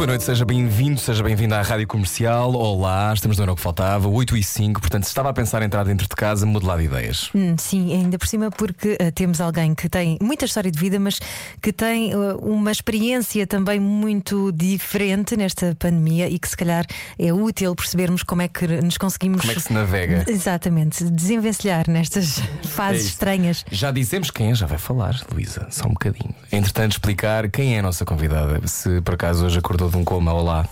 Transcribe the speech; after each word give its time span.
boa 0.00 0.06
noite, 0.06 0.24
seja 0.24 0.46
bem-vindo, 0.46 0.98
seja 0.98 1.22
bem-vindo 1.22 1.54
à 1.54 1.60
Rádio 1.60 1.86
Comercial. 1.86 2.54
Olá, 2.54 3.12
estamos 3.12 3.36
no 3.36 3.42
Era 3.42 3.52
o 3.52 3.54
que 3.54 3.60
Faltava, 3.60 4.08
8 4.08 4.34
e 4.34 4.42
5. 4.42 4.80
Portanto, 4.80 5.02
se 5.02 5.10
estava 5.10 5.28
a 5.28 5.32
pensar 5.34 5.60
em 5.60 5.66
entrar 5.66 5.84
dentro 5.84 6.08
de 6.08 6.16
casa, 6.16 6.46
mude 6.46 6.64
lá 6.64 6.78
de 6.78 6.84
ideias. 6.84 7.28
Hum, 7.34 7.54
sim, 7.58 7.92
ainda 7.92 8.18
por 8.18 8.26
cima, 8.26 8.50
porque 8.50 8.92
uh, 8.94 9.12
temos 9.12 9.42
alguém 9.42 9.74
que 9.74 9.90
tem 9.90 10.16
muita 10.22 10.46
história 10.46 10.70
de 10.70 10.78
vida, 10.78 10.98
mas 10.98 11.20
que 11.60 11.70
tem 11.70 12.14
uh, 12.14 12.34
uma 12.38 12.72
experiência 12.72 13.46
também 13.46 13.78
muito 13.78 14.50
diferente 14.52 15.36
nesta 15.36 15.76
pandemia 15.78 16.30
e 16.30 16.38
que 16.38 16.48
se 16.48 16.56
calhar 16.56 16.86
é 17.18 17.30
útil 17.30 17.74
percebermos 17.76 18.22
como 18.22 18.40
é 18.40 18.48
que 18.48 18.66
nos 18.66 18.96
conseguimos. 18.96 19.42
Como 19.42 19.52
é 19.52 19.54
que 19.54 19.60
se 19.60 19.72
navega? 19.72 20.24
Exatamente, 20.26 21.04
desenvencilhar 21.10 21.84
nestas 21.90 22.38
É 22.38 22.66
fases 22.66 23.02
isso. 23.02 23.10
estranhas. 23.10 23.66
Já 23.70 23.90
dissemos 23.90 24.30
quem 24.30 24.50
é, 24.50 24.54
já 24.54 24.64
vai 24.64 24.78
falar, 24.78 25.20
Luísa, 25.30 25.66
só 25.70 25.84
um 25.84 25.90
bocadinho. 25.90 26.34
Entretanto, 26.50 26.92
explicar 26.92 27.50
quem 27.50 27.76
é 27.76 27.80
a 27.80 27.82
nossa 27.82 28.06
convidada. 28.06 28.66
Se 28.66 29.02
por 29.02 29.12
acaso 29.12 29.44
hoje 29.44 29.58
acordou 29.58 29.89
de 29.90 29.96
um 29.96 30.04
coma, 30.04 30.32
olá. 30.32 30.64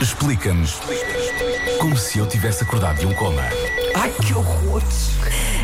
Explica-nos 0.00 0.80
como 1.78 1.96
se 1.96 2.18
eu 2.18 2.26
tivesse 2.26 2.64
acordado 2.64 2.98
de 2.98 3.06
um 3.06 3.14
coma. 3.14 3.42
Ai, 3.98 4.10
que 4.10 4.34
horror! 4.34 4.82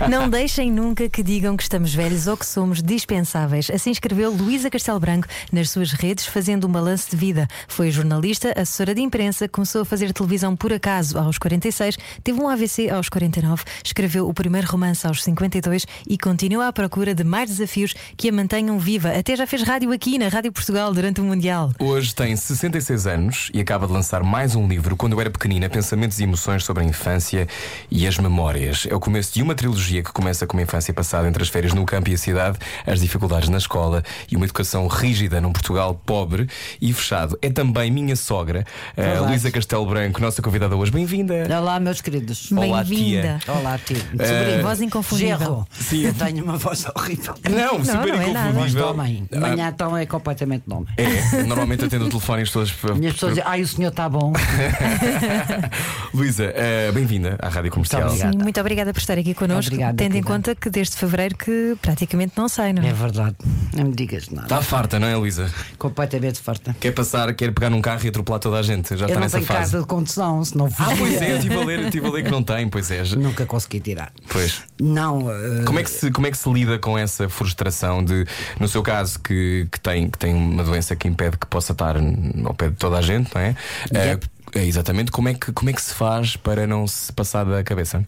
Não 0.08 0.28
deixem 0.28 0.72
nunca 0.72 1.08
que 1.08 1.22
digam 1.22 1.56
que 1.56 1.62
estamos 1.62 1.94
velhos 1.94 2.26
ou 2.26 2.36
que 2.36 2.46
somos 2.46 2.82
dispensáveis. 2.82 3.70
Assim 3.70 3.90
escreveu 3.90 4.32
Luísa 4.32 4.70
Castelo 4.70 4.98
Branco 4.98 5.28
nas 5.52 5.70
suas 5.70 5.92
redes, 5.92 6.26
fazendo 6.26 6.66
um 6.66 6.72
balanço 6.72 7.10
de 7.10 7.16
vida. 7.16 7.46
Foi 7.68 7.90
jornalista, 7.90 8.52
assessora 8.56 8.94
de 8.94 9.00
imprensa, 9.00 9.48
começou 9.48 9.82
a 9.82 9.84
fazer 9.84 10.12
televisão 10.12 10.56
por 10.56 10.72
acaso 10.72 11.18
aos 11.18 11.38
46, 11.38 11.96
teve 12.24 12.40
um 12.40 12.48
AVC 12.48 12.90
aos 12.90 13.08
49, 13.08 13.62
escreveu 13.84 14.28
o 14.28 14.34
primeiro 14.34 14.66
romance 14.66 15.06
aos 15.06 15.22
52 15.22 15.86
e 16.08 16.18
continua 16.18 16.68
à 16.68 16.72
procura 16.72 17.14
de 17.14 17.22
mais 17.22 17.50
desafios 17.50 17.94
que 18.16 18.28
a 18.28 18.32
mantenham 18.32 18.78
viva. 18.78 19.10
Até 19.10 19.36
já 19.36 19.46
fez 19.46 19.62
rádio 19.62 19.92
aqui 19.92 20.18
na 20.18 20.28
Rádio 20.28 20.52
Portugal 20.52 20.92
durante 20.92 21.20
o 21.20 21.24
Mundial. 21.24 21.70
Hoje 21.78 22.14
tem 22.14 22.34
66 22.34 23.06
anos 23.06 23.50
e 23.54 23.60
acaba 23.60 23.86
de 23.86 23.92
lançar 23.92 24.24
mais 24.24 24.56
um 24.56 24.66
livro, 24.66 24.96
Quando 24.96 25.12
Eu 25.12 25.20
Era 25.20 25.30
Pequenina, 25.30 25.68
Pensamentos 25.68 26.18
e 26.18 26.24
Emoções 26.24 26.64
sobre 26.64 26.82
a 26.82 26.86
Infância 26.86 27.46
e 27.90 28.06
as 28.06 28.18
Memórias. 28.22 28.86
É 28.88 28.94
o 28.94 29.00
começo 29.00 29.34
de 29.34 29.42
uma 29.42 29.54
trilogia 29.54 30.02
que 30.02 30.12
começa 30.12 30.46
com 30.46 30.56
uma 30.56 30.62
infância 30.62 30.94
passada 30.94 31.26
entre 31.28 31.42
as 31.42 31.48
férias 31.48 31.72
no 31.74 31.84
campo 31.84 32.08
e 32.08 32.14
a 32.14 32.18
cidade, 32.18 32.56
as 32.86 33.00
dificuldades 33.00 33.48
na 33.48 33.58
escola 33.58 34.02
e 34.30 34.36
uma 34.36 34.44
educação 34.44 34.86
rígida 34.86 35.40
num 35.40 35.52
Portugal 35.52 35.94
pobre 36.06 36.48
e 36.80 36.92
fechado. 36.92 37.36
É 37.42 37.50
também 37.50 37.90
minha 37.90 38.14
sogra, 38.14 38.64
Verdade. 38.96 39.26
Luísa 39.26 39.50
Castelo 39.50 39.84
Branco, 39.86 40.20
nossa 40.20 40.40
convidada 40.40 40.76
hoje. 40.76 40.92
Bem-vinda. 40.92 41.46
Olá, 41.58 41.80
meus 41.80 42.00
queridos. 42.00 42.50
Olá, 42.52 42.84
Bem-vinda. 42.84 43.38
Olá, 43.48 43.78
tio. 43.78 43.96
Sobrinho, 43.96 44.62
voz 44.62 44.80
inconfundível. 44.80 45.38
Gerro. 45.38 45.68
Sim. 45.72 46.04
Eu 46.06 46.14
tenho 46.14 46.44
uma 46.44 46.56
voz 46.56 46.86
horrível. 46.94 47.34
Não, 47.50 47.78
Não, 47.78 47.84
super 47.84 48.06
não 48.08 48.20
é 48.20 48.28
inconfundível. 48.28 48.86
homem. 48.88 49.28
De 49.30 49.38
manhã 49.38 49.68
então 49.74 49.96
é 49.96 50.06
completamente 50.06 50.64
de 50.66 50.72
homem. 50.72 50.88
É, 50.96 51.42
normalmente 51.42 51.84
atendo 51.84 52.06
o 52.06 52.08
telefone 52.08 52.40
e 52.40 52.42
as 52.44 52.48
pessoas. 52.48 52.72
Minhas 52.96 53.14
pessoas 53.14 53.34
dizem, 53.34 53.44
ai, 53.46 53.62
o 53.62 53.66
senhor 53.66 53.88
está 53.88 54.08
bom. 54.08 54.32
Luísa, 56.14 56.52
eh, 56.54 56.90
bem-vinda 56.92 57.36
à 57.40 57.48
Rádio 57.48 57.70
Comercial. 57.70 58.11
Sim, 58.16 58.38
muito 58.38 58.60
obrigada 58.60 58.92
por 58.92 59.00
estar 59.00 59.18
aqui 59.18 59.34
connosco, 59.34 59.72
Obrigada, 59.72 59.96
tendo 59.96 60.16
em 60.16 60.22
conta 60.22 60.54
que 60.54 60.68
desde 60.70 60.96
fevereiro 60.96 61.36
que 61.36 61.76
praticamente 61.80 62.32
não 62.36 62.48
sai, 62.48 62.72
não 62.72 62.82
é? 62.82 62.88
É 62.88 62.92
verdade. 62.92 63.36
Não 63.74 63.84
me 63.84 63.94
digas 63.94 64.28
nada. 64.28 64.46
Está 64.46 64.62
farta, 64.62 64.98
não 64.98 65.06
é, 65.08 65.16
Luísa? 65.16 65.50
Completamente 65.78 66.40
farta. 66.40 66.76
Quer 66.78 66.92
passar, 66.92 67.32
quer 67.34 67.52
pegar 67.52 67.70
num 67.70 67.80
carro 67.80 68.00
e 68.04 68.08
atropelar 68.08 68.40
toda 68.40 68.58
a 68.58 68.62
gente. 68.62 68.88
Já 68.96 69.04
Eu 69.04 69.08
está 69.08 69.14
não 69.14 69.20
nessa 69.22 69.36
tenho 69.38 69.46
fase. 69.46 69.60
carta 69.72 69.80
de 69.80 69.86
condução, 69.86 70.44
se 70.44 70.56
não 70.56 70.66
Ah, 70.78 70.88
pois 70.98 71.20
é, 71.20 71.32
eu 71.32 71.36
estive 71.36 71.54
a 71.54 71.64
ler, 71.64 71.78
eu 71.80 71.84
estive 71.86 72.06
a 72.06 72.10
ler 72.10 72.24
que 72.24 72.30
não 72.30 72.42
tem, 72.42 72.68
pois 72.68 72.90
é. 72.90 73.02
Nunca 73.16 73.46
consegui 73.46 73.80
tirar. 73.80 74.12
Pois. 74.28 74.62
Não. 74.80 75.30
eh, 75.30 75.64
Como 75.64 75.78
é, 75.78 75.82
que 75.82 75.90
se, 75.90 76.10
como 76.10 76.26
é 76.26 76.30
que 76.30 76.36
se 76.38 76.50
lida 76.52 76.78
com 76.78 76.96
essa 76.98 77.28
frustração 77.28 78.04
de, 78.04 78.26
no 78.60 78.68
seu 78.68 78.82
caso, 78.82 79.18
que, 79.20 79.66
que, 79.70 79.80
tem, 79.80 80.08
que 80.08 80.18
tem 80.18 80.34
uma 80.34 80.62
doença 80.64 80.94
que 80.96 81.08
impede 81.08 81.36
que 81.38 81.46
possa 81.46 81.72
estar 81.72 81.96
ao 81.96 82.54
pé 82.54 82.68
de 82.68 82.76
toda 82.76 82.98
a 82.98 83.02
gente, 83.02 83.30
não 83.34 83.40
é? 83.40 83.54
Yep. 83.92 84.26
Eh, 84.26 84.41
é 84.54 84.64
exatamente. 84.64 85.10
Como 85.10 85.28
é, 85.28 85.34
que, 85.34 85.52
como 85.52 85.70
é 85.70 85.72
que 85.72 85.82
se 85.82 85.94
faz 85.94 86.36
para 86.36 86.66
não 86.66 86.86
se 86.86 87.12
passar 87.12 87.44
da 87.44 87.62
cabeça? 87.62 88.06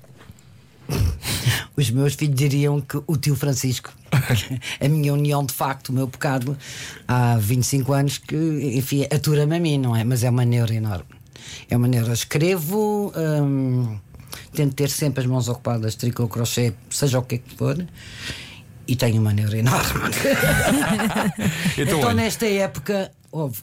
Os 1.76 1.90
meus 1.90 2.14
filhos 2.14 2.36
diriam 2.36 2.80
que 2.80 3.00
o 3.06 3.16
tio 3.16 3.34
Francisco, 3.34 3.92
a 4.80 4.88
minha 4.88 5.12
união 5.12 5.44
de 5.44 5.52
facto, 5.52 5.88
o 5.88 5.92
meu 5.92 6.06
pecado, 6.06 6.56
há 7.08 7.36
25 7.38 7.92
anos 7.92 8.18
que, 8.18 8.36
enfim, 8.76 9.06
atura-me 9.12 9.56
a 9.56 9.60
mim, 9.60 9.78
não 9.78 9.96
é? 9.96 10.04
Mas 10.04 10.22
é 10.22 10.30
uma 10.30 10.44
neura 10.44 10.74
enorme. 10.74 11.06
É 11.68 11.76
uma 11.76 11.88
neura. 11.88 12.12
Escrevo, 12.12 13.12
hum, 13.16 13.98
tento 14.52 14.74
ter 14.74 14.90
sempre 14.90 15.22
as 15.22 15.26
mãos 15.26 15.48
ocupadas, 15.48 15.94
tricô, 15.94 16.28
crochê, 16.28 16.74
seja 16.90 17.18
o 17.18 17.22
que 17.22 17.36
é 17.36 17.38
que 17.38 17.56
for. 17.56 17.84
E 18.86 18.94
tenho 18.94 19.20
uma 19.20 19.32
neura 19.32 19.58
enorme. 19.58 20.10
Então, 21.76 21.98
Então, 21.98 22.12
nesta 22.12 22.46
época, 22.46 23.10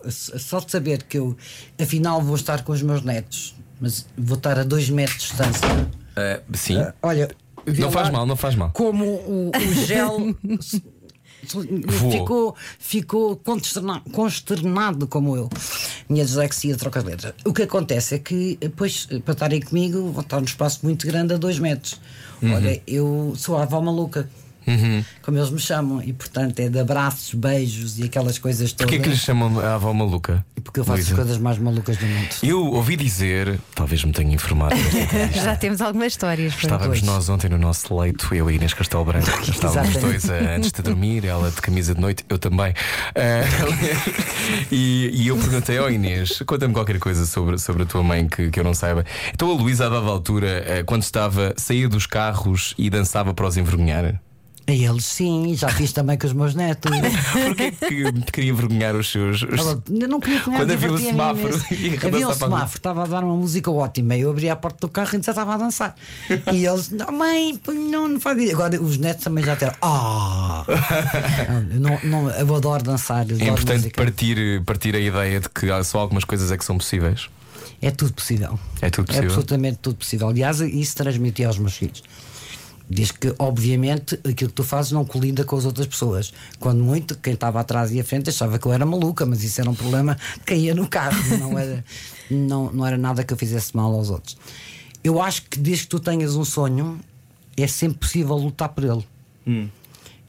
só 0.10 0.60
de 0.60 0.72
saber 0.72 1.04
que 1.04 1.18
eu, 1.18 1.36
afinal, 1.82 2.22
vou 2.22 2.36
estar 2.36 2.64
com 2.64 2.72
os 2.72 2.82
meus 2.82 3.02
netos, 3.04 3.56
mas 3.80 4.06
vou 4.18 4.38
estar 4.38 4.60
a 4.60 4.64
dois 4.64 4.90
metros 4.90 5.20
de 5.22 5.28
distância. 5.28 5.68
eh, 6.16 6.42
sim. 6.54 6.78
Ah, 6.78 6.94
Olha, 7.02 7.30
Não 7.66 7.92
faz 7.92 8.10
mal, 8.10 8.26
não 8.26 8.36
faz 8.36 8.56
mal. 8.56 8.72
Como 8.72 9.06
o, 9.06 9.52
o 9.56 9.74
gel 9.86 10.36
ficou, 12.12 12.56
ficou 12.80 13.36
consterna- 13.38 14.02
consternado 14.12 15.08
como 15.08 15.36
eu. 15.36 15.50
Minha 16.10 16.26
dislexia 16.26 16.76
troca 16.78 17.02
de 17.02 17.08
letras. 17.10 17.34
O 17.46 17.54
que 17.54 17.64
acontece 17.64 18.16
é 18.16 18.20
que, 18.20 18.58
depois, 18.60 19.08
para 19.24 19.34
estarem 19.34 19.62
comigo, 19.62 20.12
vão 20.12 20.22
estar 20.22 20.38
num 20.40 20.46
espaço 20.46 20.80
muito 20.84 21.08
grande 21.08 21.34
a 21.34 21.38
dois 21.38 21.60
metros. 21.60 22.00
Uhum. 22.42 22.54
Olha, 22.56 22.82
eu 22.88 23.34
sou 23.38 23.58
a 23.58 23.64
avó 23.64 23.82
maluca. 23.82 24.30
Como 25.22 25.38
eles 25.38 25.50
me 25.50 25.60
chamam, 25.60 26.02
e 26.04 26.14
portanto 26.14 26.60
é 26.60 26.70
de 26.70 26.80
abraços, 26.80 27.34
beijos 27.34 27.98
e 28.00 28.04
aquelas 28.04 28.38
coisas 28.38 28.72
todas. 28.72 28.90
Porquê 28.92 29.04
que 29.04 29.10
lhe 29.10 29.18
chamam 29.18 29.60
a 29.60 29.76
avó 29.76 29.94
maluca? 29.94 30.46
Porque 30.64 30.80
eu 30.80 30.84
faço 30.86 30.98
Luísa? 31.00 31.14
as 31.14 31.20
coisas 31.20 31.38
mais 31.40 31.58
malucas 31.58 31.98
do 31.98 32.06
mundo. 32.06 32.30
Eu 32.44 32.66
ouvi 32.68 32.96
dizer, 32.96 33.60
talvez 33.76 34.04
me 34.04 34.12
tenha 34.14 34.34
informado. 34.34 34.76
Já 35.34 35.56
temos 35.56 35.82
algumas 35.82 36.14
histórias. 36.14 36.54
para- 36.54 36.64
Estávamos 36.64 37.00
Pois. 37.00 37.02
nós 37.04 37.30
ontem 37.30 37.50
no 37.50 37.58
nosso 37.58 37.98
leito, 38.00 38.34
eu 38.34 38.50
e 38.50 38.56
Inês 38.56 38.74
Castelo 38.74 39.04
Branco. 39.04 39.28
Estávamos 39.50 39.98
dois 39.98 40.30
eh, 40.30 40.56
antes 40.56 40.72
de 40.72 40.82
dormir, 40.82 41.26
ela 41.26 41.50
de 41.50 41.60
camisa 41.62 41.96
de 41.96 42.00
noite, 42.02 42.24
eu 42.30 42.38
também. 42.38 42.74
Eh, 43.16 43.44
e, 44.72 45.10
e 45.14 45.28
eu 45.28 45.38
perguntei 45.38 45.78
ao 45.78 45.90
Inês: 45.92 46.42
conta-me 46.46 46.74
qualquer 46.74 47.00
coisa 47.00 47.26
sobre, 47.26 47.58
sobre 47.58 47.84
a 47.84 47.86
tua 47.86 48.04
mãe 48.04 48.28
que, 48.28 48.50
que 48.50 48.60
eu 48.60 48.64
não 48.64 48.74
saiba. 48.74 49.04
Então 49.34 49.50
a 49.50 49.54
Luísa, 49.54 49.88
a 49.88 49.90
dada 49.90 50.08
altura, 50.08 50.64
eh, 50.68 50.84
quando 50.84 51.04
estava, 51.04 51.54
saía 51.58 51.90
dos 51.90 52.06
carros 52.06 52.74
e 52.78 52.90
dançava 52.90 53.34
para 53.34 53.48
os 53.48 53.58
envergonhar. 53.58 54.22
A 54.68 54.72
eles 54.72 55.06
sim, 55.06 55.54
já 55.56 55.68
fiz 55.70 55.92
também 55.92 56.18
com 56.18 56.28
os 56.28 56.34
meus 56.34 56.54
netos. 56.56 56.92
Porquê 57.34 57.72
que 57.72 58.32
queria 58.32 58.52
envergonhar 58.52 58.96
os 58.96 59.12
seus. 59.12 59.42
os- 59.42 59.50
eu 60.00 60.08
não 60.08 60.20
queria 60.20 60.40
comer, 60.40 60.58
Quando 60.58 60.72
havia 60.72 60.92
o 60.94 60.98
semáforo 60.98 61.62
e 61.72 62.08
Havia 62.08 62.28
o 62.30 62.34
semáforo, 62.34 62.78
estava 62.78 63.04
a 63.04 63.08
dar 63.08 63.24
uma 63.24 63.36
música 63.36 63.70
ótima. 63.72 64.16
Eu 64.16 64.30
abri 64.30 64.50
a 64.50 64.56
porta 64.56 64.78
do 64.82 64.90
carro 64.90 65.10
e 65.18 65.22
já 65.24 65.32
estava 65.32 65.56
a 65.56 65.58
dançar. 65.58 65.96
E 66.54 66.66
eles, 66.66 66.90
não, 66.92 67.12
mãe, 67.12 67.60
não, 67.68 68.08
não 68.08 68.20
faz 68.20 68.38
isso. 68.38 68.54
Agora 68.54 68.82
os 68.82 68.98
netos 68.98 69.24
também 69.24 69.44
já 69.44 69.56
têm. 69.56 69.72
Ah! 69.82 70.64
Eu 71.72 71.80
não, 71.80 72.00
não, 72.04 72.30
eu 72.30 72.56
adoro 72.56 72.84
dançar. 72.84 73.20
É 73.20 73.22
adoro 73.24 73.44
importante 73.44 73.78
música. 73.80 74.02
partir, 74.04 74.62
partir 74.64 74.96
a 74.96 75.00
ideia 75.00 75.40
de 75.40 75.50
que 75.50 75.68
só 75.84 76.00
algumas 76.00 76.24
coisas 76.24 76.52
é 76.52 76.58
que 76.58 76.64
são 76.64 76.78
possíveis. 76.78 77.30
É 77.82 77.90
tudo 77.92 78.14
possível. 78.14 78.60
É 78.82 78.90
tudo 78.90 79.08
possível. 79.08 79.28
absolutamente 79.30 79.80
tudo 79.82 79.96
possível. 79.96 80.30
Aliás, 80.30 80.60
isso 80.62 80.96
transmiti 80.96 81.44
aos 81.44 81.58
meus 81.58 81.74
filhos. 81.74 82.04
Diz 82.94 83.10
que, 83.12 83.34
obviamente, 83.40 84.16
aquilo 84.16 84.50
que 84.50 84.56
tu 84.56 84.64
fazes 84.66 84.92
não 84.92 85.06
colida 85.06 85.46
com 85.46 85.56
as 85.56 85.64
outras 85.66 85.88
pessoas. 85.88 86.34
Quando 86.60 86.84
muito, 86.84 87.18
quem 87.18 87.34
estava 87.36 87.62
atrás 87.62 87.90
e 87.94 88.00
à 88.00 88.04
frente 88.04 88.30
achava 88.30 88.60
que 88.60 88.66
eu 88.66 88.74
era 88.74 88.86
maluca, 88.86 89.26
mas 89.26 89.44
isso 89.44 89.62
era 89.62 89.70
um 89.70 89.74
problema 89.76 90.16
de 90.38 90.44
quem 90.46 90.60
ia 90.66 90.76
no 90.76 90.88
carro. 90.90 91.16
Não 91.38 91.58
era, 91.58 91.86
não, 92.30 92.70
não 92.74 92.86
era 92.86 92.98
nada 92.98 93.24
que 93.24 93.32
eu 93.32 93.38
fizesse 93.38 93.74
mal 93.76 93.94
aos 93.94 94.10
outros. 94.10 94.36
Eu 95.04 95.22
acho 95.22 95.44
que 95.44 95.58
desde 95.58 95.84
que 95.84 95.90
tu 95.90 96.00
tenhas 96.02 96.36
um 96.36 96.44
sonho, 96.44 97.00
é 97.56 97.66
sempre 97.66 98.00
possível 98.00 98.36
lutar 98.36 98.68
por 98.70 98.84
ele. 98.84 99.08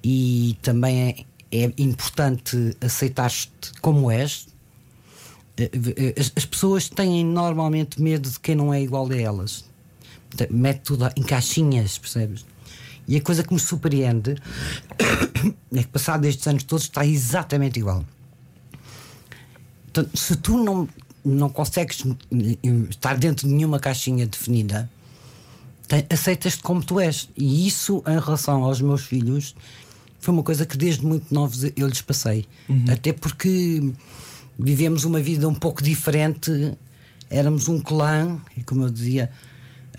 E 0.04 0.56
também 0.62 1.26
é, 1.50 1.64
é 1.64 1.72
importante 1.78 2.76
aceitar-te 2.80 3.72
como 3.80 4.08
és. 4.10 4.46
Eh, 5.56 5.70
eh, 5.96 6.14
As, 6.18 6.32
as 6.36 6.44
pessoas 6.44 6.88
têm 6.88 7.24
normalmente 7.24 8.00
medo 8.00 8.30
de 8.30 8.38
quem 8.40 8.54
não 8.54 8.72
é 8.72 8.80
igual 8.80 9.10
a 9.10 9.16
elas. 9.16 9.64
Te- 10.36 10.48
Mete 10.50 10.80
tudo 10.82 11.10
em 11.16 11.22
caixinhas, 11.22 11.98
percebes? 11.98 12.44
E 13.06 13.16
a 13.16 13.20
coisa 13.20 13.42
que 13.42 13.52
me 13.52 13.60
surpreende 13.60 14.36
é 15.74 15.82
que, 15.82 15.88
passado 15.88 16.24
estes 16.24 16.46
anos 16.46 16.62
todos, 16.64 16.84
está 16.84 17.04
exatamente 17.04 17.78
igual. 17.78 18.04
Portanto, 19.92 20.16
se 20.16 20.36
tu 20.36 20.56
não, 20.56 20.88
não 21.24 21.48
consegues 21.48 22.04
estar 22.90 23.16
dentro 23.18 23.46
de 23.46 23.54
nenhuma 23.54 23.78
caixinha 23.78 24.26
definida, 24.26 24.88
aceitas-te 26.10 26.62
como 26.62 26.82
tu 26.82 26.98
és. 27.00 27.28
E 27.36 27.66
isso, 27.66 28.02
em 28.06 28.18
relação 28.18 28.64
aos 28.64 28.80
meus 28.80 29.02
filhos, 29.02 29.54
foi 30.18 30.32
uma 30.32 30.42
coisa 30.42 30.64
que 30.64 30.76
desde 30.76 31.04
muito 31.04 31.32
novos 31.34 31.64
eu 31.76 31.86
lhes 31.86 32.00
passei. 32.00 32.46
Até 32.90 33.12
porque 33.12 33.92
vivemos 34.58 35.04
uma 35.04 35.20
vida 35.20 35.48
um 35.48 35.54
pouco 35.54 35.82
diferente, 35.82 36.76
éramos 37.28 37.68
um 37.68 37.80
clã, 37.80 38.38
e 38.56 38.62
como 38.62 38.84
eu 38.84 38.90
dizia. 38.90 39.30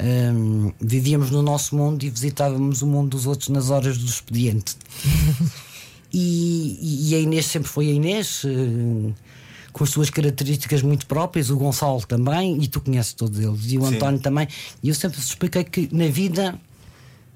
Hum, 0.01 0.72
vivíamos 0.80 1.30
no 1.31 1.42
nosso 1.42 1.75
mundo 1.75 2.04
e 2.04 2.10
visitávamos 2.10 2.81
o 2.81 2.88
mundo 2.88 3.10
dos 3.10 3.25
outros 3.25 3.50
nas 3.50 3.69
horas 3.69 3.98
do 3.98 4.06
expediente. 4.06 4.75
E, 6.13 7.10
e 7.10 7.16
a 7.16 7.19
Inês 7.19 7.48
sempre 7.48 7.68
foi 7.68 7.90
a 7.90 7.92
Inês, 7.92 8.44
eh, 8.45 9.12
com 9.72 9.84
as 9.84 9.90
suas 9.90 10.12
características 10.12 10.84
muito 10.84 11.07
próprias, 11.07 11.50
o 11.50 11.57
Gonçalo 11.57 12.06
também, 12.06 12.62
e 12.62 12.68
tu 12.68 12.80
conheces 12.80 13.13
todos 13.13 13.40
eles, 13.40 13.72
e 13.72 13.80
o 13.80 13.88
Sim. 13.88 13.95
António 13.95 14.19
também. 14.19 14.48
E 14.84 14.90
eu 14.90 14.94
sempre 14.94 15.19
expliquei 15.19 15.63
que 15.63 15.90
na 15.92 16.07
vida 16.07 16.54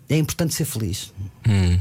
é 0.08 0.16
importante 0.16 0.54
ser 0.54 0.66
feliz. 0.66 1.12
Hum. 1.48 1.80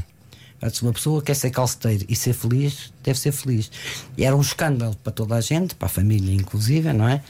Se 0.73 0.81
uma 0.81 0.91
pessoa 0.91 1.21
quer 1.21 1.35
ser 1.35 1.51
calceteiro 1.51 2.03
e 2.09 2.15
ser 2.15 2.33
feliz, 2.33 2.91
deve 3.03 3.19
ser 3.19 3.31
feliz. 3.31 3.69
E 4.17 4.25
era 4.25 4.35
um 4.35 4.41
escândalo 4.41 4.95
para 5.03 5.13
toda 5.13 5.35
a 5.35 5.41
gente, 5.41 5.75
para 5.75 5.85
a 5.85 5.89
família 5.89 6.33
inclusive, 6.33 6.91
não 6.93 7.07
é? 7.07 7.21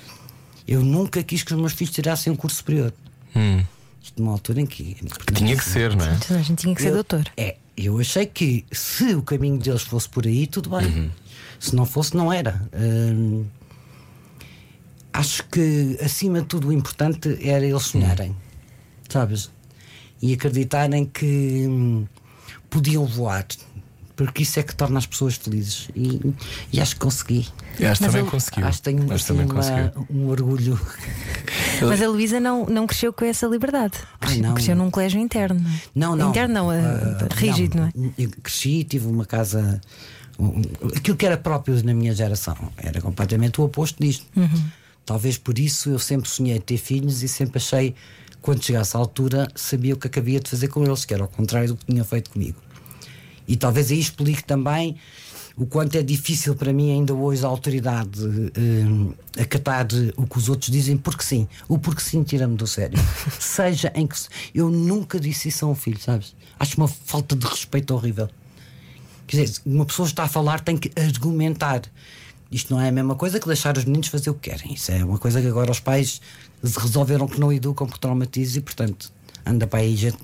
Eu 0.65 0.81
nunca 0.81 1.21
quis 1.21 1.43
que 1.43 1.53
os 1.53 1.59
meus 1.59 1.73
filhos 1.73 1.93
tirassem 1.93 2.31
um 2.31 2.37
curso 2.37 2.57
superior. 2.57 2.93
Hum. 3.35 3.63
Isto 4.01 4.21
numa 4.21 4.31
altura 4.33 4.61
em 4.61 4.65
que. 4.65 4.95
Tinha 5.33 5.55
que 5.57 5.63
ser, 5.63 5.95
não 5.95 6.05
é? 6.05 6.17
Toda 6.17 6.39
a 6.39 6.43
gente 6.43 6.61
tinha 6.61 6.73
que 6.75 6.81
ser 6.81 6.89
Eu- 6.89 6.93
doutor. 6.95 7.25
É, 7.35 7.57
eu 7.75 7.99
achei 7.99 8.25
que 8.25 8.65
se 8.71 9.13
o 9.15 9.21
caminho 9.21 9.57
deles 9.59 9.81
fosse 9.83 10.07
por 10.09 10.25
aí, 10.25 10.47
tudo 10.47 10.69
bem. 10.69 10.85
Uhum. 10.87 11.09
Se 11.59 11.75
não 11.75 11.85
fosse, 11.85 12.15
não 12.15 12.31
era. 12.31 12.61
Hum, 12.73 13.45
acho 15.13 15.43
que 15.45 15.97
acima 16.01 16.41
de 16.41 16.47
tudo 16.47 16.67
o 16.69 16.73
importante 16.73 17.37
era 17.47 17.65
eles 17.65 17.83
sonharem, 17.83 18.35
sabes? 19.09 19.49
E 20.21 20.33
acreditarem 20.33 21.05
que 21.05 21.65
hum, 21.67 22.05
podiam 22.69 23.05
voar. 23.05 23.45
Porque 24.17 24.41
isso 24.43 24.59
é 24.59 24.63
que 24.63 24.75
torna 24.75 24.97
as 24.97 25.05
pessoas 25.05 25.35
felizes. 25.35 25.89
E, 25.95 26.19
e 26.73 26.81
acho 26.81 26.95
que 26.95 27.01
consegui. 27.01 27.47
E 27.79 27.85
acho 27.85 27.99
que 27.99 28.05
Mas 28.05 28.11
também 28.11 28.21
eu- 28.21 28.25
conseguiu. 28.31 28.65
Acho 28.67 28.77
que 28.79 28.83
tenho 28.83 29.03
Acho 29.03 29.13
assim, 29.13 29.27
também 29.27 29.45
uma- 29.45 29.53
conseguiu. 29.55 30.07
um 30.09 30.27
orgulho. 30.27 30.79
Mas 31.81 32.01
a 32.01 32.07
Luísa 32.09 32.39
não, 32.39 32.65
não 32.65 32.87
cresceu 32.87 33.13
com 33.13 33.23
essa 33.23 33.45
liberdade. 33.47 33.93
Ai, 34.19 34.27
Cresceu, 34.29 34.43
não. 34.43 34.53
cresceu 34.55 34.75
num 34.75 34.89
colégio 34.91 35.19
interno. 35.21 35.63
Não, 35.95 36.15
não. 36.15 36.29
Interno 36.31 36.53
não, 36.53 36.69
Ah, 36.71 37.27
rígido, 37.35 37.77
não, 37.77 37.85
é? 37.85 37.91
Eu 38.17 38.29
cresci, 38.41 38.83
tive 38.83 39.05
uma 39.07 39.23
casa. 39.25 39.79
aquilo 40.95 41.15
que 41.15 41.25
era 41.25 41.37
próprio 41.37 41.81
na 41.83 41.93
minha 41.93 42.13
geração 42.13 42.55
era 42.77 42.99
completamente 43.01 43.61
o 43.61 43.63
oposto 43.65 44.01
disto. 44.03 44.25
Talvez 45.05 45.37
por 45.37 45.57
isso 45.59 45.89
eu 45.91 45.99
sempre 45.99 46.27
sonhei 46.29 46.59
ter 46.59 46.77
filhos 46.77 47.21
e 47.23 47.27
sempre 47.27 47.57
achei, 47.59 47.95
quando 48.41 48.63
chegasse 48.63 48.97
à 48.97 48.99
altura, 48.99 49.47
sabia 49.55 49.93
o 49.93 49.97
que 49.97 50.07
acabia 50.07 50.39
de 50.39 50.49
fazer 50.49 50.67
com 50.69 50.83
eles, 50.83 51.05
que 51.05 51.13
era 51.13 51.23
ao 51.23 51.29
contrário 51.29 51.69
do 51.69 51.75
que 51.77 51.85
tinha 51.85 52.03
feito 52.03 52.31
comigo. 52.31 52.57
E 53.47 53.55
talvez 53.55 53.91
aí 53.91 53.99
explique 53.99 54.43
também 54.43 54.97
o 55.57 55.65
quanto 55.65 55.95
é 55.97 56.03
difícil 56.03 56.55
para 56.55 56.71
mim 56.71 56.91
ainda 56.91 57.15
hoje 57.15 57.43
a 57.43 57.47
autoridade 57.47 58.21
eh, 58.55 59.41
acatar 59.41 59.87
o 60.15 60.27
que 60.27 60.37
os 60.37 60.49
outros 60.49 60.69
dizem, 60.69 60.95
porque 60.95 61.23
sim. 61.23 61.47
O 61.67 61.79
porque 61.79 61.99
sim 61.99 62.21
tira-me 62.21 62.55
do 62.55 62.67
sério. 62.67 62.99
Seja 63.39 63.91
em 63.95 64.05
que. 64.05 64.15
Eu 64.53 64.69
nunca 64.69 65.19
disse 65.19 65.49
isso 65.49 65.65
a 65.65 65.69
um 65.69 65.73
filho, 65.73 65.99
sabes? 65.99 66.35
Acho 66.59 66.77
uma 66.77 66.87
falta 66.87 67.35
de 67.35 67.47
respeito 67.47 67.91
horrível. 67.95 68.29
Quer 69.25 69.45
dizer, 69.45 69.61
uma 69.65 69.83
pessoa 69.83 70.07
está 70.07 70.23
a 70.25 70.27
falar, 70.27 70.59
tem 70.59 70.77
que 70.77 70.91
argumentar. 70.99 71.81
Isto 72.51 72.73
não 72.73 72.79
é 72.79 72.89
a 72.89 72.91
mesma 72.91 73.15
coisa 73.15 73.39
que 73.39 73.47
deixar 73.47 73.75
os 73.77 73.83
meninos 73.83 74.09
fazer 74.09 74.29
o 74.29 74.35
que 74.35 74.51
querem. 74.51 74.73
Isso 74.75 74.91
é 74.91 75.03
uma 75.03 75.17
coisa 75.17 75.41
que 75.41 75.47
agora 75.47 75.71
os 75.71 75.79
pais 75.79 76.21
resolveram 76.63 77.27
que 77.27 77.39
não 77.39 77.51
educam 77.51 77.87
por 77.87 77.97
traumatismo 77.97 78.59
e, 78.59 78.61
portanto, 78.61 79.11
anda 79.47 79.67
para 79.67 79.79
aí 79.79 79.95
gente 79.95 80.17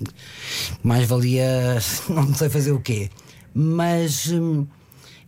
mais 0.82 1.06
valia 1.08 1.78
não 2.08 2.34
sei 2.34 2.48
fazer 2.48 2.72
o 2.72 2.80
quê. 2.80 3.10
Mas 3.54 4.30
hum, 4.30 4.66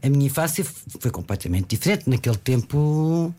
a 0.03 0.09
minha 0.09 0.27
infância 0.27 0.65
foi 1.01 1.11
completamente 1.11 1.69
diferente. 1.69 2.09
Naquele 2.09 2.37
tempo 2.37 3.35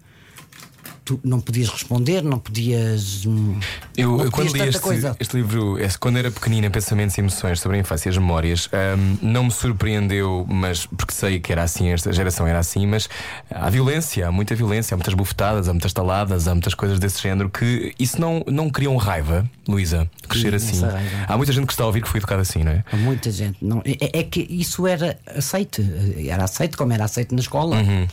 tu 1.08 1.18
não 1.24 1.40
podias 1.40 1.70
responder, 1.70 2.22
não 2.22 2.38
podias. 2.38 3.26
hum, 3.26 3.58
Eu, 3.96 4.18
não 4.18 4.26
eu 4.26 4.32
quando 4.32 4.52
li 4.52 4.62
este, 4.68 4.82
este 5.22 5.38
livro, 5.38 5.80
esse- 5.80 5.98
quando 5.98 6.18
era 6.18 6.30
pequenina, 6.30 6.70
Pensamentos 6.70 7.18
e 7.18 7.22
Emoções 7.22 7.62
sobre 7.62 7.78
a 7.78 7.80
Infância 7.80 8.10
e 8.10 8.12
as 8.12 8.18
Memórias, 8.18 8.68
ahm, 8.74 9.16
não 9.22 9.46
me 9.46 9.52
surpreendeu, 9.52 10.46
mas 10.50 10.86
porque 10.86 11.14
sei 11.14 11.40
que 11.40 11.50
era 11.52 11.64
assim, 11.64 11.88
esta 11.90 12.12
geração 12.12 12.46
era 12.46 12.60
assim, 12.60 12.86
mas 12.86 13.08
há 13.50 13.70
violência, 13.70 14.28
há 14.28 14.32
muita 14.34 14.54
violência, 14.54 14.94
há 14.96 14.98
muitas 14.98 15.14
bufetadas, 15.14 15.70
há 15.70 15.72
muitas 15.74 15.94
taladas, 15.94 16.46
há 16.46 16.54
muitas 16.54 16.74
coisas 16.74 17.00
desse 17.00 17.22
género 17.24 17.50
que 17.50 17.94
isso 17.98 18.20
não, 18.20 18.44
não 18.46 18.70
criam 18.70 18.98
raiva, 18.98 19.50
Luísa, 19.66 20.10
crescer 20.28 20.60
Sim, 20.60 20.70
assim. 20.72 20.82
raiva. 20.86 21.26
Há 21.26 21.38
muita 21.38 21.54
gente 21.54 21.68
que 21.68 21.74
está 21.74 21.84
a 21.84 21.88
ouvir 21.88 22.02
que 22.02 22.10
foi 22.10 22.18
educada 22.20 22.42
assim, 22.42 22.64
não 22.66 22.72
é? 22.74 22.84
Há 22.92 22.98
muita 22.98 23.32
gente. 23.32 23.58
Não, 23.62 23.82
é, 23.86 24.20
é 24.20 24.24
que 24.24 24.46
isso 24.50 24.86
era 24.86 25.18
aceite. 25.36 25.82
Era 26.28 26.44
aceite 26.44 26.76
como 26.76 26.92
era 26.92 27.06
aceite 27.06 27.34
na 27.34 27.40
escola. 27.40 27.78
Uhum. 27.78 28.08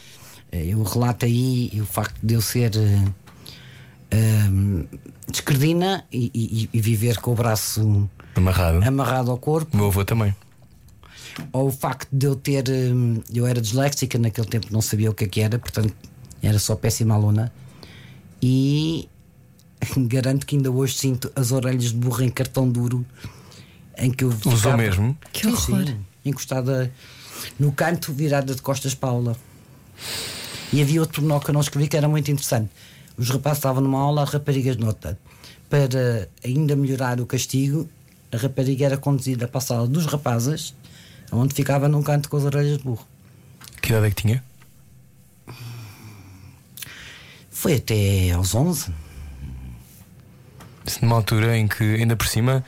Eh, 0.54 0.66
Eu 0.72 0.82
relato 0.84 1.24
aí 1.26 1.70
o 1.82 1.84
facto 1.86 2.14
de 2.22 2.34
eu 2.34 2.40
ser 2.40 2.70
eh, 2.76 3.04
ehm, 4.12 4.84
descredina 5.28 6.04
e, 6.12 6.30
e- 6.32 6.68
e 6.72 6.80
viver 6.80 7.18
com 7.18 7.32
o 7.32 7.34
braço 7.34 8.08
Amarrado. 8.36 8.82
amarrado 8.86 9.30
ao 9.32 9.38
corpo, 9.38 9.74
O 9.74 9.76
meu 9.76 9.86
avô 9.86 10.04
também. 10.04 10.34
ou 11.52 11.66
o 11.68 11.72
facto 11.72 12.08
de 12.12 12.26
eu 12.26 12.36
ter. 12.36 12.64
hum, 12.70 13.20
Eu 13.32 13.46
era 13.46 13.60
disléxica, 13.60 14.16
naquele 14.18 14.46
tempo 14.46 14.68
não 14.70 14.80
sabia 14.80 15.10
o 15.10 15.14
que 15.14 15.24
é 15.24 15.28
que 15.28 15.40
era, 15.40 15.58
portanto 15.58 15.92
era 16.42 16.58
só 16.58 16.76
péssima 16.76 17.14
aluna. 17.14 17.52
E 18.40 19.08
garanto 20.06 20.46
que 20.46 20.54
ainda 20.56 20.70
hoje 20.70 20.94
sinto 20.94 21.32
as 21.34 21.50
orelhas 21.50 21.84
de 21.90 21.94
burro 21.96 22.22
em 22.22 22.30
cartão 22.30 22.68
duro 22.70 23.04
em 23.98 24.10
que 24.12 24.22
eu 24.24 24.28
Usou 24.28 24.52
ficava- 24.56 24.76
mesmo? 24.76 25.16
Que 25.32 25.46
horror. 25.48 25.86
sim, 25.86 25.96
encostada 26.24 26.92
no 27.58 27.72
canto, 27.72 28.12
virada 28.12 28.54
de 28.54 28.62
costas 28.62 28.94
para 28.94 29.08
a 29.08 29.12
aula. 29.12 29.36
E 30.74 30.82
havia 30.82 31.00
outro 31.00 31.14
pormenor 31.14 31.40
que 31.40 31.50
eu 31.50 31.54
não 31.54 31.60
escrevi 31.60 31.86
que 31.86 31.96
era 31.96 32.08
muito 32.08 32.28
interessante. 32.28 32.68
Os 33.16 33.30
rapazes 33.30 33.58
estavam 33.58 33.80
numa 33.80 34.00
aula, 34.00 34.24
as 34.24 34.30
raparigas 34.30 34.76
noutra. 34.76 35.16
Para 35.70 36.28
ainda 36.44 36.74
melhorar 36.74 37.20
o 37.20 37.26
castigo, 37.26 37.88
a 38.32 38.36
rapariga 38.36 38.86
era 38.86 38.96
conduzida 38.96 39.46
para 39.46 39.58
a 39.58 39.60
sala 39.60 39.86
dos 39.86 40.04
rapazes, 40.06 40.74
onde 41.30 41.54
ficava 41.54 41.88
num 41.88 42.02
canto 42.02 42.28
com 42.28 42.38
as 42.38 42.42
orelhas 42.42 42.78
de 42.78 42.82
burro. 42.82 43.06
Que 43.80 43.90
idade 43.90 44.06
é 44.06 44.10
que 44.10 44.20
tinha? 44.20 44.44
Foi 47.50 47.74
até 47.74 48.32
aos 48.32 48.52
11. 48.52 48.92
Isso 50.84 50.98
numa 51.02 51.14
altura 51.14 51.56
em 51.56 51.68
que, 51.68 51.84
ainda 51.84 52.16
por 52.16 52.26
cima, 52.26 52.64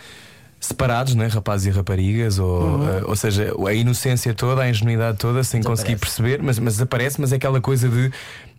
separados, 0.60 1.14
né? 1.14 1.26
rapazes 1.28 1.66
e 1.66 1.70
raparigas, 1.70 2.38
ou, 2.38 2.60
Uhum. 2.62 2.88
eh, 2.88 3.02
ou 3.04 3.14
seja, 3.16 3.52
a 3.66 3.72
inocência 3.74 4.34
toda, 4.34 4.62
a 4.62 4.70
ingenuidade 4.70 5.18
toda, 5.18 5.44
sem 5.44 5.62
conseguir 5.62 5.96
perceber, 5.96 6.42
mas, 6.42 6.58
mas 6.58 6.80
aparece, 6.80 7.20
mas 7.20 7.32
é 7.32 7.36
aquela 7.36 7.60
coisa 7.60 7.88
de. 7.88 8.10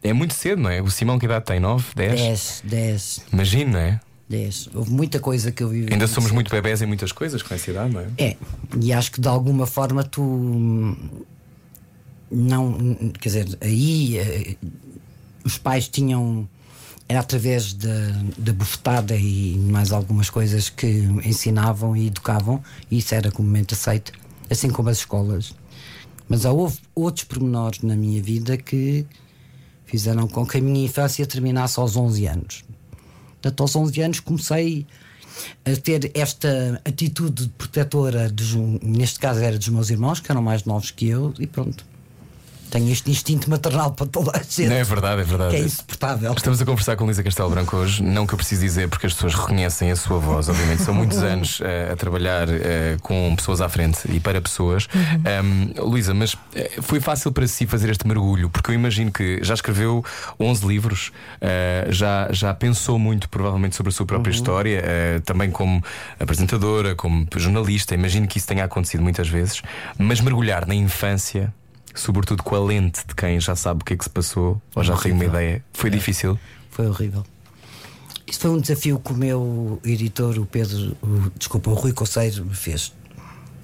É 0.03 0.13
muito 0.13 0.33
cedo, 0.33 0.61
não 0.61 0.69
é? 0.69 0.81
O 0.81 0.89
Simão, 0.89 1.17
que 1.19 1.25
idade 1.25 1.45
tem? 1.45 1.59
9, 1.59 1.85
10? 1.95 2.19
10, 2.21 2.61
10, 2.63 3.21
Imagino, 3.33 3.71
não 3.73 3.79
é? 3.79 3.99
10. 4.29 4.69
Houve 4.75 4.91
muita 4.91 5.19
coisa 5.19 5.51
que 5.51 5.63
eu 5.63 5.69
vivi. 5.69 5.91
Ainda 5.91 6.05
somos 6.07 6.31
muito 6.31 6.51
bebés 6.51 6.81
em 6.81 6.85
muitas 6.85 7.11
coisas 7.11 7.41
com 7.41 7.53
essa 7.53 7.71
idade, 7.71 7.93
não 7.93 8.01
é? 8.01 8.05
É, 8.17 8.37
e 8.81 8.93
acho 8.93 9.11
que 9.11 9.19
de 9.21 9.27
alguma 9.27 9.65
forma 9.65 10.03
tu 10.03 10.95
não, 12.29 12.73
quer 13.19 13.29
dizer, 13.29 13.57
aí 13.61 14.17
eh, 14.19 14.55
os 15.45 15.57
pais 15.57 15.87
tinham 15.87 16.47
era 17.09 17.21
através 17.21 17.73
da, 17.73 18.11
da 18.37 18.53
bufetada 18.53 19.15
e 19.15 19.57
mais 19.57 19.91
algumas 19.91 20.29
coisas 20.29 20.69
que 20.69 20.87
ensinavam 21.23 21.95
e 21.95 22.07
educavam, 22.07 22.61
e 22.91 22.97
isso 22.97 23.15
era 23.15 23.31
comumente 23.31 23.73
aceito, 23.73 24.11
assim 24.49 24.69
como 24.69 24.89
as 24.89 24.97
escolas. 24.97 25.53
Mas 26.27 26.45
há 26.45 26.51
houve 26.51 26.79
outros 26.93 27.23
pormenores 27.23 27.81
na 27.81 27.95
minha 27.95 28.21
vida 28.21 28.57
que 28.57 29.05
fizeram 29.85 30.27
com 30.27 30.45
que 30.45 30.57
a 30.57 30.61
minha 30.61 30.85
infância 30.85 31.25
terminasse 31.25 31.79
aos 31.79 31.95
11 31.95 32.27
anos. 32.27 32.65
Portanto, 33.41 33.61
aos 33.61 33.75
11 33.75 34.01
anos 34.01 34.19
comecei 34.19 34.85
a 35.63 35.75
ter 35.77 36.11
esta 36.13 36.81
atitude 36.83 37.49
protetora, 37.57 38.29
dos, 38.29 38.53
neste 38.81 39.19
caso 39.19 39.39
era 39.39 39.57
dos 39.57 39.69
meus 39.69 39.89
irmãos, 39.89 40.19
que 40.19 40.29
eram 40.29 40.41
mais 40.41 40.65
novos 40.65 40.91
que 40.91 41.07
eu, 41.07 41.33
e 41.39 41.47
pronto. 41.47 41.85
Tenho 42.69 42.91
este 42.91 43.09
instinto 43.11 43.49
maternal 43.49 43.91
para 43.91 44.05
toda 44.05 44.31
a 44.31 44.39
gente. 44.39 44.67
Não, 44.67 44.75
é 44.75 44.83
verdade, 44.83 45.21
é 45.21 45.23
verdade. 45.23 45.55
Que 45.55 45.61
é 45.61 45.65
insuportável. 45.65 46.33
Estamos 46.33 46.61
a 46.61 46.65
conversar 46.65 46.95
com 46.95 47.07
Lisa 47.07 47.23
Castelo 47.23 47.49
Branco 47.49 47.77
hoje. 47.77 48.03
Não 48.03 48.27
que 48.27 48.33
eu 48.33 48.37
precise 48.37 48.61
dizer, 48.61 48.89
porque 48.89 49.07
as 49.07 49.13
pessoas 49.13 49.33
reconhecem 49.35 49.91
a 49.91 49.95
sua 49.95 50.19
voz, 50.19 50.49
obviamente. 50.49 50.83
São 50.83 50.93
muitos 50.93 51.17
anos 51.23 51.59
eh, 51.61 51.89
a 51.91 51.95
trabalhar 51.95 52.47
eh, 52.49 52.97
com 53.01 53.35
pessoas 53.35 53.61
à 53.61 53.69
frente 53.69 53.99
e 54.11 54.19
para 54.19 54.41
pessoas. 54.41 54.87
Um, 54.95 55.87
Luísa, 55.89 56.13
mas 56.13 56.35
eh, 56.53 56.79
foi 56.81 56.99
fácil 56.99 57.31
para 57.31 57.47
si 57.47 57.65
fazer 57.65 57.89
este 57.89 58.07
mergulho? 58.07 58.49
Porque 58.49 58.71
eu 58.71 58.75
imagino 58.75 59.11
que 59.11 59.39
já 59.43 59.53
escreveu 59.53 60.03
11 60.39 60.67
livros, 60.67 61.11
eh, 61.39 61.87
já, 61.89 62.27
já 62.31 62.53
pensou 62.53 62.99
muito, 62.99 63.29
provavelmente, 63.29 63.75
sobre 63.75 63.89
a 63.89 63.93
sua 63.93 64.05
própria 64.05 64.31
história, 64.31 64.81
eh, 64.83 65.21
também 65.25 65.51
como 65.51 65.83
apresentadora, 66.19 66.95
como 66.95 67.27
jornalista. 67.35 67.93
Imagino 67.95 68.27
que 68.27 68.37
isso 68.37 68.47
tenha 68.47 68.63
acontecido 68.63 69.01
muitas 69.01 69.27
vezes. 69.27 69.61
Mas 69.97 70.19
mergulhar 70.21 70.67
na 70.67 70.75
infância. 70.75 71.53
Sobretudo 71.97 72.43
com 72.43 72.55
a 72.55 72.59
lente 72.63 73.05
de 73.07 73.15
quem 73.15 73.39
já 73.39 73.55
sabe 73.55 73.81
o 73.81 73.85
que 73.85 73.93
é 73.93 73.97
que 73.97 74.03
se 74.03 74.09
passou 74.09 74.61
ou 74.75 74.83
já 74.83 74.95
tem 74.97 75.11
uma 75.11 75.23
Horrível. 75.23 75.39
ideia. 75.41 75.65
Foi 75.73 75.89
difícil. 75.89 76.39
Foi 76.69 76.87
horrível. 76.87 77.25
Isso 78.27 78.39
foi 78.39 78.51
um 78.51 78.59
desafio 78.59 78.99
que 78.99 79.11
o 79.13 79.15
meu 79.15 79.79
editor, 79.83 80.37
o 80.37 80.45
Pedro, 80.45 80.95
o, 81.01 81.31
desculpa, 81.37 81.69
o 81.69 81.73
Rui 81.73 81.93
Conceiro, 81.93 82.45
me 82.45 82.53
fez. 82.53 82.93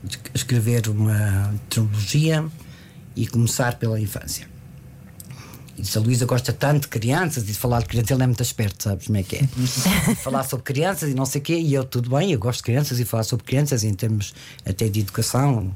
De 0.04 0.20
escrever 0.34 0.88
uma 0.90 1.54
trilogia 1.70 2.46
e 3.16 3.28
começar 3.28 3.76
pela 3.78 4.00
infância. 4.00 4.48
E 5.78 5.82
disse, 5.82 5.98
a 5.98 6.02
Luísa 6.02 6.26
gosta 6.26 6.54
tanto 6.54 6.84
de 6.84 6.88
crianças 6.88 7.44
e 7.44 7.48
de 7.48 7.54
falar 7.54 7.80
de 7.82 7.88
crianças, 7.88 8.12
ele 8.12 8.24
é 8.24 8.28
muito 8.28 8.44
esperto, 8.44 8.84
sabes 8.84 9.08
como 9.08 9.18
é 9.18 9.24
que 9.24 9.38
é? 9.38 9.48
Falar 10.24 10.44
sobre 10.44 10.64
crianças 10.64 11.10
e 11.10 11.14
não 11.14 11.26
sei 11.26 11.42
o 11.42 11.44
quê, 11.44 11.56
e 11.58 11.74
eu, 11.74 11.84
tudo 11.84 12.10
bem, 12.10 12.32
eu 12.32 12.40
gosto 12.40 12.60
de 12.60 12.64
crianças 12.64 13.00
e 13.00 13.06
falar 13.06 13.24
sobre 13.24 13.46
crianças 13.46 13.84
em 13.84 13.94
termos 13.94 14.34
até 14.66 14.88
de 14.88 15.00
educação, 15.00 15.76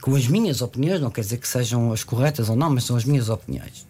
com 0.00 0.14
as 0.14 0.26
minhas 0.26 0.62
opiniões, 0.62 1.00
não 1.00 1.10
quer 1.10 1.20
dizer 1.20 1.38
que 1.38 1.48
sejam 1.48 1.92
as 1.92 2.04
corretas 2.04 2.48
ou 2.48 2.56
não, 2.56 2.70
mas 2.70 2.84
são 2.84 2.96
as 2.96 3.04
minhas 3.04 3.28
opiniões. 3.28 3.86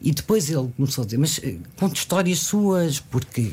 E 0.00 0.12
depois 0.12 0.48
ele 0.48 0.70
começou 0.76 1.02
a 1.02 1.04
dizer: 1.04 1.18
Mas 1.18 1.40
eh, 1.42 1.56
conte 1.76 1.96
histórias 1.96 2.38
suas, 2.40 3.00
porque 3.00 3.52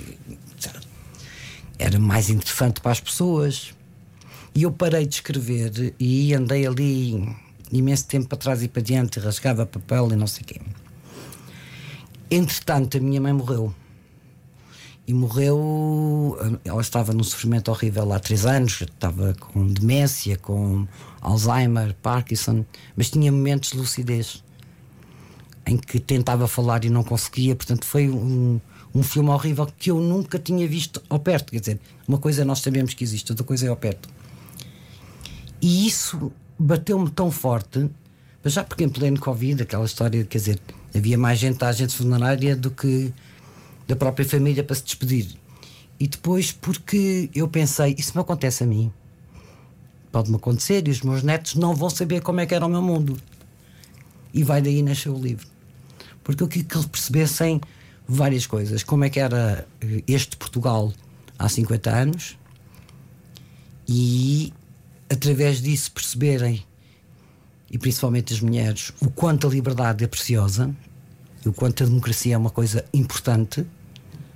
era 1.78 2.00
mais 2.00 2.30
interessante 2.30 2.82
para 2.82 2.92
as 2.92 3.00
pessoas. 3.00 3.74
E 4.56 4.64
eu 4.64 4.72
parei 4.72 5.06
de 5.06 5.16
escrever 5.16 5.94
e 6.00 6.34
andei 6.34 6.66
ali 6.66 7.36
imenso 7.72 8.08
tempo 8.08 8.28
para 8.28 8.38
trás 8.38 8.64
e 8.64 8.68
para 8.68 8.82
diante, 8.82 9.20
rasgava 9.20 9.66
papel 9.66 10.12
e 10.12 10.16
não 10.16 10.28
sei 10.28 10.44
o 10.44 10.46
quê. 10.46 10.62
Entretanto, 12.32 12.98
a 12.98 13.00
minha 13.00 13.22
mãe 13.22 13.34
morreu. 13.34 13.74
E 15.08 15.14
morreu. 15.14 16.38
Ela 16.66 16.82
estava 16.82 17.14
num 17.14 17.24
sofrimento 17.24 17.72
horrível 17.72 18.12
há 18.12 18.20
três 18.20 18.46
anos, 18.46 18.82
estava 18.82 19.34
com 19.36 19.66
demência, 19.66 20.38
com 20.38 20.86
Alzheimer, 21.22 21.96
Parkinson, 22.02 22.66
mas 22.96 23.10
tinha 23.10 23.32
momentos 23.32 23.72
de 23.72 23.78
lucidez 23.78 24.44
em 25.66 25.78
que 25.78 26.00
tentava 26.00 26.48
falar 26.48 26.84
e 26.86 26.90
não 26.90 27.04
conseguia. 27.04 27.56
Portanto, 27.56 27.86
foi 27.86 28.10
um, 28.10 28.60
um 28.94 29.04
filme 29.04 29.30
horrível 29.30 29.68
que 29.78 29.92
eu 29.92 30.00
nunca 30.00 30.40
tinha 30.40 30.68
visto 30.68 31.02
ao 31.10 31.20
perto. 31.20 31.52
Quer 31.52 31.60
dizer, 31.60 31.80
uma 32.08 32.18
coisa 32.18 32.46
nós 32.46 32.60
sabemos 32.60 32.94
que 32.94 33.04
existe, 33.04 33.32
outra 33.32 33.46
coisa 33.46 33.66
é 33.66 33.70
ao 33.70 33.76
perto. 33.76 34.10
E 35.62 35.88
isso 35.88 36.32
bateu-me 36.58 37.10
tão 37.10 37.30
forte, 37.32 37.90
mas 38.44 38.54
já 38.54 38.64
porque 38.64 38.84
em 38.84 38.90
pleno 38.90 39.20
Covid, 39.20 39.64
aquela 39.64 39.86
história, 39.86 40.24
quer 40.24 40.38
dizer, 40.38 40.60
havia 40.96 41.18
mais 41.18 41.40
gente 41.40 41.64
à 41.64 41.68
agente 41.68 41.96
funerária 41.96 42.56
do 42.56 42.72
que 42.72 43.14
da 43.88 43.96
própria 43.96 44.28
família 44.28 44.64
para 44.64 44.76
se 44.76 44.84
despedir. 44.84 45.28
E 46.00 46.08
depois 46.08 46.52
porque 46.52 47.30
eu 47.34 47.48
pensei, 47.48 47.96
isso 47.98 48.12
me 48.16 48.22
acontece 48.22 48.64
a 48.64 48.68
mim. 48.68 48.92
Pode-me 50.12 50.36
acontecer 50.36 50.88
e 50.88 50.92
os 50.92 51.02
meus 51.02 51.24
netos 51.24 51.56
não 51.56 51.76
vão 51.76 51.90
saber 51.90 52.22
como 52.22 52.40
é 52.40 52.46
que 52.46 52.54
era 52.54 52.66
o 52.66 52.70
meu 52.70 52.82
mundo. 52.82 53.18
E 54.34 54.44
vai 54.44 54.62
daí 54.62 54.82
nascer 54.82 55.10
o 55.10 55.18
livro. 55.18 55.48
Porque 56.24 56.44
eu 56.44 56.48
queria 56.48 56.68
que 56.68 56.76
eles 56.76 56.86
percebessem 56.86 57.62
várias 58.08 58.46
coisas. 58.46 58.84
Como 58.84 59.04
é 59.04 59.10
que 59.10 59.20
era 59.20 59.68
eh, 59.82 60.04
este 60.08 60.38
Portugal 60.38 60.94
há 61.40 61.50
50 61.50 61.90
anos 61.90 62.38
e 63.88 64.54
através 65.10 65.62
disso 65.62 65.92
perceberem, 65.92 66.66
e 67.72 67.78
principalmente 67.78 68.34
as 68.34 68.42
mulheres, 68.42 68.92
o 69.00 69.10
quanto 69.10 69.48
a 69.48 69.50
liberdade 69.50 70.04
é 70.04 70.08
preciosa, 70.08 70.76
o 71.46 71.54
quanto 71.54 71.84
a 71.84 71.86
democracia 71.86 72.36
é 72.36 72.38
uma 72.38 72.50
coisa 72.50 72.84
importante 72.94 73.66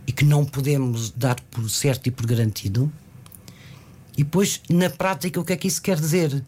e 0.08 0.12
que 0.12 0.26
não 0.26 0.44
podemos 0.44 1.12
dar 1.12 1.40
por 1.50 1.70
certo 1.70 2.08
e 2.08 2.12
por 2.12 2.26
garantido. 2.26 2.92
E 4.18 4.24
depois, 4.24 4.62
na 4.70 4.90
prática, 4.90 5.40
o 5.40 5.46
que 5.46 5.54
é 5.54 5.58
que 5.58 5.68
isso 5.68 5.82
quer 5.82 6.00
dizer? 6.00 6.44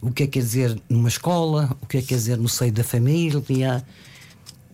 O 0.00 0.10
que 0.10 0.24
é 0.24 0.26
que 0.26 0.32
quer 0.32 0.40
dizer 0.40 0.82
numa 0.88 1.08
escola? 1.08 1.76
O 1.80 1.86
que 1.86 1.98
é 1.98 2.00
que 2.00 2.08
quer 2.08 2.16
dizer 2.16 2.38
no 2.38 2.48
seio 2.48 2.72
da 2.72 2.84
família? 2.84 3.84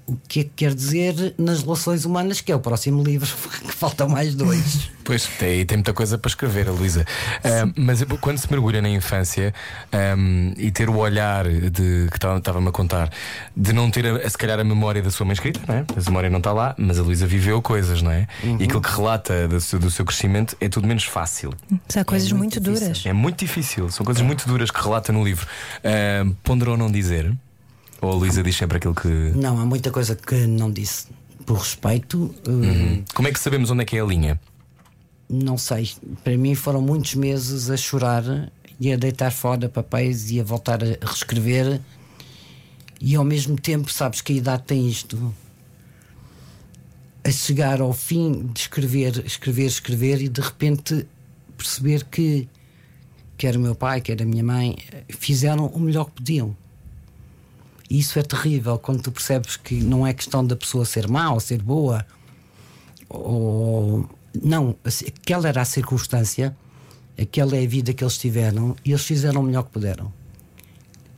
O 0.07 0.17
que 0.29 0.41
é 0.41 0.45
que 0.45 0.51
quer 0.57 0.75
dizer 0.75 1.35
nas 1.39 1.63
relações 1.63 2.05
humanas, 2.05 2.41
que 2.41 2.51
é 2.51 2.57
o 2.57 2.61
próximo 2.61 3.03
livro, 3.03 3.29
que 3.67 3.75
faltam 3.75 4.09
mais 4.09 4.35
dois. 4.35 4.91
Pois, 5.05 5.27
tem, 5.27 5.65
tem 5.67 5.79
muita 5.79 5.93
coisa 5.93 6.19
para 6.19 6.29
escrever, 6.29 6.69
a 6.69 6.73
Luísa. 6.73 7.05
Uh, 7.39 7.73
mas 7.77 8.05
quando 8.21 8.39
se 8.39 8.51
mergulha 8.51 8.81
na 8.81 8.89
infância 8.89 9.53
um, 10.17 10.53
e 10.57 10.71
ter 10.71 10.89
o 10.89 10.97
olhar 10.97 11.49
de 11.49 12.07
que 12.11 12.17
estava-me 12.17 12.69
a 12.69 12.73
contar, 12.73 13.11
de 13.57 13.73
não 13.73 13.91
ter, 13.91 14.07
a, 14.07 14.31
se 14.31 14.39
calhar, 14.39 14.61
a 14.61 14.65
memória 14.65 15.03
da 15.03 15.11
sua 15.11 15.27
mãe 15.27 15.33
escrita, 15.33 15.61
não 15.67 15.75
é? 15.75 15.81
A 15.81 16.05
memória 16.05 16.31
não 16.31 16.39
está 16.39 16.53
lá, 16.53 16.75
mas 16.79 16.99
a 16.99 17.03
Luísa 17.03 17.27
viveu 17.27 17.61
coisas, 17.61 18.03
não 18.03 18.11
é? 18.11 18.29
Uhum. 18.45 18.59
E 18.61 18.65
aquilo 18.65 18.81
que 18.81 18.91
relata 18.91 19.49
do 19.49 19.61
seu, 19.61 19.79
do 19.79 19.91
seu, 19.91 20.05
crescimento 20.05 20.57
é 20.61 20.69
tudo 20.69 20.87
menos 20.87 21.05
fácil. 21.05 21.53
São 21.89 22.05
coisas 22.05 22.31
é 22.31 22.35
muito, 22.35 22.61
muito 22.61 22.79
duras. 22.79 23.03
É 23.05 23.13
muito 23.13 23.39
difícil, 23.39 23.91
são 23.91 24.05
coisas 24.05 24.23
muito 24.23 24.47
duras 24.47 24.71
que 24.71 24.81
relata 24.81 25.13
no 25.13 25.25
livro. 25.25 25.47
Uh, 25.79 26.35
ponderou 26.45 26.77
não 26.77 26.91
dizer? 26.91 27.33
Ou 28.01 28.13
a 28.13 28.15
Luísa 28.15 28.43
diz 28.43 28.57
sempre 28.57 28.79
aquilo 28.79 28.95
que. 28.95 29.09
Não, 29.09 29.59
há 29.59 29.67
muita 29.67 29.91
coisa 29.91 30.17
que 30.17 30.47
não 30.47 30.71
disse. 30.71 31.09
Por 31.45 31.59
respeito. 31.59 32.35
Uhum. 32.47 33.05
Como 33.15 33.29
é 33.29 33.33
que 33.33 33.39
sabemos 33.39 33.71
onde 33.71 33.83
é 33.83 33.85
que 33.85 33.97
é 33.97 34.01
a 34.01 34.05
linha? 34.05 34.41
Não 35.29 35.59
sei. 35.59 35.91
Para 36.25 36.37
mim 36.37 36.55
foram 36.55 36.81
muitos 36.81 37.15
meses 37.15 37.71
a 37.71 37.77
chorar 37.77 38.25
e 38.79 38.93
a 38.93 38.97
deitar 38.97 39.31
fora 39.31 39.69
papéis 39.69 40.31
e 40.31 40.41
a 40.41 40.45
voltar 40.45 40.83
a 40.83 41.07
reescrever. 41.07 41.81
E 43.01 43.15
ao 43.15 43.25
mesmo 43.25 43.59
tempo, 43.59 43.91
sabes 43.91 44.21
que 44.21 44.33
a 44.33 44.37
idade 44.37 44.63
tem 44.65 44.89
isto. 44.89 45.35
A 47.23 47.31
chegar 47.31 47.81
ao 47.81 47.93
fim 47.93 48.47
de 48.53 48.61
escrever, 48.61 49.25
escrever, 49.27 49.67
escrever 49.67 50.23
e 50.23 50.29
de 50.29 50.41
repente 50.41 51.07
perceber 51.57 52.05
que 52.05 52.49
quer 53.37 53.57
o 53.57 53.61
meu 53.61 53.75
pai, 53.75 54.01
quer 54.01 54.21
a 54.23 54.25
minha 54.25 54.43
mãe, 54.43 54.77
fizeram 55.09 55.67
o 55.67 55.81
melhor 55.81 56.07
que 56.07 56.13
podiam. 56.13 56.57
E 57.91 57.99
isso 57.99 58.19
é 58.21 58.23
terrível 58.23 58.79
quando 58.79 59.03
tu 59.03 59.11
percebes 59.11 59.57
que 59.57 59.83
não 59.83 60.07
é 60.07 60.15
questão 60.15 60.47
da 60.47 60.55
pessoa 60.55 60.85
ser 60.85 61.09
má 61.09 61.33
ou 61.33 61.41
ser 61.41 61.61
boa. 61.61 62.07
Ou... 63.09 64.09
Não, 64.41 64.77
aquela 65.09 65.49
era 65.49 65.63
a 65.63 65.65
circunstância, 65.65 66.57
aquela 67.21 67.57
é 67.57 67.65
a 67.65 67.69
vida 67.69 67.93
que 67.93 68.05
eles 68.05 68.17
tiveram 68.17 68.77
e 68.85 68.93
eles 68.93 69.05
fizeram 69.05 69.41
o 69.41 69.45
melhor 69.45 69.65
que 69.65 69.73
puderam. 69.73 70.13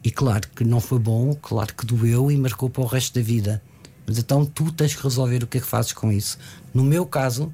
E 0.03 0.11
claro 0.11 0.49
que 0.57 0.65
não 0.65 0.81
foi 0.81 0.99
bom, 0.99 1.35
claro 1.35 1.75
que 1.75 1.85
doeu 1.85 2.31
e 2.31 2.37
marcou 2.39 2.71
para 2.71 2.83
o 2.83 2.87
resto 2.87 3.15
da 3.15 3.23
vida. 3.25 3.63
Mas 4.07 4.19
então 4.19 4.45
tu 4.45 4.73
tens 4.73 4.95
que 4.95 5.03
resolver 5.03 5.45
o 5.45 5.47
que 5.47 5.59
é 5.59 5.61
que 5.61 5.67
fazes 5.67 5.93
com 5.93 6.11
isso. 6.11 6.39
No 6.73 6.83
meu 6.83 7.05
caso, 7.05 7.53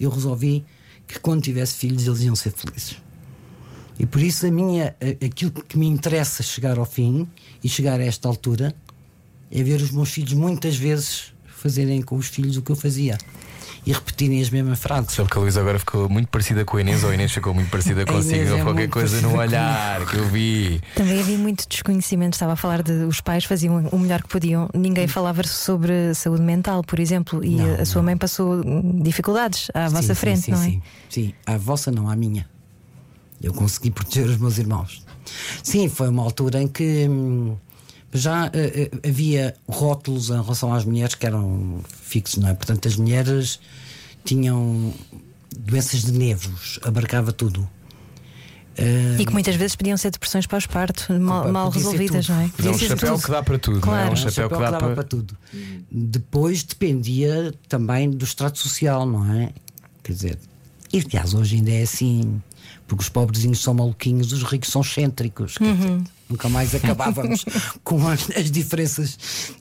eu 0.00 0.10
resolvi 0.10 0.66
que 1.06 1.18
quando 1.20 1.42
tivesse 1.42 1.74
filhos 1.74 2.06
eles 2.06 2.22
iam 2.22 2.34
ser 2.34 2.50
felizes. 2.50 3.00
E 3.98 4.06
por 4.06 4.20
isso 4.20 4.46
a 4.46 4.50
minha, 4.50 4.94
aquilo 5.24 5.50
que 5.50 5.76
me 5.76 5.86
interessa 5.86 6.42
chegar 6.42 6.78
ao 6.78 6.84
fim 6.84 7.28
e 7.62 7.68
chegar 7.68 8.00
a 8.00 8.04
esta 8.04 8.28
altura 8.28 8.74
é 9.50 9.62
ver 9.62 9.80
os 9.80 9.90
meus 9.90 10.10
filhos 10.10 10.32
muitas 10.34 10.76
vezes 10.76 11.32
fazerem 11.46 12.00
com 12.02 12.16
os 12.16 12.28
filhos 12.28 12.56
o 12.56 12.62
que 12.62 12.70
eu 12.70 12.76
fazia 12.76 13.18
e 13.86 13.92
repetirem 13.92 14.40
as 14.40 14.50
mesmas 14.50 14.78
frases. 14.78 15.12
Sabe 15.12 15.30
que 15.30 15.38
a 15.38 15.40
Luísa 15.40 15.60
agora 15.60 15.78
ficou 15.78 16.08
muito 16.08 16.28
parecida 16.28 16.62
com 16.64 16.76
a 16.76 16.80
Inês 16.80 17.02
ou 17.04 17.10
a 17.10 17.14
Inês 17.14 17.32
ficou 17.32 17.54
muito 17.54 17.70
parecida 17.70 18.04
consigo 18.04 18.50
ou 18.52 18.58
é 18.58 18.62
qualquer 18.62 18.88
coisa 18.88 19.20
no 19.22 19.36
olhar 19.36 20.04
que 20.06 20.16
eu 20.16 20.28
vi. 20.28 20.80
Também 20.94 21.18
havia 21.20 21.38
muito 21.38 21.66
desconhecimento. 21.66 22.34
Estava 22.34 22.52
a 22.52 22.56
falar 22.56 22.82
de 22.82 22.92
os 23.04 23.22
pais 23.22 23.44
faziam 23.44 23.88
o 23.90 23.98
melhor 23.98 24.22
que 24.22 24.28
podiam. 24.28 24.68
Ninguém 24.74 25.08
falava 25.08 25.42
sobre 25.44 26.14
saúde 26.14 26.42
mental, 26.42 26.82
por 26.82 27.00
exemplo, 27.00 27.42
e 27.42 27.56
não, 27.56 27.74
a 27.80 27.84
sua 27.86 28.02
não. 28.02 28.06
mãe 28.06 28.16
passou 28.16 28.62
dificuldades 29.02 29.70
à 29.72 29.88
sim, 29.88 29.94
vossa 29.94 30.14
sim, 30.14 30.20
frente, 30.20 30.40
sim, 30.42 30.50
não 30.50 30.62
é? 30.62 30.64
Sim, 30.64 30.82
sim, 31.08 31.34
à 31.46 31.56
vossa 31.56 31.90
não, 31.90 32.10
à 32.10 32.16
minha. 32.16 32.46
Eu 33.42 33.52
consegui 33.52 33.90
proteger 33.90 34.28
os 34.28 34.36
meus 34.36 34.58
irmãos. 34.58 35.02
Sim, 35.62 35.88
foi 35.88 36.08
uma 36.08 36.22
altura 36.22 36.62
em 36.62 36.68
que 36.68 37.06
hum, 37.08 37.56
já 38.12 38.46
uh, 38.46 38.48
uh, 38.48 39.08
havia 39.08 39.54
rótulos 39.68 40.30
em 40.30 40.40
relação 40.40 40.72
às 40.72 40.84
mulheres 40.84 41.14
que 41.14 41.26
eram 41.26 41.80
fixos, 41.86 42.38
não 42.38 42.48
é? 42.48 42.54
Portanto, 42.54 42.88
as 42.88 42.96
mulheres 42.96 43.60
tinham 44.24 44.92
doenças 45.56 46.02
de 46.02 46.12
nervos, 46.12 46.78
abarcava 46.82 47.32
tudo. 47.32 47.68
Uh, 48.78 49.20
e 49.20 49.26
que 49.26 49.32
muitas 49.32 49.56
vezes 49.56 49.74
podiam 49.74 49.96
ser 49.96 50.12
depressões 50.12 50.46
pós-parto, 50.46 51.12
mal, 51.18 51.50
mal 51.50 51.68
resolvidas, 51.68 52.28
não 52.28 52.40
é? 52.40 52.48
Podia 52.48 52.70
é 52.70 52.74
um 52.74 52.78
chapéu 52.78 53.14
tudo. 53.14 53.24
que 53.24 53.30
dá 53.30 53.42
para 53.42 53.58
tudo, 53.58 53.80
claro. 53.80 54.02
não 54.02 54.08
é? 54.08 54.12
Um 54.12 54.16
chapéu, 54.16 54.46
um 54.46 54.48
chapéu 54.48 54.58
que, 54.58 54.70
dá 54.70 54.78
para... 54.78 54.94
para... 54.94 55.04
tudo. 55.04 55.36
Depois 55.90 56.62
dependia 56.62 57.52
também 57.68 58.08
do 58.08 58.24
extrato 58.24 58.58
social, 58.58 59.04
não 59.04 59.32
é? 59.34 59.52
Quer 60.04 60.12
dizer, 60.12 60.38
e 60.92 61.00
aliás, 61.00 61.34
hoje 61.34 61.56
ainda 61.56 61.72
é 61.72 61.82
assim. 61.82 62.40
Porque 62.88 63.02
os 63.02 63.08
pobrezinhos 63.10 63.62
são 63.62 63.74
maluquinhos, 63.74 64.32
os 64.32 64.42
ricos 64.42 64.70
são 64.70 64.80
excêntricos. 64.80 65.56
Uhum. 65.60 65.76
Dizer, 65.76 66.02
nunca 66.28 66.48
mais 66.48 66.74
acabávamos 66.74 67.44
com 67.84 68.08
as, 68.08 68.30
as 68.30 68.50
diferenças 68.50 69.14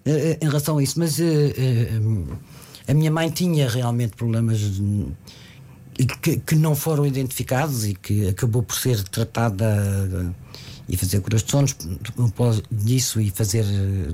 uh, 0.06 0.38
em 0.42 0.48
relação 0.48 0.78
a 0.78 0.84
isso. 0.84 0.98
Mas 0.98 1.20
uh, 1.20 1.24
uh, 1.24 2.38
a 2.88 2.94
minha 2.94 3.12
mãe 3.12 3.30
tinha 3.30 3.70
realmente 3.70 4.16
problemas 4.16 4.60
que, 6.22 6.38
que, 6.38 6.56
não 6.56 6.74
foram 6.74 7.06
identificados 7.06 7.86
e 7.86 7.94
que 7.96 8.30
acabou 8.30 8.64
por 8.64 8.78
ser 8.78 9.04
tratada 9.04 10.34
e 10.88 10.96
fazer 10.96 11.20
curas 11.20 11.44
de 11.44 11.52
sonos 11.52 11.76
disso 12.72 13.20
e 13.20 13.30
fazer 13.30 13.66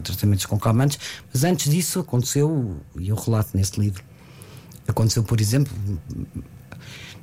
tratamentos 0.04 0.48
com 0.48 0.58
calmantes. 0.58 0.98
Mas 1.32 1.44
antes 1.44 1.72
disso 1.72 2.00
aconteceu, 2.00 2.78
e 2.98 3.10
eu 3.10 3.16
relato 3.16 3.56
nesse 3.56 3.80
livro, 3.80 4.04
aconteceu, 4.88 5.24
por 5.24 5.40
exemplo, 5.40 5.72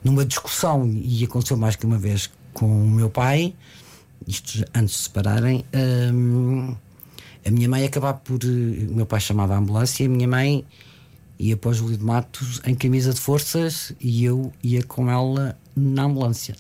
numa 0.02 0.24
discussão, 0.24 0.90
e 0.90 1.24
aconteceu 1.24 1.56
mais 1.56 1.76
que 1.76 1.86
uma 1.86 1.98
vez 1.98 2.30
com 2.52 2.66
o 2.66 2.90
meu 2.90 3.10
pai, 3.10 3.54
isto 4.26 4.64
antes 4.74 4.94
de 4.94 4.98
se 4.98 5.04
separarem, 5.04 5.64
hum, 6.12 6.74
a 7.46 7.50
minha 7.50 7.68
mãe 7.68 7.84
acabava 7.84 8.18
por. 8.18 8.38
O 8.44 8.94
meu 8.94 9.06
pai 9.06 9.20
chamava 9.20 9.54
a 9.54 9.58
ambulância 9.58 10.02
e 10.02 10.06
a 10.06 10.08
minha 10.08 10.28
mãe 10.28 10.64
ia 11.38 11.56
para 11.56 11.70
o 11.70 11.74
Júlio 11.74 11.96
de 11.96 12.04
Matos 12.04 12.60
em 12.66 12.74
camisa 12.74 13.14
de 13.14 13.20
forças 13.20 13.94
e 13.98 14.24
eu 14.24 14.52
ia 14.62 14.82
com 14.82 15.10
ela 15.10 15.58
na 15.74 16.04
ambulância. 16.04 16.54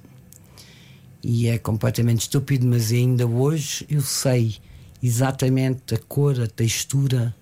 E 1.22 1.48
é 1.48 1.58
completamente 1.58 2.20
estúpido, 2.22 2.66
mas 2.66 2.90
ainda 2.90 3.26
hoje 3.26 3.86
eu 3.90 4.00
sei 4.00 4.56
exatamente 5.02 5.94
a 5.94 5.98
cor, 5.98 6.40
a 6.40 6.46
textura, 6.46 7.34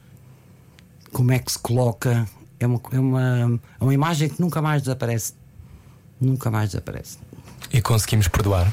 como 1.13 1.31
é 1.31 1.39
que 1.39 1.53
se 1.53 1.59
coloca. 1.59 2.29
É 2.59 2.67
uma, 2.67 2.81
é 2.91 2.99
uma, 2.99 3.61
é 3.81 3.85
uma 3.85 3.95
imagem 3.95 4.29
que 4.29 4.41
nunca 4.41 4.61
mais 4.61 4.83
desaparece. 4.83 5.35
Nunca 6.21 6.51
mais 6.51 6.71
desaparece. 6.71 7.19
E 7.73 7.81
conseguimos 7.81 8.29
perdoar. 8.29 8.73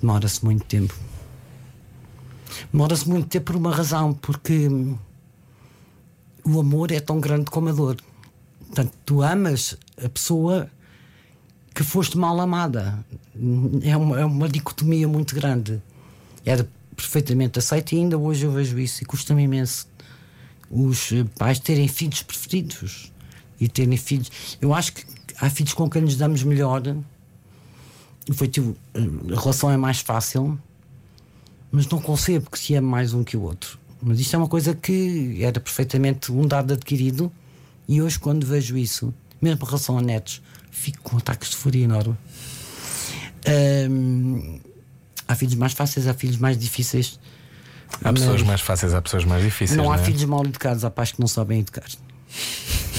Demora-se 0.00 0.44
muito 0.44 0.64
tempo. 0.64 0.94
Demora-se 2.72 3.08
muito 3.08 3.28
tempo 3.28 3.46
por 3.46 3.56
uma 3.56 3.74
razão, 3.74 4.14
porque 4.14 4.68
o 6.44 6.60
amor 6.60 6.90
é 6.92 7.00
tão 7.00 7.20
grande 7.20 7.50
como 7.50 7.68
a 7.68 7.72
dor. 7.72 7.96
Portanto, 8.66 8.92
tu 9.04 9.22
amas 9.22 9.76
a 10.02 10.08
pessoa 10.08 10.70
que 11.74 11.82
foste 11.82 12.16
mal 12.16 12.40
amada. 12.40 13.04
É 13.82 13.96
uma, 13.96 14.20
é 14.20 14.24
uma 14.24 14.48
dicotomia 14.48 15.06
muito 15.06 15.34
grande. 15.34 15.82
Era 16.44 16.68
perfeitamente 16.96 17.58
aceito 17.58 17.92
e 17.92 17.98
ainda 17.98 18.18
hoje 18.18 18.44
eu 18.44 18.52
vejo 18.52 18.78
isso 18.78 19.02
e 19.02 19.06
custa-me 19.06 19.44
imenso 19.44 19.86
os 20.70 21.10
pais 21.38 21.58
terem 21.58 21.86
filhos 21.86 22.22
preferidos 22.22 23.12
e 23.60 23.68
terem 23.68 23.96
filhos. 23.96 24.30
Eu 24.60 24.74
acho 24.74 24.92
que 24.92 25.04
há 25.40 25.50
filhos 25.50 25.74
com 25.74 25.88
quem 25.88 26.02
nos 26.02 26.16
damos 26.16 26.42
melhor. 26.42 26.82
Foi 28.32 28.48
tipo, 28.48 28.76
a 28.94 29.40
relação 29.40 29.70
é 29.70 29.76
mais 29.76 30.00
fácil, 30.00 30.58
mas 31.70 31.86
não 31.88 32.00
concebo 32.00 32.50
que 32.50 32.58
se 32.58 32.74
ame 32.74 32.86
mais 32.86 33.14
um 33.14 33.24
que 33.24 33.36
o 33.36 33.42
outro. 33.42 33.78
Mas 34.02 34.20
isto 34.20 34.34
é 34.34 34.38
uma 34.38 34.48
coisa 34.48 34.74
que 34.74 35.42
era 35.42 35.58
perfeitamente 35.58 36.30
um 36.30 36.46
dado 36.46 36.72
adquirido 36.74 37.32
e 37.88 38.02
hoje, 38.02 38.18
quando 38.18 38.46
vejo 38.46 38.76
isso, 38.76 39.14
mesmo 39.40 39.62
em 39.62 39.66
relação 39.66 39.96
a 39.96 40.02
netos, 40.02 40.42
fico 40.70 41.00
com 41.02 41.16
ataques 41.16 41.50
de 41.50 41.56
fúria 41.56 41.84
enorme. 41.84 42.16
Hum, 43.90 44.60
há 45.26 45.34
filhos 45.34 45.54
mais 45.54 45.72
fáceis, 45.72 46.06
há 46.06 46.12
filhos 46.12 46.36
mais 46.36 46.58
difíceis. 46.58 47.18
Há 48.04 48.12
pessoas 48.12 48.42
mais 48.42 48.60
fáceis, 48.60 48.92
há 48.92 49.00
pessoas 49.00 49.24
mais 49.24 49.42
difíceis. 49.42 49.76
não 49.76 49.90
há 49.90 49.96
é? 49.96 50.04
filhos 50.04 50.24
mal 50.24 50.44
educados, 50.44 50.84
há 50.84 50.90
pais 50.90 51.12
que 51.12 51.20
não 51.20 51.26
sabem 51.26 51.60
educar. 51.60 51.86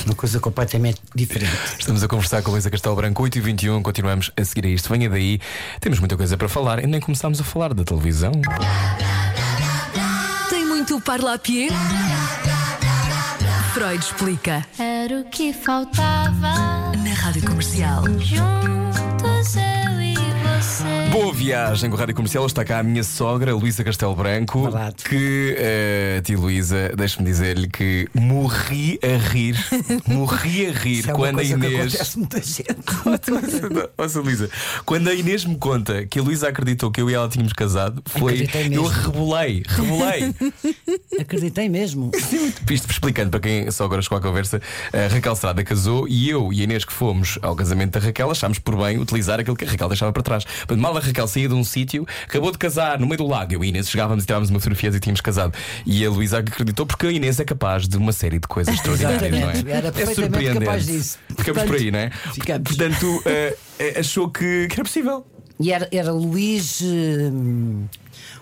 Uma 0.05 0.15
coisa 0.15 0.39
completamente 0.39 0.99
diferente. 1.13 1.53
Estamos 1.77 2.03
a 2.03 2.07
conversar 2.07 2.41
com 2.41 2.49
a 2.49 2.53
Luísa 2.53 2.69
Castelo 2.69 2.95
Branco, 2.95 3.21
8 3.23 3.37
e 3.37 3.41
21 3.41 3.81
continuamos 3.83 4.31
a 4.35 4.43
seguir 4.45 4.67
a 4.67 4.69
isto. 4.69 4.89
Venha 4.89 5.09
daí, 5.09 5.39
temos 5.79 5.99
muita 5.99 6.17
coisa 6.17 6.37
para 6.37 6.49
falar 6.49 6.83
e 6.83 6.87
nem 6.87 6.99
começámos 6.99 7.39
a 7.39 7.43
falar 7.43 7.73
da 7.73 7.83
televisão. 7.83 8.31
Tem 10.49 10.65
muito 10.65 10.99
parlapier? 11.01 11.71
Freud 13.73 14.03
explica. 14.03 14.65
Era 14.77 15.21
o 15.21 15.25
que 15.25 15.53
faltava. 15.53 16.91
Na 16.97 17.13
Rádio 17.13 17.43
Comercial. 17.45 18.03
Juntos 18.19 19.55
eu 19.55 20.01
e 20.01 20.15
você. 20.15 21.08
Boa 21.11 21.33
viagem 21.33 21.89
com 21.89 21.95
a 21.95 21.99
Rádio 21.99 22.13
Comercial. 22.13 22.45
Está 22.45 22.63
cá 22.63 22.79
a 22.79 22.83
minha 22.83 23.03
sogra, 23.03 23.55
Luísa 23.55 23.83
Castelo 23.83 24.15
Branco. 24.15 24.61
Verdade. 24.61 25.03
Que, 25.03 25.55
eh, 25.57 26.21
ti, 26.23 26.35
Luísa, 26.35 26.91
deixe-me 26.95 27.25
dizer-lhe 27.25 27.67
que 27.67 28.07
morri 28.13 28.99
a 29.01 29.17
rir. 29.17 29.55
morri 30.05 30.67
a 30.67 30.71
rir 30.71 30.99
Isso 30.99 31.09
é 31.09 31.13
uma 31.13 31.19
quando 31.19 31.29
a 31.29 31.41
coisa 31.41 31.57
que 31.57 31.65
Inês. 31.65 31.95
acontece 31.95 32.19
muita 32.19 32.41
gente. 32.43 33.89
Ouça, 33.97 34.19
Luísa, 34.21 34.49
quando 34.85 35.07
a 35.09 35.13
Inês 35.15 35.45
me 35.45 35.57
conta 35.57 36.05
que 36.05 36.19
a 36.19 36.21
Luísa 36.21 36.47
acreditou 36.47 36.91
que 36.91 37.01
eu 37.01 37.09
e 37.09 37.13
ela 37.15 37.27
tínhamos 37.27 37.53
casado, 37.53 38.03
foi. 38.05 38.47
Eu 38.71 38.85
rebolei, 38.85 39.63
rebolei. 39.67 40.35
Acreditei 41.19 41.69
mesmo. 41.69 42.11
Isto 42.69 42.91
explicando 42.91 43.31
para 43.31 43.39
quem 43.39 43.69
só 43.71 43.85
agora 43.85 44.01
chegou 44.03 44.19
à 44.19 44.21
conversa, 44.21 44.61
a 44.93 45.11
Raquel 45.11 45.33
Estrada 45.33 45.63
casou 45.63 46.07
e 46.07 46.29
eu 46.29 46.53
e 46.53 46.61
a 46.61 46.63
Inês 46.65 46.85
que 46.85 46.93
fomos 46.93 47.39
ao 47.41 47.55
casamento 47.55 47.99
da 47.99 48.05
Raquel 48.05 48.29
achámos 48.29 48.59
por 48.59 48.75
bem 48.77 48.99
utilizar 48.99 49.39
aquilo 49.39 49.55
que 49.55 49.65
a 49.65 49.67
Raquel 49.67 49.87
deixava 49.89 50.13
para 50.13 50.21
trás. 50.21 50.43
Portanto, 50.43 50.79
mal 50.79 50.98
a 50.99 51.07
Raquel 51.07 51.27
saía 51.27 51.47
de 51.47 51.53
um 51.53 51.63
sítio, 51.63 52.05
acabou 52.23 52.51
de 52.51 52.57
casar 52.57 52.99
no 52.99 53.05
meio 53.05 53.17
do 53.17 53.27
lago. 53.27 53.53
Eu 53.53 53.63
e 53.63 53.67
a 53.67 53.69
Inês 53.69 53.89
chegávamos 53.89 54.23
e 54.23 54.27
tirávamos 54.27 54.49
uma 54.49 54.59
fotografia 54.59 54.89
e 54.89 54.99
tínhamos 54.99 55.21
casado. 55.21 55.53
E 55.85 56.05
a 56.05 56.09
Luísa 56.09 56.39
acreditou 56.39 56.85
porque 56.85 57.07
a 57.07 57.11
Inês 57.11 57.39
é 57.39 57.45
capaz 57.45 57.87
de 57.87 57.97
uma 57.97 58.11
série 58.11 58.39
de 58.39 58.47
coisas 58.47 58.73
extraordinárias, 58.75 59.31
não 59.31 59.49
é? 59.49 59.77
Era 59.77 59.87
é 59.87 60.05
surpreendente. 60.13 60.59
capaz 60.65 60.85
disso. 60.85 61.17
Ficamos 61.37 61.63
por 61.63 61.75
aí, 61.75 61.91
não 61.91 61.99
é? 61.99 62.09
Ficamos. 62.33 62.63
Portanto, 62.63 63.23
eh, 63.25 63.55
achou 63.97 64.29
que, 64.29 64.67
que 64.67 64.75
era 64.75 64.83
possível. 64.83 65.25
E 65.59 65.73
era, 65.73 65.89
era 65.91 66.11
Luís, 66.11 66.81
hum, 66.81 67.85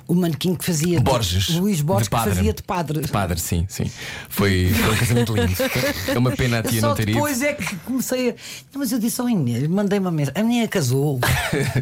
o 0.07 0.15
manequim 0.15 0.55
que 0.55 0.63
fazia. 0.65 0.97
de- 0.97 1.03
Borges. 1.03 1.49
Luís 1.49 1.81
Borges 1.81 2.07
de 2.09 2.15
que 2.15 2.23
fazia 2.23 2.53
de 2.53 2.63
padre. 2.63 3.01
De 3.01 3.07
padre, 3.09 3.39
sim, 3.39 3.65
sim. 3.67 3.89
Foi, 4.29 4.71
foi 4.73 4.93
um 4.93 4.97
casamento 4.97 5.35
lindo. 5.35 5.53
É 6.07 6.17
uma 6.17 6.31
pena 6.31 6.59
a 6.59 6.63
tia 6.63 6.79
Só 6.81 6.87
não 6.89 6.95
ter 6.95 7.03
ido. 7.03 7.13
depois 7.13 7.41
é 7.41 7.53
que 7.53 7.75
comecei 7.77 8.29
a. 8.29 8.33
Não, 8.73 8.79
mas 8.79 8.91
eu 8.91 8.99
disse 8.99 9.19
ao 9.21 9.29
Inês, 9.29 9.67
mandei 9.67 9.99
uma 9.99 10.11
mensagem. 10.11 10.41
A 10.41 10.43
menina 10.45 10.67
casou. 10.67 11.19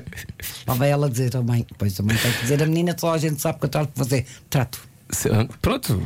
Vai 0.66 0.90
ela 0.90 1.10
dizer, 1.10 1.32
oh, 1.36 1.44
mãe, 1.44 1.66
pois 1.78 1.94
também 1.94 2.18
tem 2.18 2.32
que 2.32 2.42
dizer, 2.42 2.62
a 2.62 2.66
menina 2.66 2.96
só 3.00 3.14
a 3.14 3.18
gente 3.18 3.42
sabe 3.42 3.60
que 3.60 3.66
eu 3.66 3.70
trato 3.70 3.92
de 3.94 3.98
fazer. 4.00 4.26
Trato. 4.50 4.80
Pronto. 5.62 6.02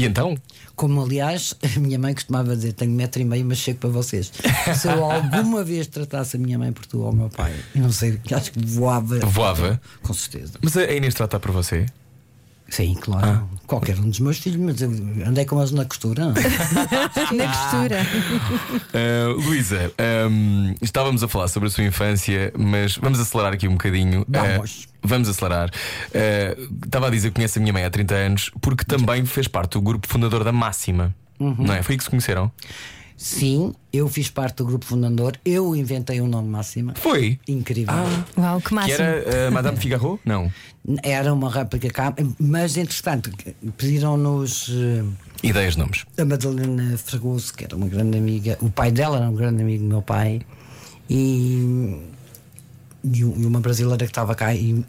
E 0.00 0.06
então? 0.06 0.34
Como 0.74 1.02
aliás, 1.02 1.54
a 1.76 1.78
minha 1.78 1.98
mãe 1.98 2.14
costumava 2.14 2.56
dizer: 2.56 2.72
tenho 2.72 2.90
metro 2.92 3.20
e 3.20 3.24
meio, 3.24 3.44
mas 3.44 3.58
chego 3.58 3.80
para 3.80 3.90
vocês. 3.90 4.32
Se 4.74 4.88
eu 4.88 5.04
alguma 5.04 5.62
vez 5.62 5.86
tratasse 5.86 6.36
a 6.36 6.40
minha 6.40 6.58
mãe 6.58 6.72
por 6.72 6.86
tu 6.86 7.00
ou 7.00 7.10
o 7.10 7.14
meu 7.14 7.28
pai, 7.28 7.54
não 7.74 7.92
sei, 7.92 8.18
acho 8.32 8.52
que 8.52 8.64
voava. 8.64 9.18
Voava? 9.20 9.80
Com 10.02 10.14
certeza. 10.14 10.54
Mas 10.62 10.74
a 10.76 10.90
Inês 10.90 11.12
trata 11.12 11.38
por 11.38 11.50
você? 11.50 11.84
Sim, 12.70 12.94
claro. 12.94 13.48
Qualquer 13.66 13.98
um 13.98 14.08
dos 14.08 14.20
meus 14.20 14.38
filhos, 14.38 14.58
mas 14.58 14.80
andei 15.26 15.44
com 15.44 15.58
eles 15.58 15.72
na 15.72 15.84
costura. 15.84 16.32
Na 17.34 17.46
costura. 17.48 18.06
Uh, 18.94 19.40
Luísa, 19.44 19.92
um, 20.28 20.74
estávamos 20.80 21.22
a 21.22 21.28
falar 21.28 21.48
sobre 21.48 21.68
a 21.68 21.70
sua 21.70 21.84
infância, 21.84 22.52
mas 22.56 22.96
vamos 22.96 23.18
acelerar 23.20 23.52
aqui 23.52 23.66
um 23.66 23.72
bocadinho. 23.72 24.24
Vamos. 24.28 24.84
Uh, 24.84 24.88
vamos 25.02 25.28
acelerar. 25.28 25.68
Uh, 25.68 26.84
estava 26.84 27.08
a 27.08 27.10
dizer 27.10 27.28
que 27.28 27.34
conhece 27.36 27.58
a 27.58 27.62
minha 27.62 27.72
mãe 27.72 27.84
há 27.84 27.90
30 27.90 28.14
anos 28.14 28.50
porque 28.60 28.84
também 28.84 29.24
fez 29.26 29.48
parte 29.48 29.72
do 29.72 29.80
grupo 29.80 30.06
fundador 30.06 30.44
da 30.44 30.52
Máxima. 30.52 31.14
Não 31.38 31.74
é? 31.74 31.82
Foi 31.82 31.94
aí 31.94 31.98
que 31.98 32.04
se 32.04 32.10
conheceram? 32.10 32.52
Sim, 33.22 33.74
eu 33.92 34.08
fiz 34.08 34.30
parte 34.30 34.56
do 34.56 34.64
grupo 34.64 34.86
fundador, 34.86 35.36
eu 35.44 35.76
inventei 35.76 36.22
o 36.22 36.26
nome 36.26 36.48
Máxima. 36.48 36.94
Foi. 36.96 37.38
Incrível. 37.46 37.92
Uau, 38.38 38.60
que 38.62 38.68
Que 38.68 38.74
máximo. 38.74 38.94
era 38.98 39.48
uh, 39.50 39.52
Madame 39.52 39.76
Figaro? 39.76 40.18
Não. 40.24 40.50
Era 41.02 41.30
uma 41.34 41.50
réplica 41.50 41.90
cá, 41.90 42.14
mas 42.38 42.78
entretanto 42.78 43.30
pediram-nos 43.76 44.70
eh, 44.70 45.04
Ideias 45.46 45.74
de 45.74 45.80
nomes. 45.80 46.06
a 46.16 46.24
Madalena 46.24 46.96
Fragoso, 46.96 47.52
que 47.52 47.64
era 47.64 47.76
uma 47.76 47.88
grande 47.88 48.16
amiga, 48.16 48.56
o 48.62 48.70
pai 48.70 48.90
dela 48.90 49.18
era 49.18 49.28
um 49.28 49.34
grande 49.34 49.60
amigo 49.60 49.82
do 49.84 49.88
meu 49.90 50.00
pai, 50.00 50.40
e, 51.10 52.00
e 53.04 53.22
uma 53.22 53.60
brasileira 53.60 54.06
que 54.06 54.10
estava 54.10 54.34
cá. 54.34 54.54
E, 54.54 54.82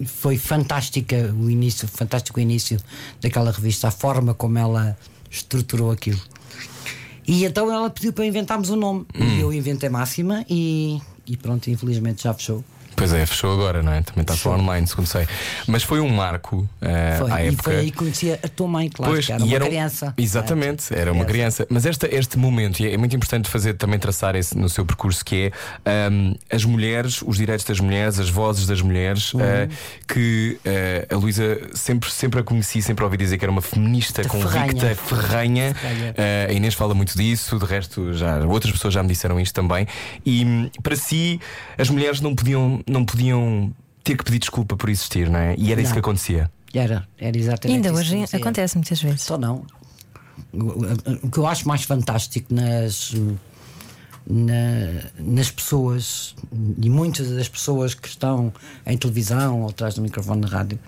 e 0.00 0.04
foi 0.04 0.36
fantástica 0.36 1.32
o 1.32 1.48
início, 1.48 1.86
fantástico 1.86 2.40
o 2.40 2.42
início 2.42 2.80
daquela 3.20 3.52
revista, 3.52 3.86
a 3.86 3.92
forma 3.92 4.34
como 4.34 4.58
ela 4.58 4.98
estruturou 5.30 5.92
aquilo. 5.92 6.20
E 7.28 7.44
então 7.44 7.70
ela 7.70 7.90
pediu 7.90 8.10
para 8.10 8.24
inventarmos 8.24 8.70
o 8.70 8.76
nome. 8.76 9.04
E 9.14 9.40
eu 9.40 9.52
inventei 9.52 9.90
Máxima 9.90 10.46
e, 10.48 10.98
e 11.26 11.36
pronto, 11.36 11.68
infelizmente 11.68 12.22
já 12.22 12.32
fechou. 12.32 12.64
Pois 12.98 13.12
é, 13.12 13.24
fechou 13.24 13.52
agora, 13.52 13.82
não 13.82 13.92
é? 13.92 14.02
Também 14.02 14.22
está 14.22 14.34
só 14.36 14.54
online, 14.54 14.86
segundo 14.86 15.06
sei. 15.06 15.26
Mas 15.66 15.82
foi 15.82 16.00
um 16.00 16.08
marco 16.08 16.56
uh, 16.82 17.18
Foi. 17.18 17.30
à 17.30 17.44
E 17.44 17.48
época. 17.48 17.62
foi 17.62 17.76
aí 17.76 17.90
que 17.90 17.96
conheci 17.96 18.32
a 18.32 18.48
tua 18.48 18.68
mãe, 18.68 18.88
claro, 18.88 19.18
que 19.20 19.32
era 19.32 19.42
uma 19.44 19.54
era 19.54 19.64
um- 19.64 19.68
criança. 19.68 20.14
Exatamente, 20.16 20.94
era 20.94 21.12
uma 21.12 21.24
criança. 21.24 21.66
Mas 21.70 21.86
esta, 21.86 22.12
este 22.12 22.36
momento, 22.38 22.80
e 22.80 22.92
é 22.92 22.96
muito 22.96 23.14
importante 23.16 23.48
fazer 23.48 23.74
também 23.74 23.98
traçar 23.98 24.34
esse 24.36 24.56
no 24.56 24.68
seu 24.68 24.84
percurso, 24.84 25.24
que 25.24 25.52
é 25.84 26.08
hum, 26.10 26.34
as 26.50 26.64
mulheres, 26.64 27.22
os 27.26 27.36
direitos 27.36 27.64
das 27.64 27.80
mulheres, 27.80 28.18
as 28.18 28.28
vozes 28.28 28.66
das 28.66 28.80
mulheres, 28.82 29.32
Uhum. 29.34 29.40
uh, 29.40 29.68
que 30.06 30.58
uh, 31.10 31.14
a 31.14 31.18
Luísa 31.18 31.58
sempre, 31.74 32.10
sempre 32.10 32.40
a 32.40 32.42
conheci, 32.42 32.82
sempre 32.82 33.02
a 33.04 33.06
ouvi 33.06 33.16
dizer 33.16 33.38
que 33.38 33.44
era 33.44 33.52
uma 33.52 33.62
feminista 33.62 34.22
De 34.22 34.28
convicta, 34.28 34.94
ferranha. 34.96 35.74
Ferranha. 35.74 35.74
Uh, 36.16 36.50
a 36.50 36.52
Inês 36.52 36.74
fala 36.74 36.94
muito 36.94 37.16
disso, 37.16 37.58
de 37.58 37.64
resto, 37.64 38.12
já 38.14 38.38
outras 38.46 38.72
pessoas 38.72 38.94
já 38.94 39.02
me 39.02 39.08
disseram 39.08 39.38
isto 39.40 39.54
também. 39.54 39.86
E 40.24 40.44
hum, 40.44 40.70
para 40.82 40.96
si, 40.96 41.40
as 41.76 41.88
mulheres 41.90 42.20
não 42.20 42.34
podiam, 42.34 42.80
não 42.90 43.04
podiam 43.04 43.72
ter 44.04 44.16
que 44.16 44.24
pedir 44.24 44.38
desculpa 44.38 44.76
por 44.76 44.88
existir, 44.88 45.28
não 45.28 45.38
é? 45.38 45.54
E 45.56 45.70
era 45.72 45.80
isso 45.80 45.90
Não. 45.90 45.94
que 45.94 45.98
acontecia. 46.00 46.50
Era, 46.72 47.06
era 47.18 47.36
exatamente 47.38 47.76
Ainda 47.76 47.88
isso 47.88 47.94
que 47.96 48.00
hoje 48.00 48.14
acontecia. 48.16 48.38
acontece 48.38 48.76
muitas 48.76 49.02
vezes. 49.02 49.22
Só 49.22 49.38
não. 49.38 49.64
O, 50.52 51.30
que 51.30 51.38
eu 51.38 51.46
acho 51.46 51.66
mais 51.66 51.82
fantástico 51.82 52.54
nas, 52.54 53.12
na- 54.26 55.10
nas 55.18 55.50
pessoas, 55.50 56.34
e 56.80 56.88
muitas 56.90 57.30
das 57.30 57.48
pessoas 57.48 57.94
que 57.94 58.08
estão 58.08 58.52
em 58.86 58.96
televisão 58.96 59.62
ou 59.62 59.68
atrás 59.70 59.94
do 59.94 60.02
microfone 60.02 60.40
na 60.42 60.48
rádio, 60.48 60.78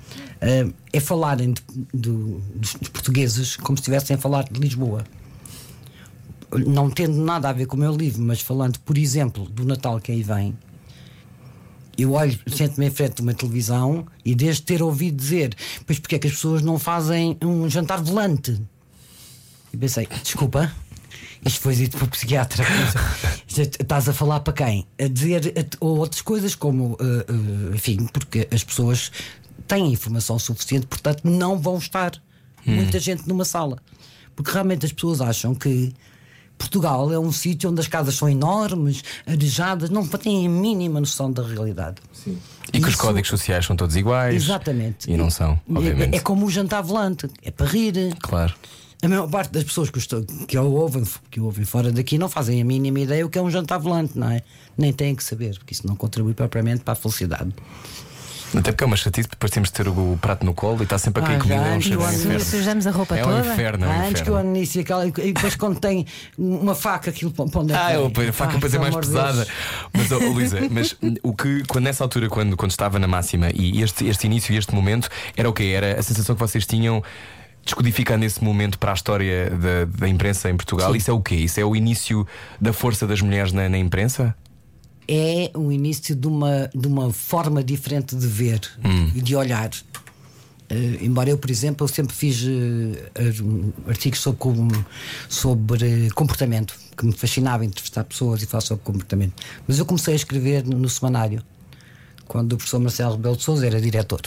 eh, 0.40 0.66
é 0.92 1.00
falarem 1.00 1.52
de- 1.54 1.62
do- 1.92 2.40
dos, 2.54 2.74
dos 2.74 2.88
portugueses 2.88 3.56
como 3.56 3.76
se 3.76 3.82
estivessem 3.82 4.16
a 4.16 4.18
falar 4.18 4.44
de 4.44 4.60
Lisboa. 4.60 5.04
Não 6.66 6.90
tendo 6.90 7.16
nada 7.22 7.48
a 7.48 7.52
ver 7.52 7.66
com 7.66 7.76
o 7.76 7.80
meu 7.80 7.94
livro, 7.94 8.20
mas 8.22 8.40
falando, 8.40 8.78
por 8.80 8.98
exemplo, 8.98 9.44
do 9.48 9.64
Natal 9.64 10.00
que 10.00 10.10
aí 10.12 10.22
vem, 10.22 10.56
eu 12.02 12.12
olho, 12.12 12.38
sento-me 12.46 12.86
em 12.86 12.90
frente 12.90 13.16
de 13.16 13.22
uma 13.22 13.34
televisão 13.34 14.06
e 14.24 14.34
desde 14.34 14.62
ter 14.62 14.82
ouvido 14.82 15.16
dizer, 15.16 15.54
pois 15.86 15.98
porque 15.98 16.16
é 16.16 16.18
que 16.18 16.26
as 16.26 16.34
pessoas 16.34 16.62
não 16.62 16.78
fazem 16.78 17.36
um 17.42 17.68
jantar 17.68 18.02
volante? 18.02 18.60
E 19.72 19.76
pensei, 19.76 20.08
desculpa, 20.22 20.72
Isto 21.44 21.60
foi 21.60 21.74
dito 21.74 21.96
por 21.96 22.08
psiquiatra. 22.08 22.64
Estás 23.48 24.08
a 24.08 24.12
falar 24.12 24.40
para 24.40 24.52
quem? 24.52 24.86
A 24.98 25.08
dizer 25.08 25.54
ou 25.80 25.98
outras 25.98 26.20
coisas 26.20 26.54
como, 26.54 26.96
eh, 27.00 27.26
eh, 27.28 27.74
enfim, 27.74 28.06
porque 28.12 28.46
as 28.52 28.62
pessoas 28.62 29.10
têm 29.66 29.92
informação 29.92 30.38
suficiente, 30.38 30.86
portanto 30.86 31.22
não 31.24 31.58
vão 31.58 31.78
estar 31.78 32.12
muita 32.64 32.98
gente 32.98 33.26
numa 33.26 33.44
sala. 33.44 33.78
Porque 34.36 34.50
realmente 34.50 34.84
as 34.84 34.92
pessoas 34.92 35.20
acham 35.20 35.54
que 35.54 35.92
Portugal 36.70 37.10
é 37.10 37.18
um 37.18 37.32
sítio 37.32 37.70
onde 37.70 37.80
as 37.80 37.88
casas 37.88 38.14
são 38.14 38.28
enormes, 38.28 39.02
arejadas, 39.26 39.88
não 39.88 40.06
têm 40.06 40.46
a 40.46 40.50
mínima 40.50 41.00
noção 41.00 41.32
da 41.32 41.42
realidade. 41.42 41.96
E 42.72 42.78
que 42.78 42.86
os 42.86 42.90
Isso- 42.90 42.98
códigos 42.98 43.30
sociais 43.30 43.64
são 43.64 43.74
todos 43.74 43.96
iguais. 43.96 44.34
Exatamente. 44.44 45.10
E 45.10 45.16
não 45.16 45.30
são, 45.30 45.52
É- 45.52 45.72
obviamente. 45.74 46.16
É, 46.16 46.20
como 46.20 46.44
o 46.44 46.50
jantar 46.50 46.82
volante, 46.82 47.26
é 47.42 47.50
para 47.50 47.64
rir. 47.66 48.14
Claro. 48.20 48.54
A 49.02 49.08
maior 49.08 49.26
parte 49.30 49.50
das 49.52 49.64
pessoas 49.64 49.88
que, 49.88 49.98
estou- 49.98 50.22
que 50.46 50.58
o 50.58 50.72
ouvem, 50.72 51.02
que 51.30 51.40
o 51.40 51.44
ouvem 51.46 51.64
fora 51.64 51.90
daqui 51.90 52.18
não 52.18 52.28
fazem 52.28 52.60
a 52.60 52.64
mínima 52.64 53.00
ideia 53.00 53.24
o 53.24 53.30
que 53.30 53.38
é 53.38 53.42
um 53.42 53.50
jantar 53.50 53.78
volante, 53.78 54.18
não 54.18 54.30
é? 54.30 54.42
Nem 54.76 54.92
têm 54.92 55.14
que 55.14 55.24
saber, 55.24 55.56
porque 55.58 55.72
isso 55.72 55.86
não 55.86 55.96
contribui 55.96 56.34
propriamente 56.34 56.82
para 56.84 56.92
a 56.92 56.96
felicidade. 56.96 57.54
Até 58.56 58.72
porque 58.72 58.82
é 58.82 58.86
uma 58.86 58.96
chatice, 58.96 59.28
depois 59.28 59.50
temos 59.52 59.68
de 59.68 59.74
ter 59.74 59.86
o 59.88 60.18
prato 60.20 60.44
no 60.44 60.52
colo 60.52 60.80
e 60.80 60.82
está 60.82 60.98
sempre 60.98 61.22
a 61.22 61.26
cair 61.26 61.36
Ah, 61.36 61.38
comida. 61.40 61.60
já, 61.60 61.66
É 61.68 61.76
um 61.76 61.80
cheiro 61.80 62.02
e 62.02 62.14
inferno. 62.14 62.40
Sujamos 62.40 62.86
a 62.86 62.90
roupa 62.90 63.16
É 63.16 63.24
um 63.24 63.28
toda. 63.28 63.52
inferno, 63.52 63.84
é 63.84 63.88
um 63.88 64.08
Antes 64.08 64.22
que 64.22 64.30
o 64.30 64.32
inferno. 64.34 64.56
início 64.56 64.80
aquela, 64.80 65.06
e 65.06 65.12
depois 65.32 65.54
quando 65.54 65.78
tem 65.78 66.04
uma 66.36 66.74
faca, 66.74 67.10
aquilo 67.10 67.30
para 67.30 67.44
onde 67.60 67.72
é 67.72 67.76
que 67.76 67.80
Ah, 67.82 67.92
eu- 67.94 68.06
a 68.28 68.32
faca 68.32 68.54
depois 68.54 68.74
é 68.74 68.78
mais 68.78 68.96
pesada. 68.96 69.46
Mas, 69.92 70.10
oh, 70.10 70.18
Luísa, 70.18 70.58
mas 70.70 70.96
o 71.22 71.32
que, 71.32 71.62
quando 71.68 71.84
nessa 71.84 72.02
altura, 72.02 72.28
quando, 72.28 72.56
quando 72.56 72.70
estava 72.72 72.98
na 72.98 73.06
máxima 73.06 73.50
e 73.54 73.82
este, 73.82 74.06
este 74.06 74.26
início 74.26 74.52
e 74.52 74.56
este 74.58 74.74
momento, 74.74 75.08
era 75.36 75.48
o 75.48 75.52
quê? 75.52 75.72
Era 75.76 75.98
a 75.98 76.02
sensação 76.02 76.34
que 76.34 76.40
vocês 76.40 76.66
tinham 76.66 77.02
descodificando 77.64 78.24
esse 78.24 78.42
momento 78.42 78.78
para 78.78 78.90
a 78.90 78.94
história 78.94 79.50
da, 79.50 79.84
da 79.84 80.08
imprensa 80.08 80.50
em 80.50 80.56
Portugal? 80.56 80.96
Isso 80.96 81.10
é 81.10 81.14
o 81.14 81.20
quê? 81.20 81.36
Isso 81.36 81.60
é 81.60 81.64
o 81.64 81.76
início 81.76 82.26
da 82.60 82.72
força 82.72 83.06
das 83.06 83.20
mulheres 83.20 83.52
na, 83.52 83.68
na 83.68 83.78
imprensa? 83.78 84.34
É 85.12 85.50
o 85.54 85.72
início 85.72 86.14
de 86.14 86.28
uma, 86.28 86.70
de 86.72 86.86
uma 86.86 87.12
forma 87.12 87.64
diferente 87.64 88.14
de 88.14 88.26
ver 88.28 88.60
Hum. 88.84 89.10
e 89.14 89.20
de 89.20 89.34
olhar. 89.34 89.70
Eh, 90.68 90.98
embora 91.02 91.28
eu, 91.28 91.36
por 91.36 91.50
exemplo, 91.50 91.84
eu 91.84 91.88
sempre 91.88 92.14
fiz 92.14 92.44
ar- 93.16 93.88
artigos 93.90 94.20
sobre, 94.20 94.38
com- 94.38 94.68
sobre 95.28 96.10
comportamento, 96.10 96.78
que 96.96 97.04
me 97.04 97.10
fascinava 97.12 97.64
entrevistar 97.64 98.04
pessoas 98.04 98.40
e 98.40 98.46
falar 98.46 98.60
sobre 98.60 98.84
comportamento. 98.84 99.32
Mas 99.66 99.80
eu 99.80 99.84
comecei 99.84 100.12
a 100.12 100.16
escrever 100.16 100.64
no, 100.64 100.78
no 100.78 100.88
semanário, 100.88 101.42
quando 102.28 102.52
o 102.52 102.56
professor 102.56 102.78
Marcelo 102.78 103.16
Rebelo 103.16 103.36
de 103.36 103.42
Souza 103.42 103.66
era 103.66 103.80
diretor. 103.80 104.20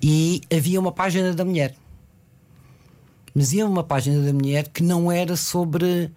E 0.00 0.42
havia 0.54 0.78
uma 0.78 0.92
página 0.92 1.32
da 1.34 1.44
mulher. 1.44 1.74
Mas 3.34 3.48
havia 3.48 3.66
uma 3.66 3.82
página 3.82 4.22
da 4.24 4.32
mulher 4.32 4.68
que 4.68 4.82
não 4.84 5.10
era 5.10 5.34
sobre 5.36 6.08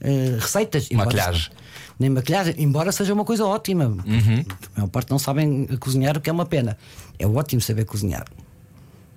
eh, 0.00 0.36
receitas. 0.40 0.88
embora- 0.90 1.06
Maquilhagem. 1.06 1.50
Nem 1.98 2.10
maquilhagem, 2.10 2.54
embora 2.58 2.90
seja 2.90 3.12
uma 3.14 3.24
coisa 3.24 3.44
ótima. 3.46 3.84
Uhum. 3.86 4.44
A 4.74 4.80
maior 4.80 4.88
parte 4.90 5.10
não 5.10 5.18
sabem 5.18 5.66
cozinhar, 5.78 6.16
o 6.16 6.20
que 6.20 6.28
é 6.28 6.32
uma 6.32 6.46
pena. 6.46 6.76
É 7.18 7.26
ótimo 7.26 7.60
saber 7.60 7.84
cozinhar. 7.84 8.24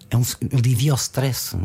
É 0.09 0.15
um, 0.17 0.21
alivia 0.55 0.93
o 0.93 0.95
stress. 0.95 1.57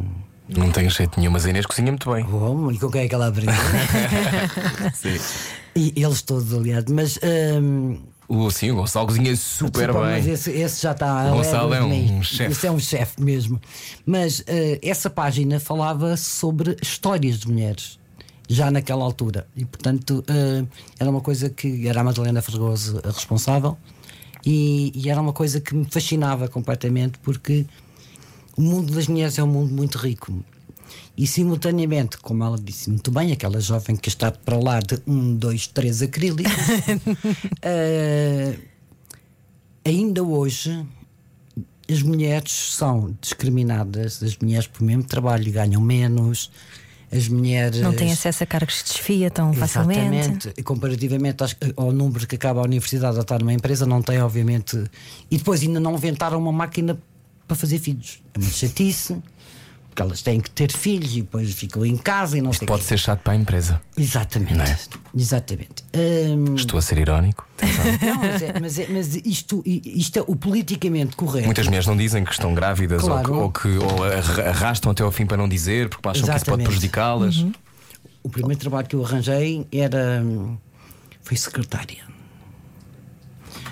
Não 0.48 0.70
tenho 0.72 0.88
jeito 0.90 1.18
nenhum, 1.20 1.30
mas 1.32 1.44
a 1.44 1.50
Inês 1.50 1.66
cozinha 1.66 1.92
muito 1.92 2.10
bem. 2.10 2.24
Bom, 2.24 2.70
e 2.72 2.78
com 2.78 2.90
quem 2.90 3.02
é 3.02 3.08
que 3.08 3.14
ela 3.14 3.28
aprendeu? 3.28 3.54
Sim. 4.94 5.20
e 5.76 5.92
eles 5.96 6.22
todos, 6.22 6.52
aliás. 6.54 6.84
Mas, 6.88 7.18
hum, 7.62 7.98
O, 8.28 8.50
sim, 8.50 8.70
o 8.70 8.76
Gonçalo 8.76 9.06
cozinha 9.06 9.36
super 9.36 9.86
Desculpa, 9.88 10.06
bem. 10.06 10.16
Mas 10.16 10.26
esse, 10.26 10.50
esse 10.52 10.82
já 10.82 10.92
está 10.92 11.30
O 11.32 11.36
Gonçalo 11.36 11.74
é 11.74 11.82
um 11.82 12.22
chefe. 12.22 12.52
Esse 12.52 12.66
é 12.66 12.70
um 12.70 12.78
chefe 12.80 13.20
mesmo. 13.22 13.60
Mas 14.06 14.42
eh, 14.46 14.78
essa 14.82 15.10
página 15.10 15.60
falava 15.60 16.16
sobre 16.16 16.76
histórias 16.82 17.38
de 17.40 17.48
mulheres, 17.48 17.98
já 18.50 18.70
naquela 18.70 19.04
altura. 19.04 19.46
E 19.56 19.64
portanto 19.64 20.24
eh, 20.26 20.64
era 20.98 21.08
uma 21.08 21.20
coisa 21.20 21.48
que 21.48 21.86
era 21.86 22.00
a 22.00 22.04
Madalena 22.04 22.42
Fregoso 22.42 23.00
a 23.04 23.08
responsável, 23.08 23.78
e, 24.44 24.92
e 24.94 25.08
era 25.08 25.20
uma 25.20 25.32
coisa 25.32 25.60
que 25.60 25.74
me 25.74 25.84
fascinava 25.84 26.48
completamente, 26.48 27.18
porque 27.20 27.64
o 28.56 28.60
mundo 28.62 28.92
das 28.92 29.06
mulheres 29.06 29.38
é 29.38 29.42
um 29.42 29.46
mundo 29.46 29.72
muito 29.72 29.96
rico. 29.98 30.42
E 31.16 31.26
simultaneamente, 31.26 32.16
como 32.18 32.42
ela 32.42 32.58
disse 32.58 32.90
muito 32.90 33.10
bem, 33.10 33.30
aquela 33.30 33.60
jovem 33.60 33.94
que 33.94 34.08
está 34.08 34.32
para 34.32 34.58
lá 34.58 34.80
de 34.80 34.98
um, 35.06 35.36
dois, 35.36 35.66
três 35.66 36.02
acrílicos, 36.02 36.52
eh, 37.62 38.56
ainda 39.84 40.24
hoje 40.24 40.84
as 41.88 42.02
mulheres 42.02 42.52
são 42.52 43.16
discriminadas, 43.20 44.22
as 44.22 44.36
mulheres 44.38 44.66
por 44.66 44.82
mesmo 44.82 45.04
trabalho 45.04 45.52
ganham 45.52 45.80
menos, 45.80 46.50
as 47.12 47.28
mulheres. 47.28 47.80
Não 47.80 47.92
têm 47.92 48.12
acesso 48.12 48.42
a 48.44 48.46
cargos 48.46 48.76
de 48.78 48.84
desfia 48.84 49.30
tão 49.30 49.52
facilmente. 49.52 50.00
Exatamente. 50.00 50.52
E 50.56 50.62
comparativamente 50.62 51.44
ao 51.76 51.92
número 51.92 52.26
que 52.26 52.36
acaba 52.36 52.60
a 52.60 52.64
universidade 52.64 53.18
a 53.18 53.22
estar 53.22 53.40
numa 53.40 53.52
empresa, 53.52 53.84
não 53.84 54.00
tem, 54.00 54.20
obviamente. 54.22 54.82
E 55.30 55.36
depois 55.36 55.62
ainda 55.62 55.80
não 55.80 55.94
inventaram 55.94 56.38
uma 56.38 56.52
máquina 56.52 56.96
para 57.48 57.56
fazer 57.56 57.78
filhos. 57.78 58.22
É 58.34 58.38
uma 58.38 58.50
chatice, 58.50 59.16
porque 60.00 60.02
elas 60.02 60.22
têm 60.22 60.40
que 60.40 60.50
ter 60.50 60.72
filhos 60.72 61.12
e 61.16 61.20
depois 61.22 61.52
ficam 61.52 61.84
em 61.84 61.96
casa 61.96 62.38
e 62.38 62.40
não 62.40 62.52
sei 62.52 62.64
o 62.64 62.68
Pode 62.68 62.82
quê. 62.82 62.88
ser 62.88 62.98
chato 62.98 63.20
para 63.20 63.34
a 63.34 63.36
empresa. 63.36 63.80
Exatamente. 63.96 64.60
É? 64.60 64.76
Exatamente. 65.14 65.84
Hum, 65.94 66.54
Estou 66.54 66.78
a 66.78 66.82
ser 66.82 66.98
irónico. 66.98 67.46
não, 67.60 68.16
mas, 68.22 68.42
é- 68.42 68.60
mas 68.60 68.78
é- 68.78 68.86
mas 68.88 69.14
isto, 69.16 69.62
isto 69.66 70.18
é 70.18 70.24
o 70.26 70.34
politicamente 70.34 71.14
correto. 71.16 71.44
Muitas 71.46 71.66
mulheres 71.66 71.86
não 71.86 71.96
dizem 71.96 72.24
que 72.24 72.32
estão 72.32 72.54
grávidas 72.54 73.02
Claro. 73.02 73.34
ou, 73.34 73.52
que, 73.52 73.68
ou 73.68 73.78
que 73.78 73.84
ou 73.94 74.04
arra- 74.04 74.48
arrastam 74.48 74.92
até 74.92 75.02
ao 75.02 75.12
fim 75.12 75.26
para 75.26 75.36
não 75.36 75.48
dizer, 75.48 75.88
porque 75.90 76.08
acham 76.08 76.22
que 76.22 76.28
isso 76.30 76.44
pode 76.46 76.62
Exatamente. 76.62 76.66
prejudicá-las. 76.66 77.44
O 78.22 78.28
primeiro 78.30 78.58
trabalho 78.60 78.86
que 78.86 78.96
eu 78.96 79.04
arranjei 79.04 79.66
era. 79.72 80.22
hum, 80.24 80.56
Foi 81.22 81.36
secretária. 81.36 82.08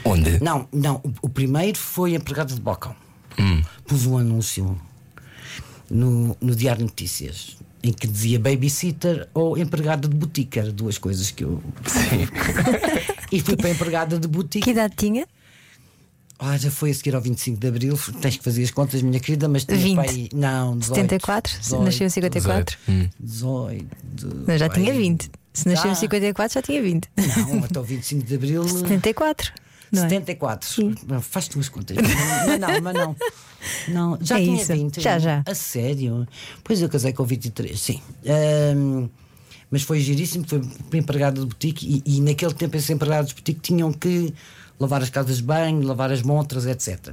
Onde? 0.05 0.43
Não, 0.43 0.69
não. 0.73 0.97
O, 0.97 1.13
o 1.23 1.29
primeiro 1.29 1.79
foi 1.79 2.15
empregada 2.15 2.55
de 2.55 2.61
balcão. 2.61 2.95
Hum. 3.39 3.63
Pus 3.87 4.05
um 4.07 4.19
anúncio 4.19 4.79
no, 5.91 6.37
no 6.41 6.55
Diário 6.55 6.79
de 6.79 6.85
Notícias 6.85 7.57
em 7.83 7.93
que 7.93 8.07
dizia 8.07 8.39
babysitter 8.39 9.29
ou 9.33 9.57
empregada 9.57 10.09
de 10.09 10.17
boutique. 10.17 10.59
Eram 10.59 10.73
duas 10.73 10.99
coisas 10.99 11.31
que 11.31 11.45
eu. 11.45 11.63
e 13.31 13.41
fui 13.41 13.57
para 13.57 13.71
empregada 13.71 14.19
de 14.19 14.27
boutique. 14.27 14.65
Que 14.65 14.71
idade 14.71 14.95
tinha? 14.97 15.27
Ah, 16.41 16.57
já 16.57 16.71
foi 16.71 16.91
a 16.91 16.95
seguir 16.95 17.15
ao 17.17 17.21
25 17.21 17.59
de 17.59 17.67
Abril. 17.67 17.99
Tens 18.21 18.37
que 18.37 18.45
fazer 18.45 18.63
as 18.63 18.71
contas, 18.71 19.03
minha 19.03 19.19
querida, 19.19 19.49
mas 19.49 19.65
tinha 19.65 19.79
20. 19.79 19.97
pai. 19.97 20.29
Não, 20.33 20.79
18, 20.79 20.95
74? 20.95 21.59
18, 21.61 21.85
Nasceu 21.85 22.07
em 22.07 22.11
54? 22.11 22.79
18. 23.19 23.87
Mas 24.47 24.61
já 24.61 24.69
pai. 24.69 24.81
tinha 24.81 24.95
20. 24.95 25.31
Se 25.53 25.69
nasceu 25.69 25.91
em 25.91 25.95
Já. 25.95 26.01
54, 26.01 26.55
já 26.55 26.63
tinha 26.63 26.81
20. 26.81 27.09
Não, 27.17 27.65
até 27.65 27.81
o 27.81 27.83
25 27.83 28.25
de 28.25 28.35
Abril. 28.37 28.63
74. 28.69 29.53
Não 29.93 30.05
é? 30.05 30.09
74. 30.09 30.69
Faz 31.23 31.49
tuas 31.49 31.69
contas. 31.69 31.97
Mas 31.97 32.61
não, 32.61 32.81
mas 32.83 32.95
não. 32.95 33.17
não 33.89 34.19
já 34.21 34.39
É 34.39 34.45
tinha 34.45 34.63
isso. 34.63 34.73
20. 34.73 35.01
Já, 35.01 35.19
já. 35.19 35.43
A 35.47 35.55
sério? 35.55 36.27
Pois 36.63 36.81
eu 36.83 36.89
casei 36.89 37.13
com 37.13 37.25
23, 37.25 37.81
sim. 37.81 38.01
Ahm, 38.27 39.09
mas 39.71 39.83
foi 39.83 40.01
giríssimo, 40.01 40.45
foi 40.47 40.61
empregado 40.99 41.41
de 41.41 41.47
boutique 41.47 42.03
e, 42.07 42.17
e 42.17 42.21
naquele 42.21 42.55
tempo 42.55 42.77
esses 42.77 42.89
empregados 42.91 43.29
de 43.31 43.35
boutique 43.35 43.61
tinham 43.61 43.93
que 43.93 44.33
lavar 44.81 45.03
as 45.03 45.11
casas 45.11 45.39
de 45.39 45.43
banho, 45.43 45.83
lavar 45.83 46.11
as 46.13 46.23
montras, 46.23 46.65
etc. 46.67 47.13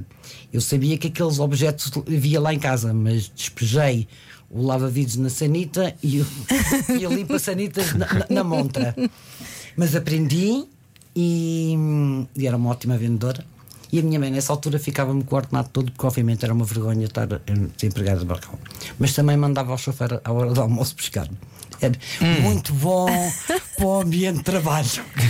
Eu 0.52 0.60
sabia 0.60 0.96
que 0.96 1.08
aqueles 1.08 1.38
objetos 1.38 1.90
havia 2.06 2.40
lá 2.40 2.54
em 2.54 2.58
casa, 2.58 2.94
mas 2.94 3.28
despejei 3.34 4.06
o 4.48 4.62
lava-vidros 4.62 5.16
na 5.16 5.28
sanita 5.28 5.94
e, 6.02 6.20
o- 6.20 6.26
e 6.98 7.02
eu 7.02 7.12
limpo 7.12 7.32
na, 7.32 8.06
na- 8.14 8.26
na 8.30 8.44
montra. 8.44 8.94
Mas 9.76 9.94
aprendi 9.96 10.64
e, 11.16 11.74
e 12.36 12.46
era 12.46 12.56
uma 12.56 12.70
ótima 12.70 12.96
vendedora. 12.98 13.44
E 13.92 14.00
a 14.00 14.02
minha 14.02 14.18
mãe, 14.18 14.30
nessa 14.30 14.52
altura, 14.52 14.78
ficava-me 14.78 15.22
com 15.24 15.34
o 15.34 15.38
ordenado 15.38 15.70
todo, 15.72 15.90
porque 15.92 16.06
obviamente 16.06 16.44
era 16.44 16.52
uma 16.52 16.64
vergonha 16.64 17.06
estar 17.06 17.28
eh, 17.32 17.40
desempregada 17.76 18.18
de 18.20 18.26
balcão. 18.26 18.58
Mas 18.98 19.14
também 19.14 19.36
mandava 19.36 19.70
ao 19.72 19.78
chofer 19.78 20.20
à 20.24 20.32
hora 20.32 20.52
do 20.52 20.60
almoço 20.60 20.94
buscar. 20.96 21.28
Era 21.80 21.94
Hum. 22.20 22.40
muito 22.42 22.72
bom 22.74 23.06
para 23.76 23.86
o 23.86 24.00
ambiente 24.00 24.38
de 24.38 24.42
trabalho. 24.44 24.88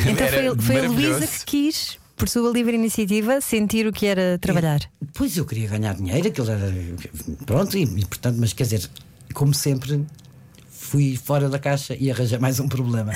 Então 0.08 0.26
Era 0.26 0.54
foi, 0.56 0.62
foi 0.62 0.86
a. 0.86 0.88
Luísa 0.88 1.26
que 1.26 1.44
quis, 1.44 1.98
por 2.16 2.28
sua 2.28 2.50
livre 2.50 2.74
iniciativa, 2.74 3.40
sentir 3.42 3.86
o 3.86 3.92
que 3.92 4.06
era 4.06 4.38
trabalhar. 4.38 4.80
Pois 5.12 5.36
eu 5.36 5.44
queria 5.44 5.68
ganhar 5.68 5.94
dinheiro, 5.94 6.26
aquilo 6.28 6.50
era. 6.50 6.72
Pronto, 7.44 7.76
e, 7.76 7.86
portanto, 8.06 8.36
mas 8.40 8.52
quer 8.54 8.64
dizer, 8.64 8.88
como 9.34 9.52
sempre, 9.52 10.02
fui 10.86 11.18
fora 11.22 11.48
da 11.48 11.58
caixa 11.58 11.96
e 11.98 12.10
arranjei 12.10 12.38
mais 12.38 12.60
um 12.60 12.68
problema. 12.68 13.12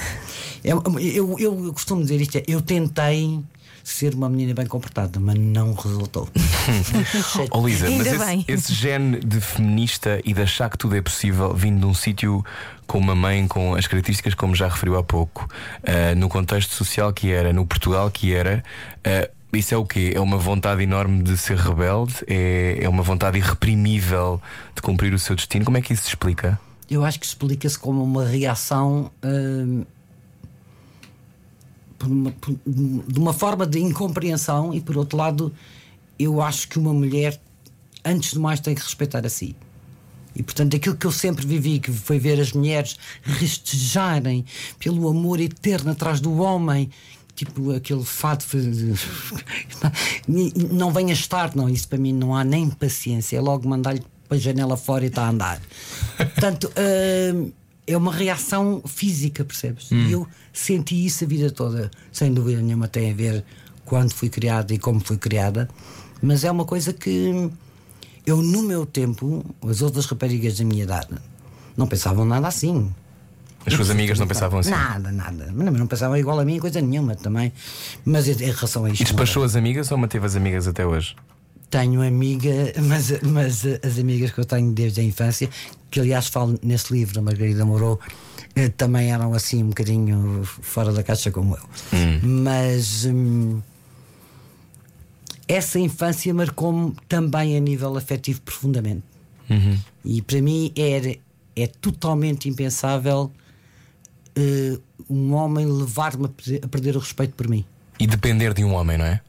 Eu, 0.64 0.83
eu, 0.98 1.38
eu 1.38 1.72
costumo 1.72 2.02
dizer 2.02 2.20
isto: 2.20 2.37
é, 2.37 2.42
eu 2.46 2.61
tentei 2.61 3.40
ser 3.83 4.14
uma 4.14 4.28
menina 4.28 4.52
bem 4.52 4.66
comportada, 4.66 5.18
mas 5.18 5.37
não 5.37 5.72
resultou. 5.72 6.28
Oh, 7.52 7.66
Lisa, 7.66 7.88
mas 7.88 8.06
Ainda 8.06 8.11
esse, 8.11 8.18
bem. 8.18 8.44
esse 8.46 8.74
gene 8.74 9.20
de 9.20 9.40
feminista 9.40 10.20
e 10.24 10.33
de 10.33 10.42
achar 10.42 10.68
que 10.68 10.76
tudo 10.76 10.96
é 10.96 11.00
possível 11.00 11.54
vindo 11.54 11.80
de 11.80 11.87
um 11.87 11.94
sítio 11.94 12.44
com 12.87 12.98
uma 12.98 13.14
mãe 13.14 13.46
com 13.46 13.74
as 13.74 13.87
características 13.87 14.35
como 14.35 14.54
já 14.54 14.68
referiu 14.68 14.96
há 14.96 15.02
pouco, 15.02 15.48
ah, 15.85 16.14
no 16.14 16.28
contexto 16.28 16.74
social 16.74 17.12
que 17.12 17.30
era, 17.30 17.52
no 17.52 17.66
Portugal 17.66 18.11
que 18.11 18.33
era, 18.35 18.62
ah, 19.04 19.28
isso 19.52 19.74
é 19.74 19.76
o 19.76 19.85
quê? 19.85 20.12
É 20.14 20.20
uma 20.20 20.37
vontade 20.37 20.83
enorme 20.83 21.22
de 21.22 21.37
ser 21.37 21.56
rebelde? 21.56 22.14
É, 22.26 22.78
é 22.80 22.88
uma 22.88 23.02
vontade 23.02 23.38
irreprimível 23.38 24.40
de 24.74 24.83
cumprir 24.83 25.12
o 25.14 25.18
seu 25.18 25.35
destino? 25.35 25.64
Como 25.64 25.78
é 25.78 25.80
que 25.80 25.92
isso 25.92 26.02
se 26.02 26.09
explica? 26.11 26.59
Eu 26.90 27.05
acho 27.05 27.20
que 27.20 27.26
explica-se 27.26 27.79
como 27.79 28.03
uma 28.03 28.24
reação 28.26 29.11
hum, 29.24 29.85
uma- 32.05 32.35
de 32.66 33.18
uma 33.18 33.33
forma 33.33 33.66
de 33.66 33.79
incompreensão 33.79 34.74
e 34.74 34.81
por 34.81 34.96
outro 34.96 35.16
lado 35.16 35.53
eu 36.18 36.40
acho 36.42 36.68
que 36.68 36.79
uma 36.79 36.92
mulher 36.92 37.40
antes 38.05 38.33
de 38.33 38.38
mais 38.38 38.61
tem 38.61 38.74
que 38.74 38.83
respeitar 38.83 39.24
a 39.24 39.29
si. 39.29 39.55
E 40.35 40.42
portanto 40.42 40.74
aquilo 40.76 40.96
que 40.96 41.07
eu 41.07 41.12
sempre 41.12 41.46
vivi, 41.46 41.79
que 41.79 41.92
foi 41.92 42.18
ver 42.18 42.40
as 42.40 42.53
mulheres 42.53 42.96
restejarem 43.22 44.44
pelo 44.79 45.09
amor 45.09 45.40
eterno 45.40 45.90
atrás 45.92 46.20
do 46.20 46.35
homem, 46.38 46.88
tipo 47.35 47.72
aquele 47.72 48.05
fato 48.05 48.46
de- 48.57 48.94
não 50.72 50.90
venha 50.92 51.12
estar, 51.12 51.55
não, 51.55 51.68
isso 51.68 51.88
para 51.88 51.98
mim 51.98 52.12
não 52.12 52.35
há 52.35 52.42
nem 52.44 52.68
paciência, 52.70 53.37
é 53.37 53.40
logo 53.40 53.68
mandar-lhe 53.68 54.03
para 54.31 54.37
a 54.37 54.40
janela 54.40 54.77
fora 54.77 55.05
e 55.05 55.09
está 55.09 55.25
a 55.25 55.31
andar. 55.31 55.61
Portanto, 56.16 56.73
hum, 57.35 57.51
é 57.85 57.97
uma 57.97 58.12
reação 58.12 58.81
física, 58.87 59.45
percebes? 59.45 59.90
E 59.90 60.12
eu 60.12 60.25
senti 60.53 61.05
isso 61.05 61.25
a 61.25 61.27
vida 61.27 61.51
toda, 61.51 61.90
sem 62.12 62.33
dúvida 62.33 62.62
nenhuma, 62.62 62.87
tem 62.87 63.11
a 63.11 63.14
ver 63.14 63.45
quando 63.85 64.14
fui 64.14 64.29
criada 64.29 64.73
e 64.73 64.79
como 64.79 65.01
fui 65.01 65.19
criada, 65.19 65.69
mas 66.23 66.45
é 66.45 66.51
uma 66.51 66.64
coisa 66.64 66.93
que 66.93 67.51
eu, 68.25 68.37
no 68.40 68.62
meu 68.62 68.87
tempo, 68.87 69.45
as 69.69 69.83
outras 69.83 70.07
raparigas 70.07 70.59
da 70.59 70.64
minha 70.64 70.85
idade 70.85 71.16
não 71.77 71.88
pensavam 71.88 72.25
nada 72.25 72.47
assim. 72.47 72.95
As 73.66 73.75
suas 73.75 73.90
amigas 73.90 74.19
não 74.19 74.29
pensavam 74.29 74.61
assim. 74.61 74.71
Nada, 74.71 75.11
nada. 75.11 75.53
Mas 75.53 75.66
não, 75.66 75.73
não 75.73 75.87
pensavam 75.87 76.16
igual 76.16 76.38
a 76.38 76.45
mim 76.45 76.59
coisa 76.59 76.81
nenhuma 76.81 77.16
também. 77.16 77.53
Mas 78.05 78.29
em 78.29 78.51
relação 78.51 78.85
a 78.85 78.90
isto. 78.90 79.03
E 79.03 79.05
despachou 79.05 79.43
as 79.43 79.57
amigas 79.57 79.90
ou 79.90 79.99
manteve 79.99 80.25
as 80.25 80.37
amigas 80.37 80.69
até 80.69 80.87
hoje? 80.87 81.16
Tenho 81.70 82.02
amiga, 82.02 82.72
mas, 82.83 83.20
mas 83.22 83.64
as 83.64 83.98
amigas 83.98 84.33
que 84.33 84.40
eu 84.40 84.44
tenho 84.44 84.72
desde 84.72 85.00
a 85.00 85.04
infância, 85.04 85.48
que 85.90 86.00
aliás 86.00 86.26
falo 86.26 86.59
nesse 86.62 86.92
livro, 86.92 87.14
da 87.14 87.22
Margarida 87.22 87.64
Moreau, 87.64 87.98
eh, 88.56 88.68
também 88.68 89.12
eram 89.12 89.33
assim 89.33 89.62
um 89.62 89.68
bocadinho 89.68 90.42
fora 90.44 90.92
da 90.92 91.02
caixa 91.02 91.30
como 91.30 91.56
eu. 91.56 91.62
Mas 92.22 93.04
hum, 93.04 93.61
essa 95.46 95.78
infância 95.78 96.33
marcou-me 96.35 96.94
também 97.09 97.56
a 97.56 97.61
nível 97.61 97.96
afetivo 97.96 98.40
profundamente. 98.42 99.02
E 100.04 100.22
para 100.22 100.40
mim 100.40 100.72
era, 100.76 101.16
é 101.56 101.66
totalmente 101.66 102.48
impensável 102.48 103.33
eh, 104.37 104.78
um 105.09 105.35
homem 105.35 105.66
levar-me 105.66 106.26
a 106.26 106.66
a 106.66 106.68
perder 106.68 106.96
o 106.96 107.00
respeito 107.00 107.35
por 107.35 107.48
mim. 107.48 107.64
E 107.98 108.06
depender 108.06 108.54
de 108.54 108.64
um 108.64 108.74
homem, 108.74 108.96
não 108.96 109.04
é? 109.04 109.20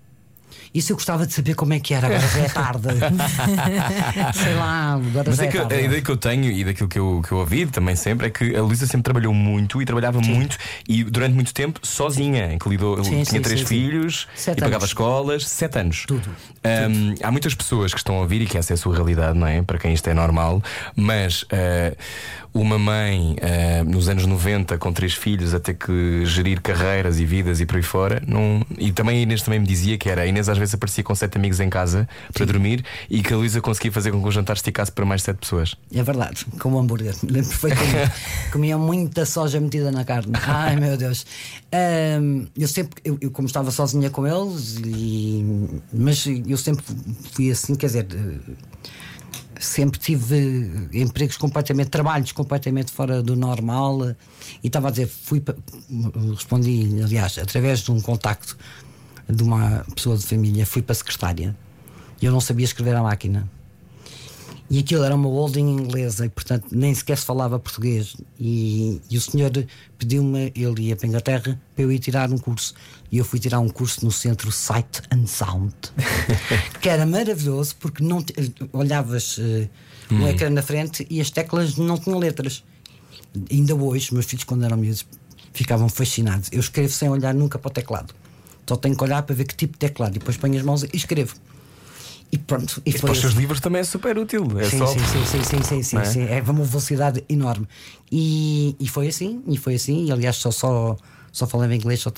Isso 0.73 0.91
eu 0.91 0.95
gostava 0.95 1.25
de 1.25 1.33
saber 1.33 1.55
como 1.55 1.73
é 1.73 1.79
que 1.79 1.93
era, 1.93 2.07
agora 2.07 2.27
já 2.27 2.39
é 2.39 2.49
tarde. 2.49 2.87
Sei 4.33 4.53
lá, 4.55 4.93
agora 4.93 5.29
Mas 5.29 5.37
já 5.37 5.43
é 5.43 5.47
é 5.47 5.51
que 5.51 5.57
tarde. 5.57 5.73
a 5.75 5.81
ideia 5.81 6.01
que 6.01 6.09
eu 6.11 6.17
tenho 6.17 6.51
e 6.51 6.63
daquilo 6.63 6.87
que 6.89 6.99
eu, 6.99 7.21
que 7.25 7.31
eu 7.31 7.37
ouvi 7.39 7.65
também 7.65 7.95
sempre 7.95 8.27
é 8.27 8.29
que 8.29 8.55
a 8.55 8.61
Luísa 8.61 8.85
sempre 8.85 9.03
trabalhou 9.03 9.33
muito 9.33 9.81
e 9.81 9.85
trabalhava 9.85 10.19
muito 10.21 10.57
e 10.87 11.03
durante 11.03 11.33
muito 11.33 11.53
tempo 11.53 11.79
sozinha, 11.85 12.57
lidou, 12.65 13.03
Sim, 13.03 13.11
tinha 13.11 13.25
sim, 13.25 13.41
três 13.41 13.59
sim, 13.61 13.65
sim. 13.65 13.75
filhos 13.75 14.27
e 14.43 14.55
pagava 14.55 14.75
anos. 14.77 14.83
escolas, 14.89 15.47
sete 15.47 15.79
anos. 15.79 16.03
Tudo, 16.07 16.29
Hum, 16.63 17.15
há 17.23 17.31
muitas 17.31 17.55
pessoas 17.55 17.91
que 17.91 17.99
estão 17.99 18.17
a 18.17 18.19
ouvir 18.19 18.41
e 18.41 18.45
que 18.45 18.55
essa 18.55 18.71
é 18.73 18.75
a 18.75 18.77
sua 18.77 18.93
realidade, 18.95 19.35
não 19.37 19.47
é? 19.47 19.63
Para 19.63 19.79
quem 19.79 19.93
isto 19.93 20.07
é 20.07 20.13
normal, 20.13 20.61
mas 20.95 21.43
eh, 21.49 21.95
uma 22.53 22.77
mãe 22.77 23.35
eh, 23.39 23.83
nos 23.83 24.09
anos 24.09 24.25
90 24.25 24.77
com 24.77 24.91
três 24.91 25.13
filhos 25.13 25.53
a 25.53 25.59
ter 25.59 25.75
que 25.75 26.25
gerir 26.25 26.61
carreiras 26.61 27.19
e 27.19 27.25
vidas 27.25 27.61
e 27.61 27.65
por 27.65 27.77
aí 27.77 27.83
fora, 27.83 28.21
não... 28.27 28.65
e 28.77 28.91
também 28.91 29.19
a 29.19 29.21
Inês 29.21 29.41
também 29.41 29.59
me 29.59 29.67
dizia 29.67 29.97
que 29.97 30.09
era 30.09 30.23
a 30.23 30.27
Inês 30.27 30.49
às 30.49 30.57
vezes 30.57 30.73
aparecia 30.73 31.03
com 31.03 31.15
sete 31.15 31.37
amigos 31.37 31.59
em 31.59 31.69
casa 31.69 32.07
para 32.33 32.45
dormir 32.45 32.83
e 33.09 33.21
que 33.21 33.33
a 33.33 33.37
Luísa 33.37 33.61
conseguia 33.61 33.91
fazer 33.91 34.11
com 34.11 34.21
que 34.21 34.27
o 34.27 34.31
jantar 34.31 34.55
esticasse 34.55 34.91
para 34.91 35.05
mais 35.05 35.23
sete 35.23 35.37
pessoas. 35.37 35.75
É 35.93 36.03
verdade, 36.03 36.45
como 36.59 36.77
hambúrguer, 36.77 37.15
lembro 37.23 37.49
perfeitamente. 37.49 38.11
Comia 38.51 38.77
muita 38.77 39.25
soja 39.25 39.59
metida 39.59 39.91
na 39.91 40.03
carne. 40.03 40.33
Ai 40.43 40.75
meu 40.75 40.97
Deus. 40.97 41.25
Ahm, 41.71 42.47
eu 42.57 42.67
sempre, 42.67 43.01
eu, 43.05 43.17
eu 43.21 43.31
como 43.31 43.47
estava 43.47 43.71
sozinha 43.71 44.09
com 44.09 44.27
eles, 44.27 44.77
e, 44.85 45.69
mas 45.93 46.25
eu 46.25 46.57
sempre 46.57 46.83
fui 47.31 47.49
assim, 47.49 47.75
quer 47.75 47.87
dizer, 47.87 48.07
eh, 48.13 48.53
sempre 49.63 49.99
tive 49.99 50.89
empregos 50.93 51.37
completamente, 51.37 51.89
trabalhos 51.89 52.31
completamente 52.31 52.91
fora 52.91 53.21
do 53.21 53.35
normal. 53.35 54.09
eh, 54.09 54.15
E 54.63 54.67
estava 54.67 54.87
a 54.87 54.91
dizer, 54.91 55.07
fui 55.07 55.41
respondi, 56.35 57.01
aliás, 57.03 57.37
através 57.37 57.79
de 57.79 57.91
um 57.91 58.01
contacto 58.01 58.57
de 59.29 59.43
uma 59.43 59.85
pessoa 59.95 60.17
de 60.17 60.25
família, 60.25 60.65
fui 60.65 60.81
para 60.81 60.93
a 60.93 60.95
secretária. 60.95 61.55
E 62.21 62.25
eu 62.25 62.31
não 62.31 62.41
sabia 62.41 62.65
escrever 62.65 62.95
à 62.95 63.01
máquina. 63.01 63.49
E 64.71 64.79
aquilo 64.79 65.03
era 65.03 65.13
uma 65.13 65.27
holding 65.27 65.67
inglesa 65.67 66.25
e, 66.25 66.29
portanto, 66.29 66.67
nem 66.71 66.95
sequer 66.95 67.17
se 67.17 67.25
falava 67.25 67.59
português. 67.59 68.15
E, 68.39 69.01
e 69.09 69.17
o 69.17 69.21
senhor 69.21 69.51
pediu-me, 69.97 70.53
ele 70.55 70.83
ia 70.83 70.95
para 70.95 71.07
a 71.07 71.09
Inglaterra, 71.09 71.61
para 71.75 71.83
eu 71.83 71.91
ir 71.91 71.99
tirar 71.99 72.31
um 72.31 72.37
curso. 72.37 72.73
E 73.11 73.17
eu 73.17 73.25
fui 73.25 73.37
tirar 73.37 73.59
um 73.59 73.67
curso 73.67 74.05
no 74.05 74.13
centro 74.13 74.49
Sight 74.49 75.01
and 75.11 75.27
Sound, 75.27 75.75
que 76.79 76.87
era 76.87 77.05
maravilhoso 77.05 77.75
porque 77.81 78.01
não 78.01 78.23
olhavas 78.71 79.37
eh, 79.41 79.67
um 80.09 80.25
ecrã 80.25 80.49
na 80.49 80.61
frente 80.61 81.05
e 81.09 81.19
as 81.19 81.29
teclas 81.29 81.75
não 81.75 81.97
tinham 81.97 82.17
letras. 82.17 82.63
Ainda 83.51 83.75
hoje, 83.75 84.13
meus 84.13 84.25
filhos, 84.25 84.45
quando 84.45 84.63
eram 84.63 84.77
miúdos, 84.77 85.05
ficavam 85.51 85.89
fascinados. 85.89 86.47
Eu 86.49 86.61
escrevo 86.61 86.93
sem 86.93 87.09
olhar 87.09 87.33
nunca 87.33 87.59
para 87.59 87.67
o 87.67 87.73
teclado. 87.73 88.15
Só 88.65 88.77
tenho 88.77 88.95
que 88.95 89.03
olhar 89.03 89.21
para 89.23 89.35
ver 89.35 89.43
que 89.43 89.53
tipo 89.53 89.73
de 89.73 89.79
teclado. 89.79 90.15
E 90.15 90.19
depois 90.19 90.37
ponho 90.37 90.57
as 90.57 90.63
mãos 90.63 90.83
e 90.83 90.89
escrevo. 90.93 91.35
E 92.31 92.37
pronto. 92.37 92.81
E 92.85 92.91
E 92.91 92.99
para 92.99 93.11
os 93.11 93.19
seus 93.19 93.33
livros 93.33 93.59
também 93.59 93.81
é 93.81 93.83
super 93.83 94.17
útil. 94.17 94.47
É 94.59 94.69
Sim, 94.69 94.77
só. 94.79 94.87
sim, 94.87 94.99
sim, 94.99 95.25
sim, 95.25 95.43
sim, 95.43 95.63
sim, 95.63 95.83
sim, 95.83 95.97
é? 95.97 96.05
sim. 96.05 96.23
É 96.23 96.41
uma 96.41 96.63
velocidade 96.63 97.23
enorme. 97.27 97.67
E, 98.11 98.75
e 98.79 98.87
foi 98.87 99.07
assim, 99.07 99.41
e 99.47 99.57
foi 99.57 99.75
assim, 99.75 100.05
e 100.05 100.11
aliás 100.11 100.37
só, 100.37 100.49
só, 100.49 100.95
só 101.29 101.45
falava 101.45 101.75
inglês. 101.75 101.99
Só, 101.99 102.09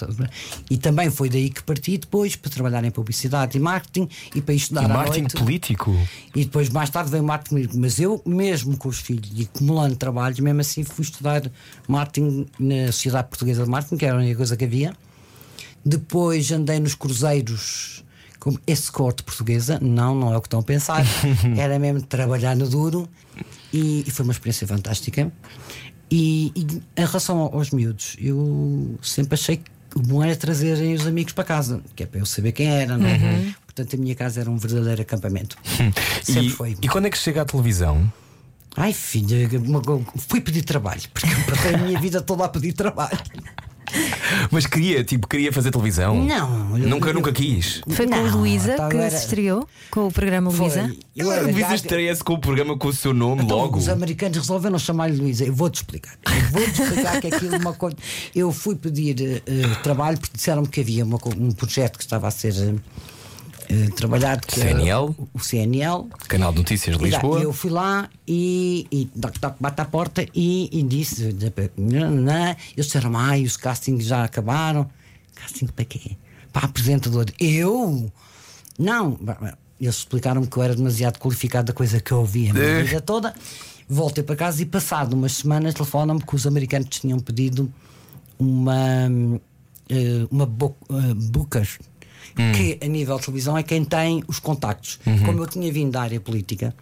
e 0.69 0.77
também 0.77 1.09
foi 1.09 1.29
daí 1.29 1.49
que 1.49 1.63
parti 1.63 1.97
depois 1.97 2.35
para 2.35 2.51
trabalhar 2.51 2.83
em 2.83 2.91
publicidade 2.91 3.57
e 3.57 3.59
marketing 3.59 4.07
e 4.35 4.41
para 4.41 4.53
estudar 4.53 4.83
E 4.83 4.87
marketing 4.87 5.21
noite. 5.21 5.35
político. 5.37 6.07
E 6.35 6.45
depois 6.45 6.69
mais 6.69 6.91
tarde 6.91 7.09
veio 7.09 7.23
marketing 7.23 7.55
político. 7.55 7.77
Mas 7.79 7.99
eu, 7.99 8.21
mesmo 8.23 8.77
com 8.77 8.89
os 8.89 8.99
filhos 8.99 9.31
e 9.35 9.43
acumulando 9.51 9.95
trabalhos, 9.95 10.39
mesmo 10.39 10.61
assim 10.61 10.83
fui 10.83 11.03
estudar 11.05 11.41
marketing 11.87 12.45
na 12.59 12.91
Sociedade 12.91 13.29
Portuguesa 13.29 13.63
de 13.63 13.69
Marketing, 13.69 13.97
que 13.97 14.05
era 14.05 14.15
a 14.15 14.19
única 14.19 14.37
coisa 14.37 14.55
que 14.55 14.65
havia. 14.65 14.93
Depois 15.85 16.51
andei 16.51 16.79
nos 16.79 16.93
cruzeiros 16.95 18.02
como 18.43 18.59
escort 18.67 19.21
portuguesa. 19.23 19.79
Não, 19.81 20.13
não 20.13 20.33
é 20.33 20.37
o 20.37 20.41
que 20.41 20.47
estão 20.47 20.59
a 20.59 20.63
pensar. 20.63 21.01
Era 21.57 21.79
mesmo 21.79 22.01
trabalhar 22.01 22.57
no 22.57 22.67
duro. 22.67 23.07
E, 23.71 24.03
e 24.05 24.11
foi 24.11 24.25
uma 24.25 24.33
experiência 24.33 24.67
fantástica. 24.67 25.31
E, 26.11 26.51
e 26.53 26.61
em 27.01 27.05
relação 27.05 27.39
aos 27.39 27.71
miúdos, 27.71 28.17
eu 28.19 28.99
sempre 29.01 29.35
achei 29.35 29.57
que 29.57 29.71
o 29.95 30.01
bom 30.01 30.21
era 30.23 30.35
trazerem 30.35 30.93
os 30.93 31.07
amigos 31.07 31.31
para 31.33 31.43
casa, 31.45 31.81
que 31.95 32.03
é 32.03 32.05
para 32.05 32.19
eu 32.19 32.25
saber 32.25 32.51
quem 32.51 32.67
era, 32.67 32.97
não 32.97 33.07
é? 33.07 33.53
Portanto, 33.65 33.95
a 33.95 33.97
minha 33.97 34.13
casa 34.13 34.41
era 34.41 34.51
um 34.51 34.57
verdadeiro 34.57 35.01
acampamento. 35.01 35.55
Sempre 36.21 36.47
E, 36.47 36.49
foi. 36.49 36.77
e 36.81 36.87
quando 36.89 37.05
é 37.05 37.09
que 37.09 37.17
chega 37.17 37.43
à 37.43 37.45
televisão? 37.45 38.11
Ai, 38.75 38.91
filha, 38.91 39.37
fui 40.27 40.41
pedir 40.41 40.63
trabalho, 40.63 41.01
porque 41.13 41.27
eu 41.31 41.43
passei 41.45 41.75
a 41.75 41.77
minha 41.77 41.99
vida 41.99 42.21
toda 42.21 42.43
a 42.43 42.49
pedir 42.49 42.73
trabalho. 42.73 43.17
Mas 44.51 44.65
queria, 44.65 45.03
tipo, 45.03 45.27
queria 45.27 45.51
fazer 45.51 45.71
televisão? 45.71 46.15
Não, 46.23 46.77
eu- 46.77 46.87
Nunca, 46.89 47.09
eu- 47.09 47.13
nunca 47.13 47.31
quis. 47.31 47.81
Foi 47.89 48.07
com 48.07 48.13
a 48.15 48.19
Luísa 48.35 48.73
então 48.73 48.89
que 48.89 48.97
era- 48.97 49.09
se 49.11 49.17
estreou 49.25 49.67
com 49.91 50.07
o 50.07 50.11
programa. 50.11 50.51
Luísa. 50.51 50.93
Eu 51.15 51.31
era 51.31 51.43
Luísa 51.43 51.75
estreia-se 51.75 52.23
com 52.23 52.33
o 52.33 52.39
programa 52.39 52.77
com 52.77 52.87
o 52.87 52.93
seu 52.93 53.13
nome 53.13 53.43
Então, 53.43 53.57
logo. 53.57 53.77
Os 53.77 53.89
americanos 53.89 54.37
resolveram 54.37 54.77
chamar-lhe 54.79 55.17
Luísa. 55.17 55.45
Eu 55.45 55.53
vou-te 55.53 55.75
explicar. 55.75 56.17
Eu 56.25 56.51
vou-te 56.51 56.81
explicar 56.81 57.21
que 57.21 57.27
aquilo 57.27 57.55
é 57.55 57.57
uma 57.59 57.73
coisa. 57.73 57.95
Eu 58.35 58.51
fui 58.51 58.75
pedir 58.75 59.41
eh, 59.45 59.61
trabalho 59.83 60.17
porque 60.19 60.35
disseram-me 60.35 60.67
que 60.67 60.81
havia 60.81 61.03
uma 61.05 61.19
um 61.37 61.51
projeto 61.51 61.97
que 61.97 62.03
estava 62.03 62.27
a 62.27 62.31
ser 62.31 62.53
eh, 62.55 62.73
eh, 63.69 63.89
trabalhado. 63.95 64.45
Que 64.47 64.59
era 64.61 64.69
CNL? 64.71 65.15
o- 65.33 65.39
CNL. 65.39 66.05
Canal 66.27 66.51
de 66.51 66.59
Notícias 66.59 66.97
de 66.97 67.03
E 67.03 67.09
Lisboa. 67.09 67.39
eu 67.41 67.51
fui 67.53 67.69
lá 67.71 68.09
e, 68.27 68.87
e 68.91 69.05
toc, 69.19 69.37
toc, 69.39 69.55
bate 69.59 69.81
à 69.81 69.85
porta 69.85 70.25
e, 70.33 70.69
e 70.71 70.83
disse: 70.83 71.35
não, 71.77 72.11
não. 72.11 72.49
Eles 72.75 72.85
disseram: 72.87 73.17
ai, 73.17 73.43
os 73.43 73.57
castings 73.57 74.05
já 74.05 74.23
acabaram. 74.23 74.89
Casting 75.35 75.67
para 75.67 75.85
quê? 75.85 76.17
Para 76.51 76.65
apresentador. 76.67 77.25
Eu? 77.39 78.11
Não. 78.77 79.19
Eles 79.81 79.95
explicaram-me 79.97 80.47
que 80.47 80.55
eu 80.57 80.63
era 80.63 80.75
demasiado 80.75 81.17
qualificado 81.19 81.67
da 81.67 81.73
coisa 81.73 81.99
que 81.99 82.11
eu 82.11 82.19
ouvia 82.19 82.51
a 82.51 82.53
minha 82.53 82.83
vida 82.83 83.01
toda. 83.01 83.33
Voltei 83.89 84.23
para 84.23 84.35
casa 84.35 84.61
e, 84.61 84.65
passado 84.65 85.13
umas 85.13 85.33
semanas, 85.33 85.73
telefonam-me 85.73 86.21
que 86.21 86.35
os 86.35 86.47
americanos 86.47 86.87
tinham 86.89 87.19
pedido 87.19 87.71
uma, 88.39 89.09
eh, 89.89 90.25
uma 90.31 90.45
bo 90.45 90.75
eh, 90.89 91.13
Booker, 92.35 92.51
que 92.79 92.85
a 92.85 92.87
nível 92.87 93.17
de 93.17 93.25
televisão 93.25 93.57
é 93.57 93.63
quem 93.63 93.83
tem 93.83 94.23
os 94.27 94.39
contactos. 94.39 94.99
Como 95.25 95.41
eu 95.41 95.47
tinha 95.47 95.71
vindo 95.71 95.91
da 95.91 96.01
área 96.01 96.19
política, 96.19 96.73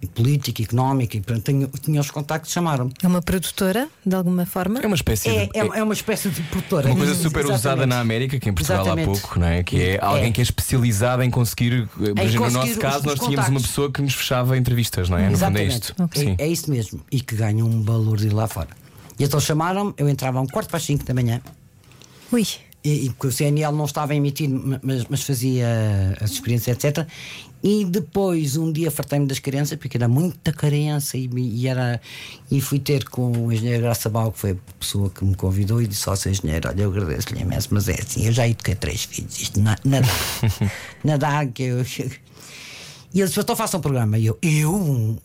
e 0.00 0.06
política, 0.08 0.60
económica, 0.60 1.16
e 1.16 1.20
portanto 1.20 1.44
tenho, 1.44 1.68
tinha 1.80 2.00
os 2.00 2.10
contactos, 2.10 2.50
chamaram-me. 2.50 2.92
É 3.00 3.06
uma 3.06 3.22
produtora, 3.22 3.88
de 4.04 4.16
alguma 4.16 4.44
forma? 4.44 4.80
É 4.80 4.86
uma 4.88 4.96
espécie 4.96 5.28
É, 5.28 5.46
de. 5.46 5.56
é, 5.56 5.78
é 5.78 5.82
uma 5.84 5.92
espécie 5.94 6.28
de 6.28 6.42
produtora. 6.42 6.88
Uma 6.88 6.96
coisa 6.96 7.14
super 7.14 7.44
usada 7.44 7.54
exatamente. 7.58 7.88
na 7.88 8.00
América, 8.00 8.40
que 8.40 8.48
em 8.48 8.52
Portugal 8.52 8.80
há 8.80 8.82
Exatamente. 8.82 9.20
pouco, 9.20 9.38
não 9.38 9.46
é? 9.46 9.62
Que 9.62 9.80
é 9.80 9.98
alguém 10.04 10.30
É. 10.30 10.32
que 10.32 10.40
é 10.40 10.42
especializado 10.42 11.22
em 11.22 11.30
conseguir. 11.30 11.86
Por 11.86 12.02
exemplo, 12.02 12.24
no 12.24 12.38
conseguir 12.40 12.52
nosso 12.58 12.70
os- 12.72 12.78
caso, 12.78 12.98
os 12.98 13.04
nós 13.04 13.14
tínhamos 13.14 13.28
contactos. 13.36 13.50
uma 13.54 13.60
pessoa 13.60 13.92
que 13.92 14.02
nos 14.02 14.14
fechava 14.14 14.58
entrevistas, 14.58 15.08
não 15.08 15.18
é? 15.18 15.28
No 15.30 15.38
fundo 15.38 15.56
é 15.58 15.62
Exatamente. 15.66 15.92
isto. 15.92 16.10
Sim. 16.18 16.34
É, 16.36 16.44
é 16.44 16.48
isso 16.48 16.68
mesmo. 16.68 17.00
E 17.08 17.20
que 17.20 17.36
ganham 17.36 17.68
um 17.68 17.80
valor 17.84 18.16
de 18.18 18.26
ir 18.26 18.32
lá 18.32 18.48
fora. 18.48 18.70
E 19.20 19.22
então 19.22 19.38
chamaram-me, 19.38 19.94
eu 19.96 20.08
entrava 20.08 20.40
a 20.40 20.42
um 20.42 20.48
quarto 20.48 20.66
para 20.68 20.78
as 20.78 20.82
5 20.82 21.04
da 21.04 21.14
manhã. 21.14 21.40
Ui. 22.32 22.44
E, 22.84 23.06
e 23.06 23.10
porque 23.10 23.28
o 23.28 23.32
CNL 23.32 23.72
não 23.76 23.84
estava 23.84 24.12
a 24.12 24.16
emitir, 24.16 24.48
ma- 24.48 24.80
mas, 24.82 25.04
mas 25.08 25.22
fazia 25.22 26.16
as 26.20 26.32
experiências, 26.32 26.76
etc. 26.76 27.06
E 27.62 27.84
depois, 27.84 28.56
um 28.56 28.72
dia, 28.72 28.90
fartei-me 28.90 29.24
das 29.26 29.38
crianças, 29.38 29.78
porque 29.78 29.96
era 29.96 30.08
muita 30.08 30.52
carência, 30.52 31.16
e, 31.16 31.30
e, 31.32 31.68
era, 31.68 32.00
e 32.50 32.60
fui 32.60 32.80
ter 32.80 33.04
com 33.08 33.30
o 33.30 33.52
engenheiro 33.52 33.82
Graça 33.84 34.08
Bal, 34.10 34.32
que 34.32 34.38
foi 34.40 34.50
a 34.50 34.56
pessoa 34.80 35.08
que 35.10 35.24
me 35.24 35.36
convidou, 35.36 35.80
e 35.80 35.86
disse: 35.86 36.10
Ó, 36.10 36.16
seu 36.16 36.32
engenheiro, 36.32 36.68
olha, 36.68 36.82
eu 36.82 36.90
agradeço-lhe 36.90 37.40
imenso, 37.42 37.68
mas 37.70 37.88
é 37.88 38.00
assim, 38.00 38.26
eu 38.26 38.32
já 38.32 38.48
eduquei 38.48 38.74
três 38.74 39.04
filhos, 39.04 39.40
isto 39.40 39.60
na- 39.60 39.78
nada, 39.84 40.08
nada 41.04 41.46
que 41.46 41.62
eu. 41.62 41.82
E 43.14 43.20
ele 43.20 43.28
disse: 43.28 43.38
Então 43.38 43.54
faça 43.54 43.76
um 43.76 43.80
programa. 43.80 44.18
E 44.18 44.26
eu, 44.26 44.36
eu? 44.42 45.16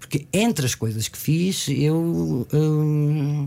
Porque 0.00 0.26
entre 0.32 0.64
as 0.64 0.74
coisas 0.74 1.08
que 1.08 1.18
fiz, 1.18 1.66
eu. 1.68 2.46
hum, 2.54 3.46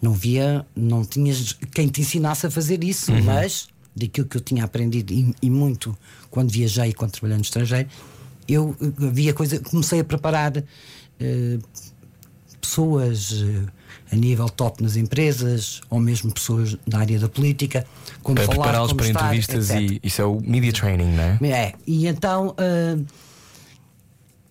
não 0.00 0.12
via, 0.12 0.64
não 0.74 1.04
tinhas 1.04 1.52
quem 1.74 1.88
te 1.88 2.00
ensinasse 2.00 2.46
a 2.46 2.50
fazer 2.50 2.82
isso, 2.84 3.12
mas 3.24 3.68
daquilo 3.94 4.26
que 4.26 4.36
eu 4.36 4.40
tinha 4.40 4.64
aprendido 4.64 5.12
e, 5.12 5.34
e 5.42 5.50
muito 5.50 5.96
quando 6.30 6.50
viajei 6.50 6.90
e 6.90 6.94
quando 6.94 7.12
trabalhei 7.12 7.36
no 7.36 7.42
estrangeiro, 7.42 7.88
eu 8.48 8.76
eh, 8.80 9.06
havia 9.06 9.34
coisa, 9.34 9.58
comecei 9.60 10.00
a 10.00 10.04
preparar 10.04 10.56
eh, 11.20 11.58
pessoas 12.60 13.42
eh, 13.42 13.66
a 14.12 14.16
nível 14.16 14.48
top 14.48 14.82
nas 14.82 14.96
empresas 14.96 15.80
ou 15.90 15.98
mesmo 15.98 16.32
pessoas 16.32 16.76
da 16.86 16.98
área 16.98 17.18
da 17.18 17.28
política, 17.28 17.84
como 18.22 18.36
Para 18.36 18.48
prepará-los 18.48 18.92
para 18.92 19.06
estar, 19.06 19.20
entrevistas 19.24 19.70
etc. 19.70 20.00
e 20.02 20.06
isso 20.06 20.22
é 20.22 20.24
o 20.24 20.40
media 20.40 20.72
training, 20.72 21.12
não 21.14 21.24
é? 21.24 21.38
É, 21.50 21.74
e 21.86 22.06
então 22.06 22.54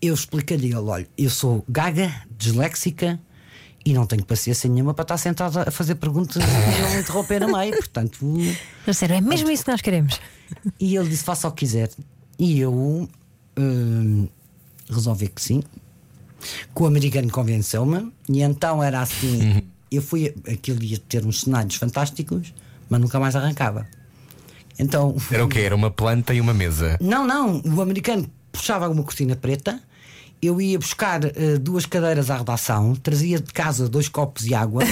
eu 0.02 0.14
expliquei-lhe: 0.14 0.76
olha, 0.76 1.08
eu 1.18 1.30
sou 1.30 1.66
gaga, 1.68 2.14
disléxica 2.38 3.20
e 3.88 3.94
não 3.94 4.06
tenho 4.06 4.26
paciência 4.26 4.70
nenhuma 4.70 4.94
para 4.94 5.04
estar 5.04 5.18
sentada 5.18 5.64
a 5.66 5.72
fazer 5.72 5.96
perguntas 5.96 6.44
e 6.44 6.82
não 6.82 7.00
interromper 7.00 7.40
no 7.40 7.58
meio, 7.58 7.74
portanto. 7.74 8.20
A 8.86 8.92
sério, 8.92 9.16
é 9.16 9.22
mesmo 9.22 9.50
isso 9.50 9.64
que 9.64 9.72
nós 9.72 9.80
queremos. 9.80 10.20
E 10.78 10.98
ele 10.98 11.08
disse: 11.08 11.24
faça 11.24 11.48
o 11.48 11.52
que 11.54 11.60
quiser. 11.60 11.90
E 12.38 12.60
eu 12.60 13.08
ah, 13.56 14.28
resolvi 14.90 15.30
que 15.30 15.42
sim. 15.42 15.64
Que 16.76 16.84
o 16.84 16.86
americano 16.86 17.32
convenceu-me, 17.32 18.12
e 18.28 18.42
então 18.42 18.84
era 18.84 19.00
assim: 19.00 19.64
eu 19.90 20.02
fui. 20.02 20.36
Aquilo 20.52 20.84
ia 20.84 20.98
ter 20.98 21.26
uns 21.26 21.42
cenários 21.42 21.76
fantásticos, 21.76 22.54
mas 22.90 23.00
nunca 23.00 23.22
mais 23.22 23.38
arrancava. 23.38 23.88
Então. 24.78 25.16
Era 25.32 25.46
o 25.46 25.48
quê? 25.48 25.62
Era 25.62 25.76
uma 25.78 25.90
planta 25.90 26.34
e 26.34 26.42
uma 26.42 26.54
mesa. 26.54 26.98
Não, 27.00 27.26
não. 27.26 27.62
O 27.64 27.82
americano 27.82 28.30
puxava 28.52 28.90
uma 28.90 29.04
cortina 29.04 29.38
preta. 29.38 29.82
Eu 30.42 30.62
ia 30.62 30.78
buscar 30.78 31.24
eh, 31.26 31.58
duas 31.60 31.86
cadeiras 31.86 32.30
à 32.30 32.38
redação, 32.38 32.96
trazia 32.96 33.40
de 33.40 33.52
casa 33.52 33.90
dois 33.90 34.08
copos 34.08 34.44
de 34.44 34.54
água, 34.54 34.84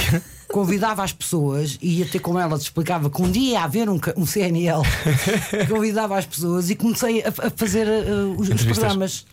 convidava 0.48 1.04
as 1.04 1.12
pessoas 1.12 1.78
e 1.82 1.98
ia 1.98 2.06
ter 2.06 2.20
com 2.20 2.38
elas, 2.38 2.62
explicava 2.62 3.10
que 3.10 3.20
um 3.20 3.30
dia 3.30 3.52
ia 3.52 3.64
haver 3.64 3.88
um, 3.88 4.00
um 4.16 4.24
CNL, 4.24 4.82
convidava 5.68 6.16
as 6.16 6.24
pessoas 6.24 6.70
e 6.70 6.74
comecei 6.74 7.22
a, 7.22 7.28
a 7.28 7.50
fazer 7.50 7.86
eh, 7.86 8.10
os, 8.36 8.48
os 8.48 8.62
programas. 8.62 9.26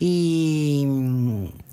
E, 0.00 0.84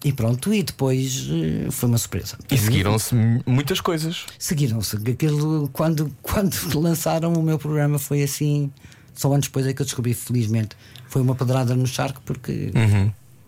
e 0.06 0.14
pronto, 0.14 0.54
e 0.54 0.64
depois 0.64 1.28
foi 1.72 1.90
uma 1.90 1.98
surpresa. 1.98 2.38
E 2.50 2.58
seguiram-se 2.58 3.16
muitas 3.46 3.82
coisas. 3.82 4.26
Seguiram-se. 4.38 4.96
Aquilo, 4.96 5.70
quando, 5.74 6.16
quando 6.22 6.56
lançaram 6.80 7.34
o 7.34 7.44
meu 7.44 7.58
programa, 7.58 7.98
foi 7.98 8.24
assim. 8.24 8.72
Só 9.14 9.34
anos 9.34 9.48
depois 9.48 9.68
é 9.68 9.74
que 9.74 9.82
eu 9.82 9.86
descobri, 9.86 10.14
felizmente. 10.14 10.78
Foi 11.08 11.22
uma 11.22 11.36
pedrada 11.36 11.76
no 11.76 11.86
charco 11.86 12.22
porque 12.24 12.72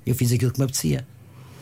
eu 0.05 0.15
fiz 0.15 0.31
aquilo 0.31 0.51
que 0.51 0.59
me 0.59 0.65
apetecia. 0.65 1.05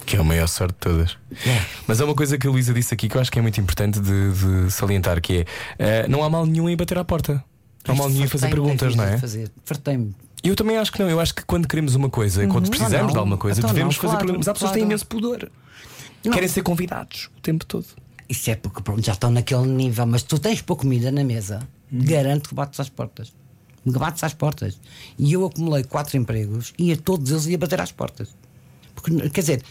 Que 0.05 0.15
é 0.17 0.19
a 0.19 0.23
maior 0.23 0.47
sorte 0.47 0.73
de 0.73 0.79
todas. 0.79 1.17
É. 1.45 1.61
Mas 1.87 2.01
há 2.01 2.05
uma 2.05 2.15
coisa 2.15 2.37
que 2.37 2.47
a 2.47 2.49
Luísa 2.49 2.73
disse 2.73 2.93
aqui 2.93 3.07
que 3.07 3.15
eu 3.15 3.21
acho 3.21 3.31
que 3.31 3.37
é 3.37 3.41
muito 3.41 3.59
importante 3.61 3.99
de, 3.99 4.31
de 4.31 4.71
salientar: 4.71 5.21
que 5.21 5.45
é 5.77 6.03
eh, 6.03 6.07
não 6.07 6.23
há 6.23 6.29
mal 6.29 6.45
nenhum 6.45 6.67
em 6.67 6.75
bater 6.75 6.97
à 6.97 7.03
porta. 7.05 7.43
Não 7.87 7.93
há 7.95 7.97
mal 7.97 8.09
nenhum 8.09 8.25
em 8.25 8.27
fazer 8.27 8.49
perguntas, 8.49 8.95
não 8.95 9.03
é? 9.03 9.17
Fazer. 9.17 9.51
Fartei-me. 9.63 10.15
Eu 10.43 10.55
também 10.55 10.75
acho 10.77 10.91
que 10.91 10.99
não. 10.99 11.09
Eu 11.09 11.19
acho 11.19 11.35
que 11.35 11.43
quando 11.45 11.67
queremos 11.67 11.93
uma 11.93 12.09
coisa, 12.09 12.45
quando 12.47 12.67
precisamos 12.69 12.95
Ah, 12.95 13.03
não. 13.03 13.11
de 13.11 13.17
alguma 13.17 13.37
coisa, 13.37 13.59
Então 13.59 13.69
devemos 13.71 13.95
não, 13.95 14.01
fazer 14.01 14.11
claro, 14.13 14.25
perguntas. 14.25 14.47
Mas 14.47 14.47
há 14.47 14.53
pessoas 14.53 14.71
que 14.71 14.77
têm 14.77 14.85
imenso 14.85 15.05
pudor. 15.05 15.51
Não. 16.25 16.31
Querem 16.33 16.49
ser 16.49 16.63
convidados 16.63 17.29
o 17.37 17.41
tempo 17.41 17.63
todo. 17.65 17.85
Isso 18.27 18.49
é 18.49 18.55
porque 18.55 18.81
pronto, 18.81 19.05
já 19.05 19.11
estão 19.11 19.29
naquele 19.29 19.67
nível, 19.67 20.05
mas 20.07 20.23
tu 20.23 20.39
tens 20.39 20.61
pouca 20.61 20.81
comida 20.83 21.11
na 21.11 21.23
mesa, 21.23 21.67
garanto 21.91 22.49
que 22.49 22.55
bates 22.55 22.79
às 22.79 22.89
portas. 22.89 23.33
Me 23.85 23.91
bates 23.93 24.23
às 24.23 24.33
portas. 24.33 24.77
E 25.17 25.33
eu 25.33 25.45
acumulei 25.45 25.83
quatro 25.83 26.15
empregos 26.17 26.73
e 26.77 26.91
a 26.91 26.97
todos 26.97 27.31
eles 27.31 27.45
ia 27.47 27.57
bater 27.57 27.81
às 27.81 27.91
portas. 27.91 28.29
Porque, 28.95 29.29
quer 29.29 29.41
dizer, 29.41 29.63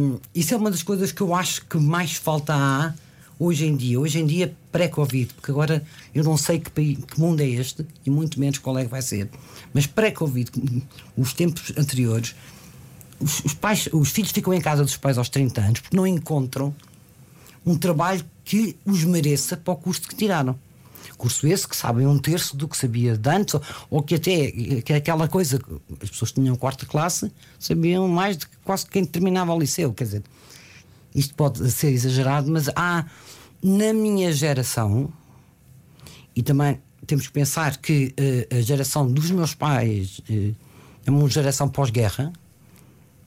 hum, 0.00 0.18
isso 0.34 0.54
é 0.54 0.56
uma 0.56 0.70
das 0.70 0.82
coisas 0.82 1.12
que 1.12 1.20
eu 1.20 1.34
acho 1.34 1.64
que 1.66 1.76
mais 1.78 2.12
falta 2.14 2.54
há 2.54 2.94
hoje 3.38 3.66
em 3.66 3.74
dia. 3.76 3.98
Hoje 3.98 4.20
em 4.20 4.26
dia, 4.26 4.54
pré-Covid, 4.70 5.34
porque 5.34 5.50
agora 5.50 5.82
eu 6.14 6.22
não 6.22 6.36
sei 6.36 6.60
que, 6.60 6.70
país- 6.70 6.98
que 7.04 7.18
mundo 7.18 7.40
é 7.40 7.46
este 7.48 7.84
e 8.04 8.10
muito 8.10 8.38
menos 8.38 8.58
qual 8.58 8.78
é 8.78 8.84
que 8.84 8.90
vai 8.90 9.02
ser. 9.02 9.28
Mas 9.72 9.86
pré-Covid, 9.86 10.50
os 11.16 11.32
tempos 11.32 11.72
anteriores, 11.76 12.34
os, 13.18 13.44
os 13.44 13.54
pais, 13.54 13.88
os 13.92 14.10
filhos 14.10 14.30
ficam 14.30 14.52
em 14.54 14.60
casa 14.60 14.84
dos 14.84 14.96
pais 14.96 15.18
aos 15.18 15.28
30 15.28 15.60
anos 15.60 15.80
porque 15.80 15.96
não 15.96 16.06
encontram 16.06 16.74
um 17.66 17.76
trabalho 17.76 18.24
que 18.44 18.76
os 18.84 19.04
mereça 19.04 19.56
para 19.56 19.72
o 19.74 19.76
custo 19.76 20.08
que 20.08 20.14
tiraram. 20.14 20.58
Curso 21.20 21.46
esse 21.46 21.68
que 21.68 21.76
sabem 21.76 22.06
um 22.06 22.18
terço 22.18 22.56
do 22.56 22.66
que 22.66 22.74
sabia 22.74 23.14
de 23.14 23.28
antes, 23.28 23.52
ou, 23.52 23.62
ou 23.90 24.02
que 24.02 24.14
até 24.14 24.50
que 24.50 24.90
é 24.90 24.96
aquela 24.96 25.28
coisa 25.28 25.60
as 26.02 26.08
pessoas 26.08 26.30
que 26.30 26.40
tinham 26.40 26.56
quarta 26.56 26.86
classe 26.86 27.30
sabiam 27.58 28.08
mais 28.08 28.38
do 28.38 28.48
que 28.48 28.56
quase 28.64 28.86
quem 28.86 29.04
terminava 29.04 29.52
o 29.52 29.58
liceu. 29.58 29.92
Quer 29.92 30.04
dizer, 30.04 30.22
isto 31.14 31.34
pode 31.34 31.70
ser 31.70 31.90
exagerado, 31.90 32.50
mas 32.50 32.70
há 32.74 33.04
na 33.62 33.92
minha 33.92 34.32
geração, 34.32 35.12
e 36.34 36.42
também 36.42 36.80
temos 37.06 37.26
que 37.26 37.32
pensar 37.34 37.76
que 37.76 38.14
eh, 38.16 38.48
a 38.50 38.60
geração 38.62 39.06
dos 39.06 39.30
meus 39.30 39.54
pais 39.54 40.22
eh, 40.30 40.52
é 41.04 41.10
uma 41.10 41.28
geração 41.28 41.68
pós-guerra, 41.68 42.32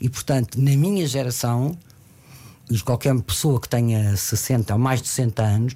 e 0.02 0.10
portanto, 0.10 0.60
na 0.60 0.76
minha 0.76 1.06
geração, 1.06 1.78
de 2.68 2.84
qualquer 2.84 3.14
pessoa 3.22 3.62
que 3.62 3.70
tenha 3.70 4.18
60 4.18 4.74
ou 4.74 4.80
mais 4.80 5.00
de 5.00 5.10
60 5.10 5.44
anos, 5.44 5.76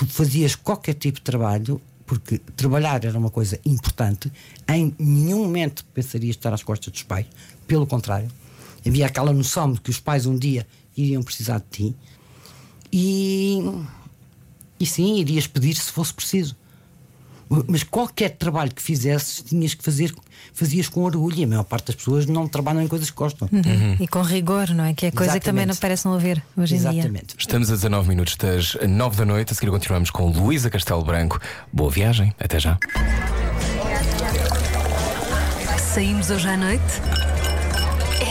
tu 0.00 0.06
fazias 0.06 0.54
qualquer 0.54 0.94
tipo 0.94 1.18
de 1.18 1.24
trabalho, 1.24 1.78
porque 2.06 2.38
trabalhar 2.56 3.04
era 3.04 3.18
uma 3.18 3.28
coisa 3.28 3.60
importante, 3.66 4.32
em 4.66 4.94
nenhum 4.98 5.40
momento 5.44 5.84
pensarias 5.92 6.36
estar 6.36 6.54
às 6.54 6.62
costas 6.62 6.90
dos 6.90 7.02
pais, 7.02 7.26
pelo 7.66 7.86
contrário, 7.86 8.30
havia 8.86 9.04
aquela 9.04 9.30
noção 9.30 9.70
de 9.70 9.78
que 9.78 9.90
os 9.90 10.00
pais 10.00 10.24
um 10.24 10.38
dia 10.38 10.66
iriam 10.96 11.22
precisar 11.22 11.58
de 11.58 11.66
ti 11.70 11.96
e, 12.90 13.58
e 14.80 14.86
sim, 14.86 15.18
irias 15.18 15.46
pedir 15.46 15.76
se 15.76 15.92
fosse 15.92 16.14
preciso. 16.14 16.56
Mas 17.66 17.82
qualquer 17.82 18.30
trabalho 18.30 18.72
que 18.72 18.80
fizesses, 18.80 19.42
tinhas 19.42 19.74
que 19.74 19.82
fazer, 19.82 20.14
fazias 20.54 20.88
com 20.88 21.02
orgulho. 21.02 21.36
E 21.36 21.44
a 21.44 21.46
maior 21.48 21.64
parte 21.64 21.86
das 21.88 21.96
pessoas 21.96 22.24
não 22.26 22.46
trabalham 22.46 22.80
em 22.80 22.86
coisas 22.86 23.10
que 23.10 23.16
gostam. 23.16 23.48
E 23.98 24.06
com 24.06 24.22
rigor, 24.22 24.68
não 24.70 24.84
é? 24.84 24.94
Que 24.94 25.06
é 25.06 25.10
coisa 25.10 25.38
que 25.40 25.44
também 25.44 25.66
não 25.66 25.72
Exatamente. 25.72 25.80
parece 25.80 26.06
não 26.06 26.14
haver 26.14 26.42
hoje 26.56 26.76
em 26.76 26.78
dia. 26.78 26.90
Exatamente. 26.90 27.34
Estamos 27.36 27.68
a 27.70 27.74
19 27.74 28.08
minutos 28.08 28.36
das 28.36 28.76
9 28.88 29.16
da 29.16 29.24
noite. 29.24 29.52
A 29.52 29.54
seguir 29.56 29.70
continuamos 29.70 30.10
com 30.10 30.30
Luísa 30.30 30.70
Castelo 30.70 31.04
Branco. 31.04 31.40
Boa 31.72 31.90
viagem. 31.90 32.32
Até 32.38 32.60
já. 32.60 32.78
Saímos 35.92 36.30
hoje 36.30 36.48
à 36.48 36.56
noite? 36.56 36.84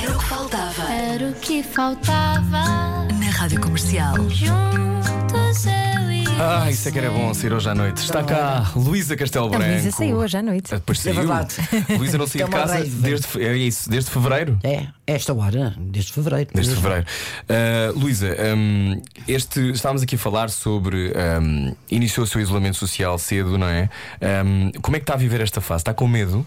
Era 0.01 0.15
o 0.15 0.17
que 0.17 0.25
faltava. 0.25 0.93
Era 0.93 1.29
o 1.29 1.33
que 1.33 1.61
faltava. 1.61 3.05
Na 3.19 3.29
Rádio 3.31 3.59
Comercial. 3.59 4.15
Juntos 4.29 5.28
Ah, 6.41 6.71
isso 6.71 6.87
é 6.87 6.91
que 6.91 6.97
era 6.97 7.09
bom 7.11 7.33
sair 7.33 7.51
hoje 7.51 7.69
à 7.69 7.75
noite. 7.75 7.97
Está 7.97 8.23
cá 8.23 8.71
Luísa 8.75 9.15
Castelo 9.17 9.47
A 9.47 9.49
Branco. 9.49 9.65
Luísa 9.73 9.91
saiu 9.91 10.15
hoje 10.17 10.37
à 10.37 10.41
noite. 10.41 10.73
Ah, 10.73 10.77
Depois 10.77 10.99
É 10.99 11.01
saiu. 11.13 11.15
verdade. 11.27 11.55
Luísa 11.99 12.17
não 12.17 12.25
de 12.25 12.41
É 12.41 12.45
uma 12.45 12.57
casa 12.57 12.73
raiva. 12.75 12.95
desde, 13.01 13.27
fe- 13.27 13.43
é 13.43 13.57
isso, 13.57 13.89
desde 13.89 14.09
fevereiro. 14.09 14.57
É, 14.63 14.87
esta 15.05 15.33
hora, 15.33 15.75
desde 15.77 16.13
fevereiro. 16.13 16.49
Desde 16.53 16.75
fevereiro. 16.75 17.05
Ah, 17.49 17.91
Luísa, 17.93 18.35
hum, 18.55 19.01
este, 19.27 19.71
estávamos 19.71 20.01
aqui 20.01 20.15
a 20.15 20.19
falar 20.19 20.49
sobre. 20.49 21.11
hum, 21.41 21.75
iniciou 21.91 22.23
o 22.23 22.27
seu 22.27 22.39
isolamento 22.39 22.77
social 22.77 23.17
cedo, 23.17 23.57
não 23.57 23.67
é? 23.67 23.89
Hum, 24.45 24.71
como 24.81 24.95
é 24.95 24.99
que 24.99 25.03
está 25.03 25.15
a 25.15 25.17
viver 25.17 25.41
esta 25.41 25.59
fase? 25.59 25.81
Está 25.81 25.93
com 25.93 26.07
medo? 26.07 26.45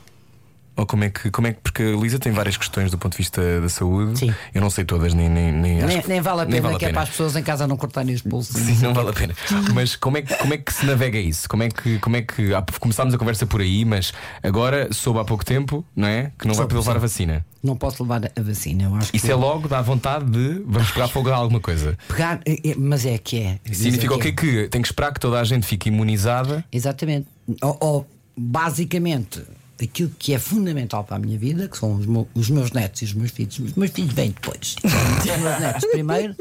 Ou 0.74 0.86
como 0.86 1.04
é 1.04 1.10
que, 1.10 1.30
como 1.30 1.46
é 1.46 1.52
que 1.52 1.60
porque 1.60 1.82
a 1.82 1.90
Luísa 1.96 2.18
tem 2.18 2.32
várias 2.32 2.56
questões 2.56 2.90
do 2.90 2.96
ponto 2.96 3.12
de 3.12 3.18
vista 3.18 3.60
da 3.60 3.68
saúde. 3.68 4.18
Sim. 4.18 4.34
Eu 4.54 4.60
não 4.62 4.70
sei 4.70 4.84
todas, 4.84 5.12
nem, 5.12 5.28
nem, 5.28 5.52
nem, 5.52 5.78
acho 5.82 5.86
Nem, 5.86 6.02
nem 6.08 6.20
vale 6.22 6.40
a 6.42 6.46
pena, 6.46 6.60
vale 6.62 6.76
a 6.76 6.78
que 6.78 6.84
é 6.86 6.88
pena. 6.88 6.94
para 6.94 7.02
as 7.02 7.08
pessoas 7.10 7.36
em 7.36 7.42
casa 7.42 7.66
não 7.66 7.76
cortarem 7.76 8.14
os 8.14 8.22
pulsos. 8.22 8.56
Sim, 8.56 8.78
não 8.82 8.94
vale 8.94 9.10
a 9.10 9.12
pena. 9.12 9.34
Mas 9.74 9.96
como 9.96 10.16
é, 10.16 10.22
que, 10.22 10.34
como 10.36 10.54
é 10.54 10.56
que 10.56 10.72
se 10.72 10.86
navega 10.86 11.18
isso? 11.18 11.46
Como 11.48 11.62
é 11.62 11.68
que, 11.68 11.98
como 11.98 12.16
é 12.16 12.22
que 12.22 12.54
ah, 12.54 12.64
começámos 12.80 13.12
a 13.12 13.18
conversa 13.18 13.44
por 13.46 13.60
aí, 13.60 13.84
mas 13.84 14.12
agora 14.42 14.88
soube 14.92 15.18
há 15.20 15.24
pouco 15.24 15.44
tempo, 15.44 15.84
não 15.94 16.08
é? 16.08 16.32
Que 16.38 16.46
não 16.46 16.54
vai 16.54 16.62
Soube, 16.62 16.74
poder 16.74 16.80
levar 16.80 16.96
a 16.96 17.00
vacina. 17.00 17.46
Não 17.62 17.76
posso 17.76 18.02
levar 18.02 18.24
a 18.34 18.42
vacina. 18.42 18.84
Eu 18.84 18.94
acho 18.96 19.10
Isso 19.14 19.26
que 19.26 19.30
é 19.32 19.34
logo, 19.36 19.68
dá 19.68 19.80
vontade 19.82 20.24
de 20.24 20.62
vamos 20.66 20.90
pegar 20.90 21.06
fogo 21.08 21.30
a 21.30 21.36
alguma 21.36 21.60
coisa. 21.60 21.96
pegar, 22.08 22.40
é- 22.46 22.70
é- 22.70 22.74
mas 22.76 23.04
é 23.06 23.18
que 23.18 23.38
é. 23.40 23.58
Significa 23.72 24.14
o 24.14 24.16
Mas 24.18 24.26
é 24.26 24.32
quê? 24.32 24.36
Que 24.62 24.68
tem 24.68 24.80
que 24.82 24.88
esperar 24.88 25.12
que 25.12 25.20
toda 25.20 25.38
a 25.38 25.44
gente 25.44 25.66
fique 25.66 25.88
imunizada. 25.90 26.64
Exatamente. 26.72 27.26
Ou, 27.60 27.76
ou, 27.80 28.06
basicamente, 28.36 29.42
aquilo 29.82 30.10
que 30.18 30.32
é 30.34 30.38
fundamental 30.38 31.04
para 31.04 31.16
a 31.16 31.18
minha 31.18 31.38
vida, 31.38 31.68
que 31.68 31.76
são 31.78 31.94
os, 31.94 32.06
meu- 32.06 32.28
os 32.34 32.48
meus 32.50 32.70
netos 32.72 33.02
e 33.02 33.04
os 33.06 33.14
meus 33.14 33.30
filhos. 33.30 33.58
Os 33.58 33.74
meus 33.74 33.90
filhos 33.90 34.12
vêm 34.12 34.30
depois. 34.30 34.76
os 34.84 35.24
meus 35.24 35.60
netos 35.60 35.84
primeiro. 35.90 36.34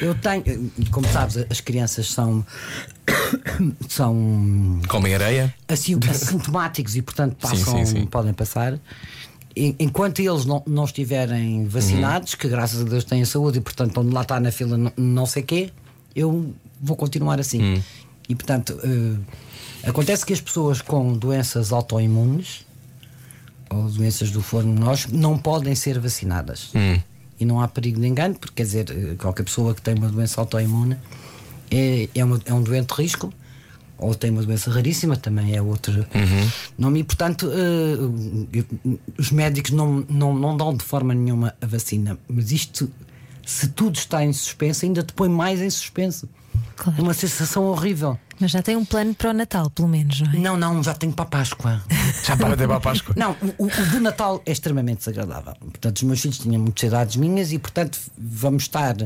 Eu 0.00 0.14
tenho, 0.14 0.70
como 0.90 1.06
sabes, 1.08 1.38
as 1.50 1.60
crianças 1.60 2.10
são. 2.12 2.44
são 3.88 4.80
Comem 4.88 5.14
areia. 5.14 5.54
assi- 5.68 5.96
assintomáticos 6.08 6.96
e, 6.96 7.02
portanto, 7.02 7.32
Sim, 7.34 7.56
passam, 7.56 7.78
sim, 7.78 7.86
sim. 8.00 8.06
podem 8.06 8.32
passar. 8.32 8.78
En- 9.54 9.74
Enquanto 9.78 10.20
eles 10.20 10.44
não, 10.44 10.62
não 10.66 10.84
estiverem 10.84 11.66
vacinados, 11.66 12.34
que 12.34 12.48
graças 12.48 12.80
a 12.80 12.84
Deus 12.84 13.04
têm 13.04 13.24
saúde 13.24 13.58
e, 13.58 13.60
portanto, 13.60 13.98
onde 14.00 14.12
lá 14.14 14.22
está 14.22 14.40
na 14.40 14.50
fila 14.50 14.76
não, 14.76 14.92
não 14.96 15.26
sei 15.26 15.42
quê, 15.42 15.70
eu 16.16 16.54
vou 16.80 16.96
continuar 16.96 17.38
assim. 17.40 17.62
Hum. 17.62 17.82
E, 18.28 18.34
portanto, 18.34 18.78
eh, 18.82 19.88
acontece 19.88 20.24
que 20.24 20.32
as 20.32 20.40
pessoas 20.40 20.80
com 20.80 21.12
doenças 21.12 21.72
autoimunes 21.72 22.64
ou 23.72 23.88
doenças 23.90 24.30
do 24.30 24.42
forno 24.42 24.72
nós 24.74 25.06
não 25.06 25.36
podem 25.38 25.74
ser 25.74 25.98
vacinadas. 25.98 26.70
Hum. 26.74 27.00
E 27.40 27.44
não 27.44 27.60
há 27.60 27.66
perigo 27.68 28.00
de 28.00 28.06
engano, 28.06 28.34
porque 28.34 28.54
quer 28.56 28.62
dizer, 28.64 28.90
eh, 28.90 29.14
qualquer 29.16 29.42
pessoa 29.42 29.74
que 29.74 29.82
tem 29.82 29.94
uma 29.94 30.08
doença 30.08 30.40
autoimune 30.40 30.96
é, 31.70 32.08
é, 32.14 32.24
uma- 32.24 32.40
é 32.44 32.52
um 32.54 32.62
doente 32.62 32.94
de 32.94 33.02
risco, 33.02 33.32
ou 33.98 34.14
tem 34.14 34.30
uma 34.30 34.42
doença 34.42 34.70
raríssima, 34.70 35.16
também 35.16 35.54
é 35.56 35.62
outro 35.62 36.04
nome, 36.78 37.00
e 37.00 37.04
portanto 37.04 37.46
eu- 37.46 38.48
os 39.18 39.30
médicos 39.30 39.70
não, 39.70 40.04
não, 40.08 40.34
não 40.34 40.56
dão 40.56 40.76
de 40.76 40.84
forma 40.84 41.14
nenhuma 41.14 41.54
a 41.60 41.66
vacina, 41.66 42.18
mas 42.28 42.52
isto, 42.52 42.90
se 43.46 43.68
tudo 43.68 43.96
está 43.96 44.24
em 44.24 44.32
suspenso, 44.32 44.84
ainda 44.84 45.02
te 45.02 45.12
põe 45.12 45.28
mais 45.28 45.60
em 45.60 45.70
suspenso. 45.70 46.28
Claro. 46.76 46.98
É 46.98 47.02
uma 47.02 47.14
sensação 47.14 47.64
horrível. 47.64 48.18
Mas 48.42 48.50
já 48.50 48.60
tem 48.60 48.74
um 48.76 48.84
plano 48.84 49.14
para 49.14 49.30
o 49.30 49.32
Natal, 49.32 49.70
pelo 49.70 49.86
menos, 49.86 50.20
não 50.20 50.32
é? 50.32 50.36
Não, 50.36 50.56
não, 50.56 50.82
já 50.82 50.92
tenho 50.94 51.12
para 51.12 51.24
a 51.24 51.28
Páscoa. 51.28 51.80
Já 52.26 52.36
para 52.36 52.54
até 52.54 52.66
para 52.66 52.76
a 52.76 52.80
Páscoa. 52.80 53.14
Não, 53.16 53.36
o, 53.56 53.64
o- 53.64 53.66
o 53.66 53.86
do 53.90 54.00
Natal 54.00 54.42
é 54.44 54.50
extremamente 54.50 54.98
desagradável. 54.98 55.54
Portanto, 55.60 55.96
os 55.98 56.02
meus 56.02 56.20
filhos 56.20 56.38
tinham 56.38 56.60
muitas 56.60 56.82
idades 56.82 57.14
minhas 57.16 57.52
e, 57.52 57.58
portanto, 57.60 57.98
vamos 58.18 58.64
estar. 58.64 58.96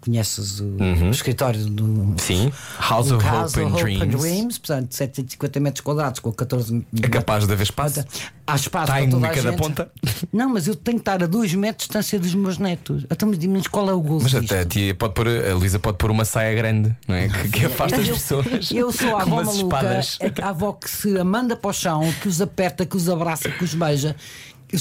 Conheces 0.00 0.60
o, 0.60 0.64
o 0.64 1.10
escritório 1.10 1.64
do. 1.66 1.84
Uhum. 1.84 2.14
Sim. 2.16 2.50
House 2.78 3.08
do 3.08 3.16
of 3.16 3.26
House 3.26 3.52
Hope 3.54 3.60
and 3.62 3.74
of 3.74 3.84
Dreams. 4.16 4.58
portanto, 4.58 4.94
750 4.94 5.60
metros 5.60 5.80
quadrados 5.82 6.20
com 6.20 6.32
14 6.32 6.86
É 7.02 7.08
capaz 7.08 7.46
de 7.46 7.52
haver 7.52 7.64
espaço. 7.64 8.04
Há 8.46 8.56
espaço 8.56 8.84
Está 8.90 8.94
para 9.00 9.10
toda 9.10 9.26
a 9.26 9.30
cada 9.30 9.50
gente. 9.50 9.58
ponta. 9.58 9.92
Não, 10.32 10.48
mas 10.48 10.66
eu 10.66 10.74
tenho 10.74 10.96
que 10.96 11.02
estar 11.02 11.22
a 11.22 11.26
2 11.26 11.54
metros 11.54 11.82
de 11.82 11.88
distância 11.88 12.18
dos 12.18 12.34
meus 12.34 12.56
netos. 12.58 13.04
Então, 13.10 13.30
mas 13.48 13.66
qual 13.66 13.90
é 13.90 13.92
o 13.92 14.00
gozo 14.00 14.24
Mas 14.24 14.34
até 14.34 14.60
a 14.60 14.64
tia 14.64 14.94
pode 14.94 15.12
pôr, 15.14 15.28
a 15.28 15.54
Luísa 15.54 15.78
pode 15.78 15.98
pôr 15.98 16.10
uma 16.10 16.24
saia 16.24 16.54
grande, 16.54 16.96
não 17.06 17.14
é? 17.14 17.28
Que, 17.28 17.48
que 17.50 17.66
afasta 17.66 17.96
as 18.00 18.08
pessoas. 18.08 18.70
Eu 18.72 18.90
sou 18.92 19.14
a 19.16 19.22
avó 19.22 19.36
maluca, 19.44 19.52
espadas. 19.54 20.18
a 20.42 20.48
avó 20.48 20.72
que 20.72 20.90
se 20.90 21.22
manda 21.22 21.54
para 21.56 21.70
o 21.70 21.72
chão, 21.74 22.02
que 22.22 22.28
os 22.28 22.40
aperta, 22.40 22.86
que 22.86 22.96
os 22.96 23.08
abraça, 23.08 23.50
que 23.50 23.62
os 23.64 23.74
beija. 23.74 24.16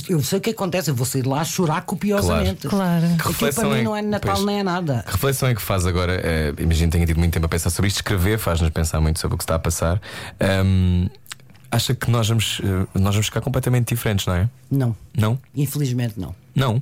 Eu, 0.10 0.22
sei 0.22 0.38
o 0.38 0.42
que 0.42 0.52
acontece, 0.52 0.90
eu 0.92 0.96
vou 0.96 1.06
sair 1.06 1.26
lá 1.26 1.42
a 1.42 1.44
chorar 1.46 1.82
copiosamente. 1.82 2.68
Claro. 2.68 3.02
Claro. 3.08 3.18
Que 3.18 3.46
Aquilo 3.46 3.54
para 3.54 3.70
mim 3.70 3.80
é- 3.80 3.84
não 3.84 3.96
é 3.96 4.02
Natal 4.02 4.34
pois. 4.36 4.46
nem 4.46 4.60
é 4.60 4.64
nada. 4.64 5.04
Que 5.06 5.12
reflexão 5.14 5.50
é 5.50 5.56
que 5.56 5.62
faz 5.62 5.86
agora? 5.86 6.14
Eh, 6.24 6.54
imagino 6.60 6.92
que 6.92 6.98
tenha 6.98 7.06
tido 7.08 7.18
muito 7.18 7.34
tempo 7.34 7.46
a 7.46 7.50
pensar 7.50 7.70
sobre 7.72 7.88
isto. 7.88 7.98
Escrever 7.98 8.38
faz-nos 8.38 8.70
pensar 8.70 9.02
muito 9.02 9.20
sobre 9.20 9.36
o 9.36 9.38
que 9.38 9.44
está 9.44 9.56
a 9.56 9.60
passar. 9.60 10.00
Ahm, 10.40 11.08
acha 11.72 11.96
que 11.96 12.10
nós 12.12 12.28
vamos, 12.28 12.62
eh, 12.64 12.88
nós 13.00 13.14
vamos 13.16 13.26
ficar 13.28 13.42
completamente 13.42 13.88
diferentes, 13.96 14.26
não 14.28 14.34
é? 14.36 14.50
Não, 14.70 14.96
Não? 15.18 15.40
infelizmente 15.56 16.20
não. 16.20 16.36
Não. 16.56 16.82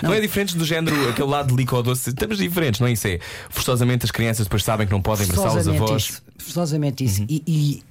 Não, 0.00 0.12
é 0.14 0.20
diferente 0.20 0.56
do 0.56 0.64
género, 0.64 1.08
aquele 1.10 1.28
lado 1.28 1.48
de 1.48 1.54
líquido 1.56 1.82
doce. 1.82 2.10
Estamos 2.10 2.38
diferentes, 2.38 2.78
não 2.80 2.86
é 2.86 2.92
isso? 2.92 3.08
É 3.08 3.18
forçosamente 3.50 4.04
as 4.04 4.12
crianças 4.12 4.46
depois 4.46 4.62
sabem 4.62 4.86
que 4.86 4.92
não 4.92 5.02
podem 5.02 5.24
abraçar 5.28 5.56
os 5.56 5.66
avós. 5.66 6.02
isso. 6.04 6.22
Forçosamente 6.38 7.04
isso. 7.04 7.24
E, 7.28 7.42
e 7.44 7.82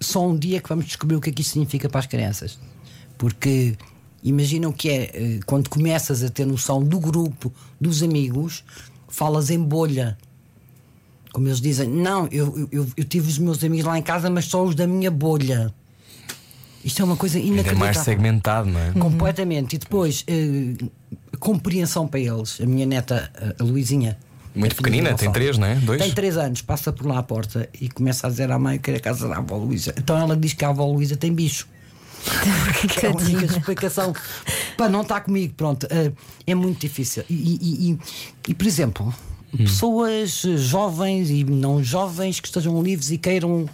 só 0.00 0.26
um 0.26 0.34
dia 0.34 0.58
que 0.62 0.68
vamos 0.70 0.86
descobrir 0.86 1.16
o 1.16 1.20
que 1.20 1.28
é 1.28 1.32
que 1.34 1.42
isso 1.42 1.50
significa 1.50 1.86
para 1.90 2.00
as 2.00 2.06
crianças. 2.06 2.58
Porque 3.22 3.76
imagina 4.24 4.68
o 4.68 4.72
que 4.72 4.88
é 4.90 5.02
eh, 5.14 5.40
quando 5.46 5.70
começas 5.70 6.24
a 6.24 6.28
ter 6.28 6.44
noção 6.44 6.82
do 6.82 6.98
grupo, 6.98 7.52
dos 7.80 8.02
amigos, 8.02 8.64
falas 9.08 9.48
em 9.48 9.60
bolha. 9.62 10.18
Como 11.32 11.46
eles 11.46 11.60
dizem, 11.60 11.88
não, 11.88 12.26
eu, 12.32 12.68
eu, 12.72 12.84
eu 12.96 13.04
tive 13.04 13.28
os 13.28 13.38
meus 13.38 13.62
amigos 13.62 13.86
lá 13.86 13.96
em 13.96 14.02
casa, 14.02 14.28
mas 14.28 14.46
só 14.46 14.64
os 14.64 14.74
da 14.74 14.88
minha 14.88 15.08
bolha. 15.08 15.72
Isto 16.84 17.00
é 17.00 17.04
uma 17.04 17.14
coisa 17.16 17.38
Ainda 17.38 17.48
mais 17.52 17.64
inacreditável. 17.68 18.02
segmentado, 18.04 18.68
não 18.70 18.80
é? 18.80 18.90
Completamente. 18.90 19.76
E 19.76 19.78
depois, 19.78 20.24
eh, 20.26 20.74
compreensão 21.38 22.08
para 22.08 22.18
eles. 22.18 22.60
A 22.60 22.66
minha 22.66 22.84
neta, 22.84 23.30
a- 23.56 23.62
Luizinha. 23.62 24.18
Muito 24.52 24.74
do 24.74 24.82
pequenina, 24.82 25.14
tem 25.14 25.30
três, 25.30 25.56
não 25.58 25.68
é? 25.68 25.76
Dois? 25.76 26.02
Tem 26.02 26.10
três 26.12 26.36
anos, 26.36 26.60
passa 26.60 26.92
por 26.92 27.06
lá 27.06 27.18
à 27.20 27.22
porta 27.22 27.68
e 27.80 27.88
começa 27.88 28.26
a 28.26 28.30
dizer 28.30 28.50
à 28.50 28.58
mãe 28.58 28.80
que 28.80 28.90
a 28.90 28.98
casa 28.98 29.28
da 29.28 29.36
avó 29.36 29.56
Luísa. 29.58 29.94
Então 29.96 30.18
ela 30.18 30.36
diz 30.36 30.54
que 30.54 30.64
a 30.64 30.70
avó 30.70 30.84
Luísa 30.90 31.16
tem 31.16 31.32
bicho. 31.32 31.68
Que 32.88 33.06
é 33.06 33.08
a 33.08 33.12
única 33.12 33.44
explicação 33.44 34.12
para 34.76 34.88
não 34.88 35.02
estar 35.02 35.20
comigo. 35.20 35.54
Pronto, 35.56 35.86
eh, 35.90 36.12
é 36.46 36.54
muito 36.54 36.80
difícil. 36.80 37.24
E, 37.28 37.34
e- 37.34 37.90
e- 37.92 37.98
e, 38.48 38.54
por 38.54 38.66
exemplo, 38.66 39.14
Hum. 39.54 39.58
pessoas 39.58 40.30
jovens 40.56 41.28
e 41.30 41.44
não 41.44 41.82
jovens 41.84 42.40
que 42.40 42.46
estejam 42.48 42.82
livres 42.82 43.10
e 43.10 43.18
queiram, 43.18 43.68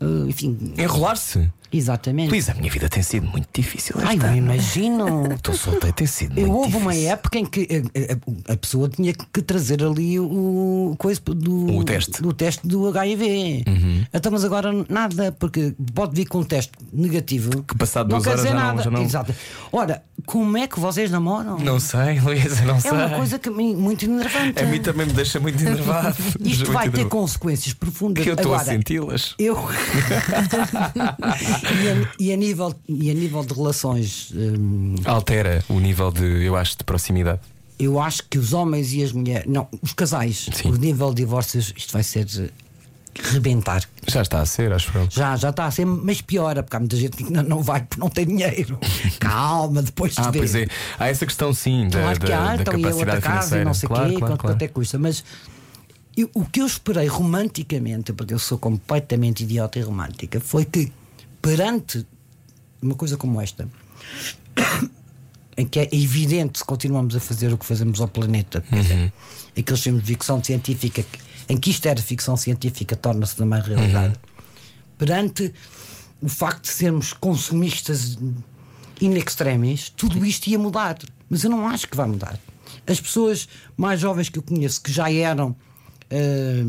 eh, 0.00 0.28
enfim, 0.28 0.74
Enrolar-se. 0.78 1.50
Exatamente. 1.76 2.30
Luísa, 2.30 2.52
a 2.52 2.54
minha 2.54 2.70
vida 2.70 2.88
tem 2.88 3.02
sido 3.02 3.26
muito 3.26 3.48
difícil. 3.52 3.96
Ai, 4.02 4.16
não 4.16 4.26
ano. 4.26 4.36
imagino. 4.36 5.32
Estou 5.34 5.54
solteiro, 5.54 5.94
tem 5.94 6.06
sido 6.06 6.38
Eu, 6.38 6.46
muito 6.48 6.58
houve 6.64 6.76
uma 6.76 6.90
difícil. 6.92 7.12
época 7.12 7.38
em 7.38 7.46
que 7.46 7.68
a, 7.70 8.50
a- 8.50 8.52
a 8.54 8.56
pessoa 8.56 8.88
tinha 8.88 9.12
que 9.12 9.42
trazer 9.42 9.82
ali 9.82 10.18
o, 10.20 10.94
coisa 10.98 11.20
do, 11.20 11.76
O 11.78 11.84
teste. 11.84 12.22
do 12.22 12.32
teste 12.32 12.66
do 12.66 12.86
HIV. 12.88 13.64
Uhum. 13.66 14.04
Então, 14.12 14.32
mas 14.32 14.44
agora 14.44 14.70
nada, 14.88 15.32
porque 15.32 15.74
pode 15.94 16.14
vir 16.14 16.26
com 16.26 16.38
um 16.40 16.44
teste 16.44 16.72
negativo. 16.92 17.62
Que 17.64 17.76
passado 17.76 18.08
duas 18.08 18.26
horas 18.26 18.42
já 18.42 18.54
não- 18.54 18.82
já 18.82 18.90
não- 18.90 19.02
Exato. 19.02 19.34
Ora, 19.72 20.02
como 20.26 20.56
é 20.56 20.66
que 20.66 20.78
vocês 20.80 21.10
namoram? 21.10 21.58
Não 21.58 21.78
sei, 21.80 22.20
Luísa, 22.20 22.64
não 22.64 22.80
sei. 22.80 22.90
é 22.90 22.94
uma 22.94 23.10
coisa 23.16 23.38
que 23.38 23.50
me- 23.50 23.74
muito 23.74 24.04
enervante. 24.04 24.62
A 24.62 24.66
mim 24.66 24.80
também 24.80 25.06
me 25.06 25.12
deixa 25.12 25.38
muito 25.40 25.60
enervado. 25.64 26.16
Isto 26.40 26.72
vai 26.72 26.84
ter 26.88 27.00
enervado. 27.00 27.08
consequências 27.10 27.74
profundas. 27.74 28.22
Que 28.24 28.30
eu 28.30 28.34
estou 28.34 28.54
a 28.54 28.58
senti-las. 28.64 29.34
Eu. 29.38 29.54
e, 31.64 31.88
a, 31.88 32.08
e 32.18 32.32
a 32.32 32.36
nível, 32.36 32.74
e 32.88 33.10
a 33.10 33.14
nível 33.14 33.44
de 33.44 33.54
relações. 33.54 34.32
hum, 34.34 34.94
Altera 35.04 35.64
o 35.68 35.78
nível 35.80 36.10
de, 36.10 36.44
eu 36.44 36.56
acho, 36.56 36.76
de 36.78 36.84
proximidade. 36.84 37.40
eu 37.78 38.00
acho 38.00 38.22
que 38.28 38.38
os 38.38 38.52
homens 38.52 38.92
e 38.92 39.02
as 39.02 39.12
mulheres. 39.12 39.46
Não, 39.50 39.68
os 39.82 39.92
casais, 39.92 40.48
Sim. 40.52 40.70
o 40.70 40.76
nível 40.76 41.10
de 41.10 41.16
divórcios, 41.22 41.72
isto 41.76 41.92
vai 41.92 42.02
ser. 42.02 42.26
eh, 42.38 42.50
rebentar. 43.32 43.80
Já 44.08 44.22
está 44.22 44.40
a 44.40 44.46
ser, 44.46 44.72
acho 44.72 44.90
eu. 44.98 45.06
Já, 45.08 45.36
já 45.36 45.50
está 45.50 45.66
a 45.66 45.70
ser, 45.70 45.84
mas 45.86 46.20
piora, 46.20 46.64
porque 46.64 46.76
há 46.76 46.80
muita 46.80 46.96
gente 46.96 47.16
que 47.16 47.32
não, 47.32 47.42
não 47.44 47.62
vai 47.62 47.80
porque 47.82 48.00
não 48.00 48.08
tem 48.10 48.26
dinheiro. 48.26 48.76
Calma, 49.20 49.82
depois 49.82 50.14
Ah, 50.18 50.30
de 50.32 50.38
pois 50.38 50.52
é. 50.56 50.66
Há 50.98 51.06
essa 51.08 51.24
questão, 51.24 51.54
sim, 51.54 51.86
da, 51.88 52.00
Claro 52.00 52.20
que 52.20 52.26
da, 52.26 52.38
há, 52.52 52.56
da 52.56 52.62
então, 52.62 52.78
e 52.78 52.84
a 52.84 52.88
outra 52.88 53.06
capacidade 53.06 53.22
casa 53.22 53.32
financeira. 53.56 53.62
e 53.62 53.64
não 53.64 53.74
sei 53.74 53.86
o 53.86 53.88
claro, 53.90 54.04
quê, 54.10 54.16
claro, 54.18 54.32
quanto, 54.32 54.40
claro. 54.40 54.54
quanto 54.56 54.62
é 54.62 54.66
que 54.68 54.74
custa. 54.74 54.98
Mas 54.98 55.24
eu- 56.16 56.30
o 56.34 56.44
que 56.44 56.60
eu 56.60 56.66
esperei 56.66 57.06
romanticamente, 57.06 58.12
porque 58.12 58.34
eu 58.34 58.38
sou 58.40 58.58
completamente 58.58 59.44
idiota 59.44 59.78
e 59.78 59.82
romântica, 59.82 60.40
foi 60.40 60.64
que 60.64 60.90
perante 61.44 62.06
uma 62.80 62.94
coisa 62.94 63.16
como 63.16 63.40
esta, 63.40 63.68
em 65.56 65.66
que 65.66 65.78
é 65.80 65.88
evidente 65.92 66.58
se 66.58 66.64
continuamos 66.64 67.14
a 67.14 67.20
fazer 67.20 67.52
o 67.52 67.58
que 67.58 67.64
fazemos 67.66 68.00
ao 68.00 68.08
planeta, 68.08 68.64
Uhum. 68.72 69.10
aqueles 69.56 69.80
filmes 69.82 70.02
de 70.02 70.08
ficção 70.08 70.42
científica 70.42 71.02
que- 71.02 71.18
em 71.48 71.56
que 71.56 71.70
isto 71.70 71.86
era 71.86 72.00
ficção 72.00 72.36
científica 72.36 72.96
torna-se 72.96 73.36
também 73.36 73.60
realidade. 73.60 74.14
Uhum. 74.14 74.44
Perante 74.98 75.52
o 76.22 76.28
facto 76.28 76.62
de 76.62 76.70
sermos 76.70 77.12
consumistas 77.12 78.16
in 79.00 79.12
extremis, 79.16 79.90
tudo 79.90 80.24
isto 80.24 80.46
ia 80.48 80.58
mudar. 80.58 80.96
Mas 81.28 81.44
eu 81.44 81.50
não 81.50 81.68
acho 81.68 81.86
que 81.88 81.96
vai 81.96 82.06
mudar. 82.06 82.38
As 82.86 83.00
pessoas 83.00 83.48
mais 83.76 84.00
jovens 84.00 84.28
que 84.28 84.38
eu 84.38 84.42
conheço 84.42 84.80
que 84.80 84.90
já 84.92 85.10
eram 85.12 85.54
eh, 86.10 86.64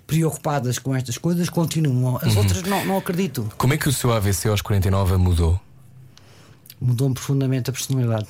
preocupadas 0.00 0.78
com 0.78 0.94
estas 0.94 1.18
coisas 1.18 1.48
continuam. 1.48 2.18
As 2.22 2.36
outras 2.36 2.62
não, 2.62 2.84
não 2.84 2.98
acredito. 2.98 3.50
Como 3.56 3.74
é 3.74 3.76
que 3.76 3.88
o 3.88 3.92
seu 3.92 4.12
AVC 4.12 4.48
aos 4.48 4.62
49 4.62 5.16
mudou? 5.16 5.60
Mudou-me 6.80 7.14
profundamente 7.14 7.70
a 7.70 7.72
personalidade. 7.72 8.26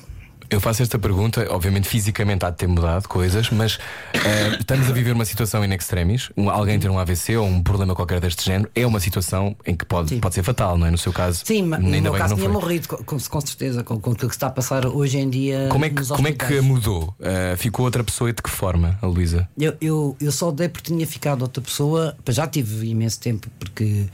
Eu 0.49 0.61
faço 0.61 0.81
esta 0.83 0.99
pergunta, 0.99 1.45
obviamente 1.49 1.87
fisicamente 1.87 2.45
há 2.45 2.49
de 2.49 2.57
ter 2.57 2.67
mudado 2.67 3.07
coisas, 3.07 3.49
mas 3.49 3.79
eh, 4.13 4.57
estamos 4.59 4.87
a 4.89 4.91
viver 4.93 5.11
uma 5.13 5.25
situação 5.25 5.63
in 5.65 5.73
extremis. 5.73 6.29
Um- 6.37 6.49
alguém 6.49 6.77
ter 6.79 6.89
um 6.89 6.99
AVC 6.99 7.35
ou 7.37 7.47
um 7.47 7.61
problema 7.63 7.95
qualquer 7.95 8.19
deste 8.19 8.45
género 8.45 8.69
é 8.75 8.85
uma 8.85 8.99
situação 8.99 9.55
em 9.65 9.75
que 9.75 9.85
pode, 9.85 10.09
Sim. 10.09 10.19
pode 10.19 10.35
ser 10.35 10.43
fatal, 10.43 10.77
não 10.77 10.85
é? 10.87 10.91
No 10.91 10.97
seu 10.97 11.11
caso, 11.11 11.41
Sim, 11.43 11.63
mas 11.63 11.79
no 11.81 11.89
meu 11.89 12.13
caso 12.13 12.35
tinha 12.35 12.47
morrido, 12.49 12.87
com, 12.87 12.97
com- 13.19 13.39
certeza, 13.41 13.83
com, 13.83 13.99
com 13.99 14.11
aquilo 14.11 14.27
que 14.29 14.35
se 14.35 14.37
está 14.37 14.47
a 14.47 14.51
passar 14.51 14.85
hoje 14.85 15.17
em 15.17 15.29
dia. 15.29 15.67
Como 15.71 15.83
é 15.85 15.89
que, 15.89 16.05
como 16.07 16.27
é 16.27 16.31
que 16.31 16.61
mudou? 16.61 17.13
Eh, 17.19 17.55
ficou 17.57 17.85
outra 17.85 18.03
pessoa 18.03 18.29
e 18.29 18.33
de 18.33 18.41
que 18.41 18.49
forma, 18.49 18.97
a 19.01 19.07
Luísa? 19.07 19.47
Eu, 19.57 19.75
eu, 19.81 20.15
eu 20.21 20.31
só 20.31 20.51
dei 20.51 20.69
porque 20.69 20.91
tinha 20.93 21.05
ficado 21.07 21.41
outra 21.41 21.61
pessoa, 21.61 22.15
já 22.29 22.47
tive 22.47 22.87
imenso 22.87 23.19
tempo, 23.19 23.49
porque 23.59 24.05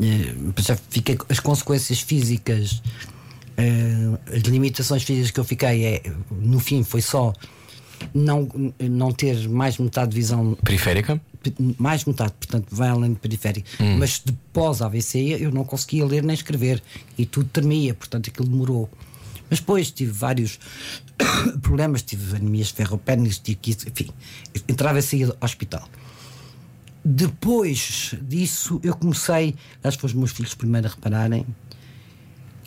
eh, 0.00 0.34
já 0.58 0.76
fiquei, 0.90 1.16
as 1.28 1.40
consequências 1.40 2.00
físicas, 2.00 2.82
as 4.34 4.42
limitações 4.42 5.02
físicas 5.02 5.30
que 5.30 5.40
eu 5.40 5.44
fiquei, 5.44 5.84
é, 5.84 6.02
no 6.30 6.58
fim, 6.58 6.82
foi 6.82 7.00
só 7.00 7.32
não, 8.14 8.48
não 8.78 9.12
ter 9.12 9.48
mais 9.48 9.78
metade 9.78 10.10
de 10.10 10.16
visão 10.16 10.56
Periférica? 10.62 11.20
mais 11.78 12.04
metade, 12.04 12.32
portanto, 12.32 12.66
vai 12.70 12.88
além 12.88 13.12
do 13.12 13.18
periférico. 13.18 13.68
Mas 13.98 14.20
depois 14.24 14.78
da 14.78 14.86
AVC 14.86 15.36
eu 15.40 15.50
não 15.50 15.64
conseguia 15.64 16.04
ler 16.04 16.22
nem 16.22 16.34
escrever 16.34 16.82
e 17.16 17.26
tudo 17.26 17.48
tremia, 17.48 17.94
portanto 17.94 18.30
aquilo 18.30 18.48
demorou. 18.48 18.90
Mas 19.48 19.60
depois 19.60 19.90
tive 19.90 20.10
vários 20.10 20.58
problemas, 21.62 22.02
tive 22.02 22.36
anemias 22.36 22.70
ferropénicas, 22.70 23.38
tive 23.38 23.58
que, 23.60 23.70
enfim, 23.70 24.10
entrava 24.68 24.98
e 24.98 25.02
saía 25.02 25.26
do 25.28 25.36
hospital. 25.40 25.88
Depois 27.04 28.16
disso, 28.20 28.80
eu 28.82 28.96
comecei, 28.96 29.54
acho 29.84 29.96
que 29.96 30.00
foram 30.00 30.12
os 30.14 30.18
meus 30.18 30.32
filhos 30.32 30.54
primeiro 30.54 30.88
a 30.88 30.90
repararem 30.90 31.46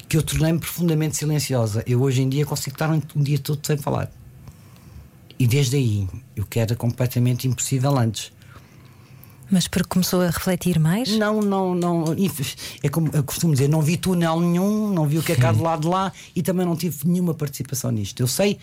que 0.10 0.18
eu 0.18 0.24
tornei-me 0.24 0.57
profundamente 0.57 1.16
silenciosa. 1.16 1.84
Eu 1.86 2.01
hoje 2.01 2.24
em 2.24 2.28
dia 2.28 2.43
consigo 2.43 2.76
estar 2.76 2.89
um, 2.89 2.99
um 3.16 3.22
dia 3.22 3.38
todo 3.38 3.66
sem 3.66 3.78
falar. 3.78 4.12
E 5.38 5.45
desde 5.45 5.78
aí, 5.78 6.07
o 6.38 6.45
que 6.45 6.60
era 6.60 6.76
completamente 6.76 7.47
impossível 7.47 7.95
antes. 7.95 8.32
Mas 9.51 9.68
porque 9.68 9.88
começou 9.88 10.22
a 10.22 10.28
refletir 10.28 10.80
mais? 10.80 11.16
Não, 11.18 11.41
não, 11.41 11.76
não. 11.76 12.05
É 12.84 12.89
como 12.89 13.10
eu 13.14 13.24
costumo 13.24 13.53
dizer, 13.53 13.70
não 13.70 13.82
vi 13.82 13.97
túnel 13.97 14.39
nenhum, 14.39 14.91
não 14.91 15.07
vi 15.07 15.20
o 15.20 15.24
que 15.24 15.32
é 15.32 15.36
cá 15.36 15.51
do 15.51 15.62
lado 15.62 15.84
de 15.84 15.88
lá 15.88 16.12
e 16.36 16.41
também 16.41 16.66
não 16.66 16.76
tive 16.76 17.07
nenhuma 17.07 17.34
participação 17.34 17.91
nisto. 17.91 18.20
Eu 18.20 18.28
sei 18.28 18.60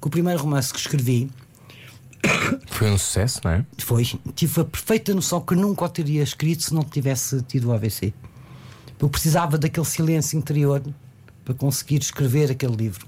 que 0.00 0.06
o 0.06 0.10
primeiro 0.10 0.40
romance 0.40 0.72
que 0.72 0.78
escrevi 0.78 1.30
Foi 2.66 2.90
um 2.90 2.98
sucesso, 2.98 3.40
não 3.44 3.52
é? 3.52 3.66
foi. 3.78 4.04
Tive 4.34 4.60
a 4.60 4.64
perfeita 4.64 5.14
noção 5.14 5.40
que 5.40 5.54
nunca 5.54 5.84
o 5.84 5.88
teria 5.88 6.22
escrito 6.22 6.64
se 6.64 6.74
não 6.74 6.82
tivesse 6.82 7.40
tido 7.42 7.68
o 7.68 7.72
AVC. 7.72 8.12
Eu 8.98 9.08
precisava 9.08 9.56
daquele 9.56 9.86
silêncio 9.86 10.38
interior 10.38 10.82
para 11.44 11.54
conseguir 11.54 12.00
escrever 12.00 12.50
aquele 12.50 12.76
livro. 12.76 13.06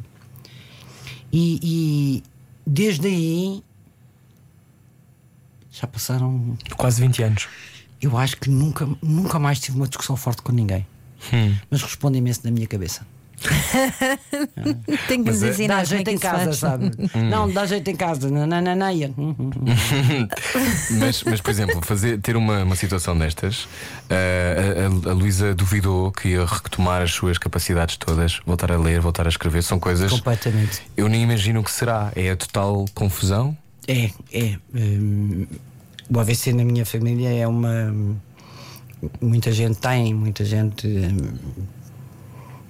E, 1.33 1.61
e 1.63 2.23
desde 2.67 3.07
aí 3.07 3.63
já 5.71 5.87
passaram 5.87 6.59
Quase 6.77 7.01
20 7.01 7.23
anos. 7.23 7.49
Eu 8.01 8.17
acho 8.17 8.37
que 8.37 8.51
nunca, 8.51 8.89
nunca 9.03 9.39
mais 9.39 9.61
tive 9.61 9.77
uma 9.77 9.87
discussão 9.87 10.17
forte 10.17 10.43
com 10.43 10.53
ninguém. 10.53 10.87
Hum. 11.33 11.55
Mas 11.71 11.83
responde 11.83 12.19
imenso 12.19 12.41
na 12.45 12.51
minha 12.51 12.67
cabeça. 12.67 13.07
Tenho 15.09 15.25
que 15.25 15.31
Mas 15.31 15.43
é- 15.43 15.49
ensinar 15.51 15.77
dá 15.77 15.83
é 15.83 15.85
jeito 15.85 16.11
em 16.11 16.19
casa, 16.19 16.53
sabe? 16.53 16.91
Não, 17.31 17.51
dá 17.51 17.65
jeito 17.67 17.89
em 17.91 17.97
casa. 17.97 18.31
Não, 18.31 18.47
não, 18.47 18.61
não, 18.61 18.77
não. 18.77 18.89
Mas, 20.99 21.23
mas, 21.25 21.41
por 21.41 21.51
exemplo, 21.51 21.81
fazer, 21.83 22.19
ter 22.21 22.37
uma, 22.37 22.63
uma 22.63 22.77
situação 22.77 23.17
destas, 23.17 23.67
eh, 24.09 24.85
a, 25.07 25.09
a- 25.09 25.13
a 25.13 25.15
Luísa 25.15 25.55
duvidou 25.55 26.13
que 26.13 26.29
ia 26.29 26.45
retomar 26.45 27.03
as 27.03 27.13
suas 27.13 27.39
capacidades 27.39 27.97
todas, 27.97 28.41
voltar 28.47 28.71
a 28.73 28.79
ler, 28.79 29.01
voltar 29.01 29.27
a 29.27 29.29
escrever. 29.31 29.63
São 29.63 29.79
coisas. 29.81 30.11
Completamente. 30.13 30.83
Eu 30.97 31.09
nem 31.09 31.23
imagino 31.23 31.61
o 31.61 31.65
que 31.65 31.71
será. 31.73 32.13
É 32.15 32.31
a 32.31 32.37
total 32.37 32.85
confusão? 32.95 33.57
É, 33.89 34.11
é. 34.33 34.57
hum, 34.75 35.47
o 36.13 36.21
AVC 36.21 36.53
na 36.53 36.65
minha 36.65 36.85
família 36.85 37.31
é 37.33 37.47
uma. 37.47 37.95
Muita 39.21 39.51
gente 39.51 39.79
tem, 39.79 40.13
muita 40.13 40.45
gente. 40.45 40.87
hum, 40.87 41.39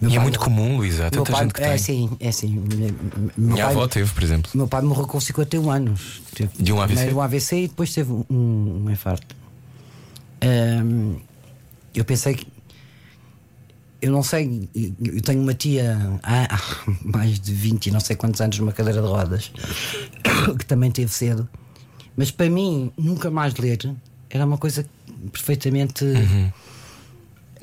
meu 0.01 0.11
e 0.11 0.16
é 0.16 0.20
muito 0.20 0.38
morreu- 0.40 0.55
comum, 0.57 0.76
Luísa. 0.78 1.11
Tanta 1.11 1.30
pai- 1.32 1.42
gente 1.42 1.55
que 1.55 1.62
é 1.62 1.68
tem. 1.70 1.78
sim, 1.78 2.11
é 2.20 2.32
sim. 2.32 2.48
Meu 2.59 2.94
Minha 3.36 3.64
pai- 3.64 3.74
avó 3.74 3.86
teve, 3.88 4.11
por 4.12 4.22
exemplo. 4.22 4.51
Meu 4.55 4.66
pai 4.66 4.80
morreu 4.82 5.07
com 5.07 5.20
51 5.20 5.70
anos. 5.70 6.22
Teve 6.34 6.51
De 6.59 6.72
um 6.72 6.80
AVC? 6.80 6.94
Primeiro 6.94 7.16
um 7.18 7.22
AVC 7.22 7.57
e 7.64 7.68
depois 7.68 7.92
teve 7.92 8.11
um, 8.12 8.24
um 8.30 8.90
infarto. 8.90 9.36
Ahm, 10.42 11.16
eu 11.94 12.05
pensei 12.05 12.34
que. 12.34 12.46
Eu 14.03 14.11
não 14.12 14.22
sei, 14.22 14.66
eu 14.74 15.20
tenho 15.20 15.42
uma 15.42 15.53
tia 15.53 15.98
há, 16.22 16.55
há 16.55 16.61
mais 17.05 17.38
de 17.38 17.53
20 17.53 17.86
e 17.86 17.90
não 17.90 18.01
sei 18.01 18.16
quantos 18.16 18.40
anos 18.40 18.59
numa 18.59 18.72
cadeira 18.72 19.03
de 19.03 19.07
rodas 19.07 19.53
que 20.59 20.64
também 20.64 20.90
teve 20.90 21.12
cedo, 21.12 21.46
mas 22.16 22.30
para 22.30 22.48
mim 22.48 22.90
nunca 22.96 23.30
mais 23.30 23.55
ler 23.57 23.94
era 24.30 24.46
uma 24.46 24.57
coisa 24.57 24.86
perfeitamente 25.30 26.07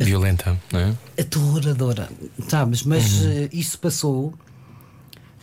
Violenta, 0.06 0.58
não 0.72 0.80
é? 0.80 0.96
aterroradora, 1.20 2.10
sabes? 2.48 2.84
Mas 2.84 3.24
eh, 3.26 3.50
isso 3.52 3.80
passou. 3.80 4.34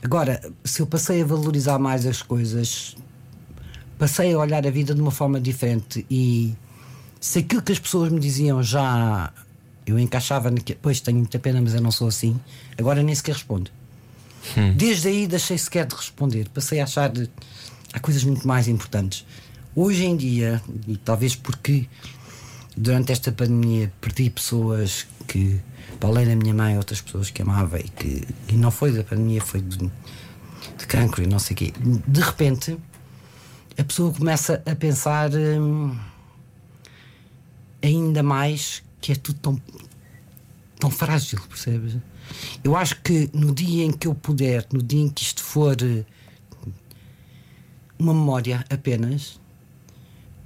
Agora, 0.03 0.41
se 0.65 0.81
eu 0.81 0.87
passei 0.87 1.23
a 1.23 1.25
valorizar 1.25 1.79
mais 1.79 2.07
as 2.07 2.23
coisas, 2.23 2.97
passei 3.99 4.33
a 4.35 4.39
olhar 4.39 4.67
a 4.67 4.71
vida 4.71 4.95
de 4.95 5.01
uma 5.01 5.11
forma 5.11 5.41
diferente 5.41 6.05
e 6.11 6.55
se 7.21 7.39
aquilo 7.39 7.63
que 7.63 7.73
as 7.73 7.79
pessoas 7.79 8.13
me 8.13 8.21
diziam 8.21 8.63
já 8.63 9.33
eu 9.87 9.99
encaixava 9.99 10.51
naquilo, 10.51 10.79
pois 10.81 11.01
tenho 11.01 11.19
muita 11.19 11.39
pena, 11.39 11.61
mas 11.61 11.75
eu 11.75 11.81
não 11.81 11.91
sou 11.91 12.09
assim, 12.09 12.39
agora 12.79 13.03
nem 13.03 13.15
sequer 13.15 13.33
respondo. 13.35 13.71
Desde 14.77 15.09
aí 15.09 15.27
deixei 15.27 15.57
sequer 15.59 15.87
de 15.87 15.95
responder, 15.95 16.49
passei 16.51 16.81
a 16.81 16.85
achar 16.85 17.09
de- 17.11 17.31
há 17.93 17.99
coisas 17.99 18.25
muito 18.25 18.47
mais 18.47 18.69
importantes. 18.69 19.25
Hoje 19.75 20.05
em 20.05 20.17
dia, 20.17 20.63
e 20.87 20.97
talvez 20.99 21.35
porque 21.35 21.87
durante 22.77 23.13
esta 23.13 23.31
pandemia 23.33 23.93
perdi 24.01 24.31
pessoas 24.31 25.07
que, 25.27 25.61
para 26.01 26.09
além 26.09 26.27
da 26.27 26.37
minha 26.37 26.55
mãe, 26.55 26.77
outras 26.77 27.01
pessoas 27.01 27.31
que 27.31 27.43
amava 27.43 27.79
e 27.79 27.89
que 27.89 28.27
e 28.49 28.55
não 28.55 28.71
foi 28.71 28.93
da 28.93 29.05
pandemia, 29.05 29.41
foi 29.41 29.61
de, 29.61 29.79
de 29.79 30.87
cancro 30.87 31.23
e 31.23 31.27
não 31.27 31.39
sei 31.39 31.55
o 31.55 31.57
quê. 31.57 31.73
De 32.07 32.21
repente, 32.21 32.77
a 33.77 33.85
pessoa 33.85 34.13
começa 34.13 34.63
a 34.67 34.75
pensar 34.75 35.31
hum, 35.35 35.97
ainda 37.83 38.23
mais 38.23 38.83
que 39.01 39.13
é 39.13 39.15
tudo 39.15 39.39
tão, 39.39 39.63
tão 40.79 40.91
frágil, 40.91 41.41
percebes? 41.49 41.97
Eu 42.63 42.77
acho 42.77 43.01
que 43.03 43.29
no 43.35 43.55
dia 43.55 43.85
em 43.85 43.93
que 43.93 44.07
eu 44.07 44.15
puder, 44.15 44.67
no 44.73 44.83
dia 44.83 45.03
em 45.03 45.09
que 45.09 45.23
isto 45.23 45.43
for 45.43 45.77
eh, 45.83 46.05
uma 47.99 48.15
memória 48.15 48.65
apenas, 48.71 49.39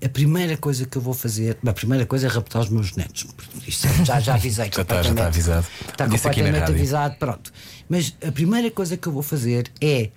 a 0.05 0.09
primeira 0.09 0.57
coisa 0.57 0.87
que 0.87 0.97
eu 0.97 1.03
vou 1.03 1.13
fazer, 1.15 1.59
a 1.67 1.73
primeira 1.73 2.07
coisa 2.07 2.27
é 2.27 2.31
raptar 2.31 2.63
os 2.63 2.69
meus 2.69 2.95
netos. 2.95 3.27
Isto 3.67 3.89
já, 4.05 4.21
já 4.21 4.35
avisei 4.37 4.71
Já 4.73 4.83
está- 4.83 4.95
já 4.95 5.01
está 5.01 5.13
completamente. 5.15 5.27
avisado. 5.27 5.67
Está 5.89 6.07
Disse 6.07 6.23
completamente 6.29 6.71
avisado, 6.71 7.17
pronto. 7.17 7.53
Mas 7.89 8.15
a 8.27 8.31
primeira 8.31 8.71
coisa 8.71 8.97
que 8.97 9.07
eu 9.09 9.13
vou 9.13 9.23
fazer 9.23 9.71
é 9.81 10.11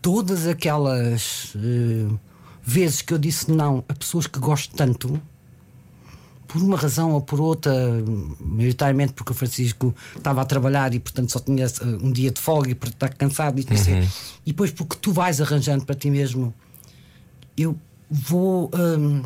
todas 0.00 0.46
aquelas 0.46 1.52
eh, 1.56 2.12
vezes 2.62 3.02
que 3.02 3.12
eu 3.12 3.18
disse 3.18 3.50
não 3.50 3.84
a 3.88 3.94
pessoas 3.94 4.26
que 4.28 4.38
gosto 4.38 4.74
tanto, 4.76 5.20
por 6.46 6.60
uma 6.62 6.76
razão 6.76 7.12
ou 7.12 7.20
por 7.22 7.40
outra, 7.40 7.72
maioritariamente 8.38 9.14
porque 9.14 9.32
o 9.32 9.34
Francisco 9.34 9.94
estava 10.16 10.42
a 10.42 10.44
trabalhar 10.44 10.92
e 10.94 11.00
portanto 11.00 11.32
só 11.32 11.38
tinha 11.40 11.64
eh, 11.64 11.70
um 12.00 12.12
dia 12.12 12.30
de 12.30 12.40
folga 12.40 12.70
e 12.70 12.74
portanto 12.74 12.94
está 12.94 13.08
cansado 13.08 13.58
e, 13.58 13.78
sei. 13.78 14.02
e 14.44 14.52
depois 14.52 14.70
porque 14.70 14.96
tu 15.00 15.12
vais 15.12 15.40
arranjando 15.40 15.84
para 15.86 15.94
ti 15.94 16.10
mesmo, 16.10 16.52
eu 17.56 17.76
vou 18.14 18.70
hum, 18.74 19.22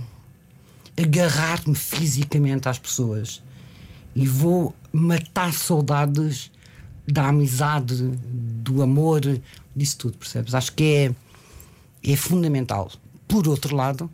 agarrar-me 0.96 1.74
fisicamente 1.74 2.68
às 2.68 2.78
pessoas 2.78 3.42
e 4.14 4.28
vou 4.28 4.72
matar 4.92 5.52
saudades 5.52 6.52
da 7.06 7.26
amizade, 7.26 7.96
do 7.96 8.82
amor, 8.82 9.20
disso 9.74 9.98
tudo, 9.98 10.18
percebes? 10.18 10.54
Acho 10.54 10.72
que 10.72 10.84
é, 12.04 12.12
é 12.12 12.16
fundamental. 12.16 12.90
Por 13.26 13.48
outro 13.48 13.74
lado, 13.74 14.08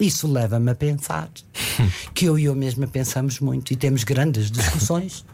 isso 0.00 0.26
leva-me 0.26 0.72
a 0.72 0.74
pensar 0.74 1.30
que 2.12 2.24
eu 2.24 2.36
e 2.36 2.44
eu 2.44 2.56
mesma 2.56 2.88
pensamos 2.88 3.38
muito 3.38 3.72
e 3.72 3.76
temos 3.76 4.02
grandes 4.02 4.50
discussões. 4.50 5.24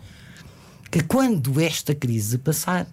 que 0.91 1.03
quando 1.03 1.59
esta 1.59 1.95
crise 1.95 2.37
passar, 2.37 2.87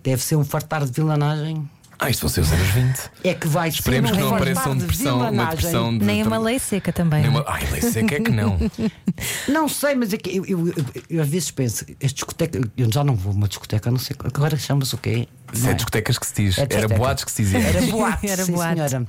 deve 0.00 0.22
ser 0.22 0.36
um 0.36 0.44
fartar 0.44 0.84
de 0.84 0.92
vilanagem 0.92 1.68
Ah, 1.98 2.10
isto 2.10 2.20
vão 2.20 2.28
ser 2.28 2.40
os 2.42 2.52
anos 2.52 2.68
20. 2.68 3.00
É 3.24 3.34
que 3.34 3.48
vai 3.48 3.68
Esperemos 3.68 4.10
ser 4.10 4.16
que 4.16 4.22
um 4.22 4.26
não 4.28 4.36
apareça 4.36 4.66
uma 4.66 4.74
de 4.74 4.80
depressão, 4.82 5.30
uma 5.30 5.44
depressão 5.46 5.98
de. 5.98 6.04
Nem 6.04 6.22
uma 6.22 6.38
lei 6.38 6.58
seca 6.58 6.92
também. 6.92 7.22
nem 7.22 7.30
não 7.30 7.38
é? 7.38 7.42
uma- 7.42 7.50
Ai, 7.50 7.66
lei 7.70 7.80
seca 7.82 8.14
é 8.16 8.20
que 8.20 8.30
não. 8.30 8.58
Não 9.48 9.66
sei, 9.68 9.94
mas 9.94 10.12
é 10.12 10.18
que 10.18 10.36
eu, 10.36 10.44
eu- 10.44 10.68
eu- 10.68 10.74
eu 11.08 11.22
às 11.22 11.28
vezes 11.28 11.50
penso, 11.50 11.86
as 12.04 12.12
discotecas, 12.12 12.60
eu 12.76 12.92
já 12.92 13.02
não 13.02 13.14
vou 13.14 13.32
a 13.32 13.34
uma 13.34 13.48
discoteca, 13.48 13.90
não 13.90 13.98
sei, 13.98 14.14
agora 14.22 14.56
chama-se 14.58 14.94
o 14.94 14.98
quê? 14.98 15.26
Se 15.52 15.68
é 15.68 15.70
é? 15.70 15.74
discotecas 15.74 16.18
que 16.18 16.26
se 16.26 16.34
diz. 16.34 16.58
É 16.58 16.66
Era 16.68 16.88
boates 16.88 17.24
que 17.24 17.30
se 17.32 17.42
dizia. 17.42 17.60
Era 17.60 17.80
boate, 17.86 18.28
Era 18.28 18.44
sim, 18.44 18.52
boate. 18.52 18.74
senhora. 18.74 19.06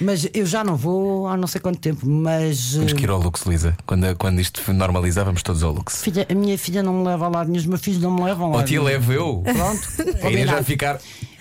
Mas 0.00 0.28
eu 0.34 0.46
já 0.46 0.62
não 0.62 0.76
vou 0.76 1.26
há 1.26 1.36
não 1.36 1.46
sei 1.48 1.60
quanto 1.60 1.78
tempo, 1.80 2.06
mas. 2.08 2.72
Temos 2.72 2.92
que 2.92 3.00
eh, 3.00 3.04
ir 3.04 3.10
ao 3.10 3.18
Lux, 3.18 3.44
Luísa. 3.44 3.76
Quando, 3.86 4.14
quando 4.16 4.38
isto 4.40 4.62
normalizar, 4.72 5.24
vamos 5.24 5.42
todos 5.42 5.62
ao 5.62 5.72
Lux. 5.72 6.02
Filha, 6.02 6.26
a 6.30 6.34
minha 6.34 6.56
filha 6.58 6.82
não 6.82 6.92
me 6.92 7.04
leva 7.08 7.26
lá, 7.28 7.42
os 7.42 7.66
meus 7.66 7.80
filhos 7.80 8.00
não 8.00 8.14
me 8.14 8.22
levam 8.22 8.50
lá. 8.50 8.58
Ou 8.58 8.62
tia 8.64 8.80
levo 8.82 9.12
eu. 9.12 9.42
Pronto. 9.42 9.88
A 9.98 10.02
Inês 10.02 10.20
vai 10.22 10.30
combinado. 10.32 10.64
ficar 10.64 11.00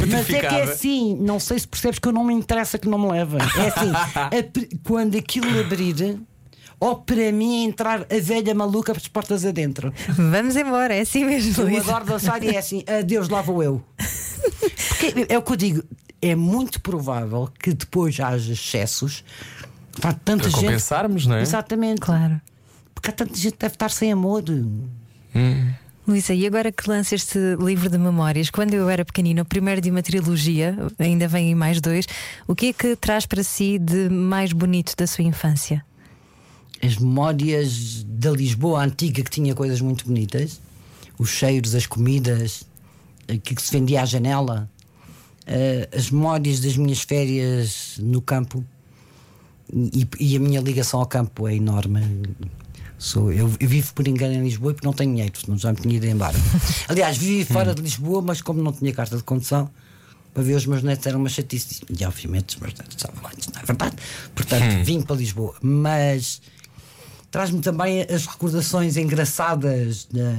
Mas 0.09 0.29
é 0.29 0.39
que 0.39 0.45
é 0.45 0.63
assim, 0.63 1.15
não 1.19 1.39
sei 1.39 1.59
se 1.59 1.67
percebes 1.67 1.99
que 1.99 2.07
eu 2.07 2.11
não 2.11 2.23
me 2.23 2.33
interessa 2.33 2.77
que 2.77 2.87
não 2.87 2.97
me 2.97 3.11
levem. 3.11 3.39
É 3.41 3.67
assim, 3.67 3.91
a 4.15 4.29
quando 4.83 5.17
aquilo 5.17 5.59
abrir, 5.59 6.19
ou 6.79 6.95
para 6.97 7.31
mim 7.31 7.63
é 7.63 7.65
entrar 7.65 8.01
a 8.01 8.19
velha 8.21 8.53
maluca 8.53 8.93
pelas 8.93 9.07
portas 9.07 9.45
adentro. 9.45 9.93
Vamos 10.09 10.55
embora, 10.55 10.95
é 10.95 11.01
assim 11.01 11.25
mesmo. 11.25 11.61
Eu 11.61 11.65
Luísa. 11.67 11.89
adoro 11.91 12.05
dançar 12.05 12.43
e 12.43 12.49
é 12.49 12.57
assim, 12.57 12.83
adeus, 12.87 13.29
lá 13.29 13.41
vou 13.41 13.63
eu. 13.63 13.83
Porque 14.89 15.25
é 15.29 15.37
o 15.37 15.41
que 15.41 15.51
eu 15.51 15.55
digo, 15.55 15.83
é 16.21 16.35
muito 16.35 16.81
provável 16.81 17.49
que 17.59 17.73
depois 17.73 18.19
haja 18.19 18.53
excessos. 18.53 19.23
Há 20.03 20.13
tanta 20.13 20.43
Para 20.43 20.51
gente. 20.51 20.61
compensarmos, 20.61 21.25
não 21.25 21.35
é? 21.35 21.41
Exatamente. 21.41 22.01
Claro. 22.01 22.39
Porque 22.93 23.09
há 23.09 23.13
tanta 23.13 23.35
gente 23.35 23.53
que 23.53 23.59
deve 23.59 23.73
estar 23.75 23.89
sem 23.89 24.11
amor. 24.11 24.43
Luísa, 26.07 26.33
e 26.33 26.47
agora 26.47 26.71
que 26.71 26.89
lança 26.89 27.15
este 27.15 27.37
livro 27.59 27.89
de 27.89 27.97
memórias, 27.97 28.49
quando 28.49 28.73
eu 28.73 28.89
era 28.89 29.03
pequenina, 29.03 29.41
o 29.41 29.45
primeiro 29.45 29.81
de 29.81 29.91
uma 29.91 30.01
trilogia, 30.01 30.77
ainda 30.97 31.27
vem 31.27 31.53
mais 31.53 31.81
dois, 31.81 32.07
o 32.47 32.55
que 32.55 32.67
é 32.67 32.73
que 32.73 32.95
traz 32.95 33.25
para 33.25 33.43
si 33.43 33.77
de 33.77 34.09
mais 34.09 34.53
bonito 34.53 34.95
da 34.95 35.05
sua 35.05 35.23
infância? 35.25 35.83
as 36.81 36.97
memórias 36.97 38.03
da 38.07 38.31
Lisboa 38.31 38.83
antiga 38.83 39.23
que 39.23 39.29
tinha 39.29 39.55
coisas 39.55 39.81
muito 39.81 40.05
bonitas, 40.05 40.61
os 41.17 41.29
cheiros, 41.29 41.73
as 41.75 41.85
comidas, 41.85 42.63
que 43.43 43.61
se 43.61 43.71
vendia 43.71 44.01
à 44.01 44.05
janela, 44.05 44.69
eh, 45.45 45.89
as 45.93 46.11
memórias 46.11 46.59
das 46.59 46.77
minhas 46.77 47.01
férias 47.01 47.97
no 47.99 48.21
campo 48.21 48.63
e, 49.73 50.07
e 50.19 50.35
a 50.35 50.39
minha 50.39 50.61
ligação 50.61 50.99
ao 50.99 51.05
campo 51.05 51.47
é 51.47 51.55
enorme. 51.55 52.01
Sou, 52.97 53.31
eu, 53.31 53.47
vivo 53.47 53.93
por 53.93 54.07
engano 54.07 54.33
em 54.33 54.43
Lisboa 54.43 54.73
porque 54.73 54.85
não 54.87 54.93
tenho 54.93 55.11
dinheiro, 55.11 55.33
senão 55.39 55.57
já 55.57 55.71
me 55.71 55.77
tinha 55.79 55.97
ido 55.97 56.05
embora. 56.07 56.35
Aliás, 56.89 57.15
vivi 57.17 57.45
fora 57.45 57.73
de 57.75 57.81
Lisboa, 57.81 58.21
mas 58.21 58.41
como 58.41 58.61
não 58.61 58.73
tinha 58.73 58.91
carta 58.91 59.15
de 59.17 59.23
condução, 59.23 59.69
para 60.33 60.41
ver 60.43 60.55
os 60.55 60.65
meus 60.65 60.81
netos 60.81 61.05
era 61.05 61.17
uma 61.17 61.29
chatice. 61.29 61.81
E 61.99 62.05
obviamente 62.05 62.55
os 62.55 62.61
meus 62.61 62.73
netos 62.73 62.95
estavam 62.95 63.21
lá, 63.23 63.31
não 63.53 63.61
é 63.61 63.65
verdade. 63.65 63.95
Portanto, 64.35 64.83
vim 64.83 65.01
para 65.01 65.15
Lisboa. 65.15 65.55
Mas 65.61 66.41
traz-me 67.29 67.59
também 67.61 68.01
as 68.01 68.25
recordações 68.25 68.97
engraçadas 68.97 70.07
da, 70.11 70.35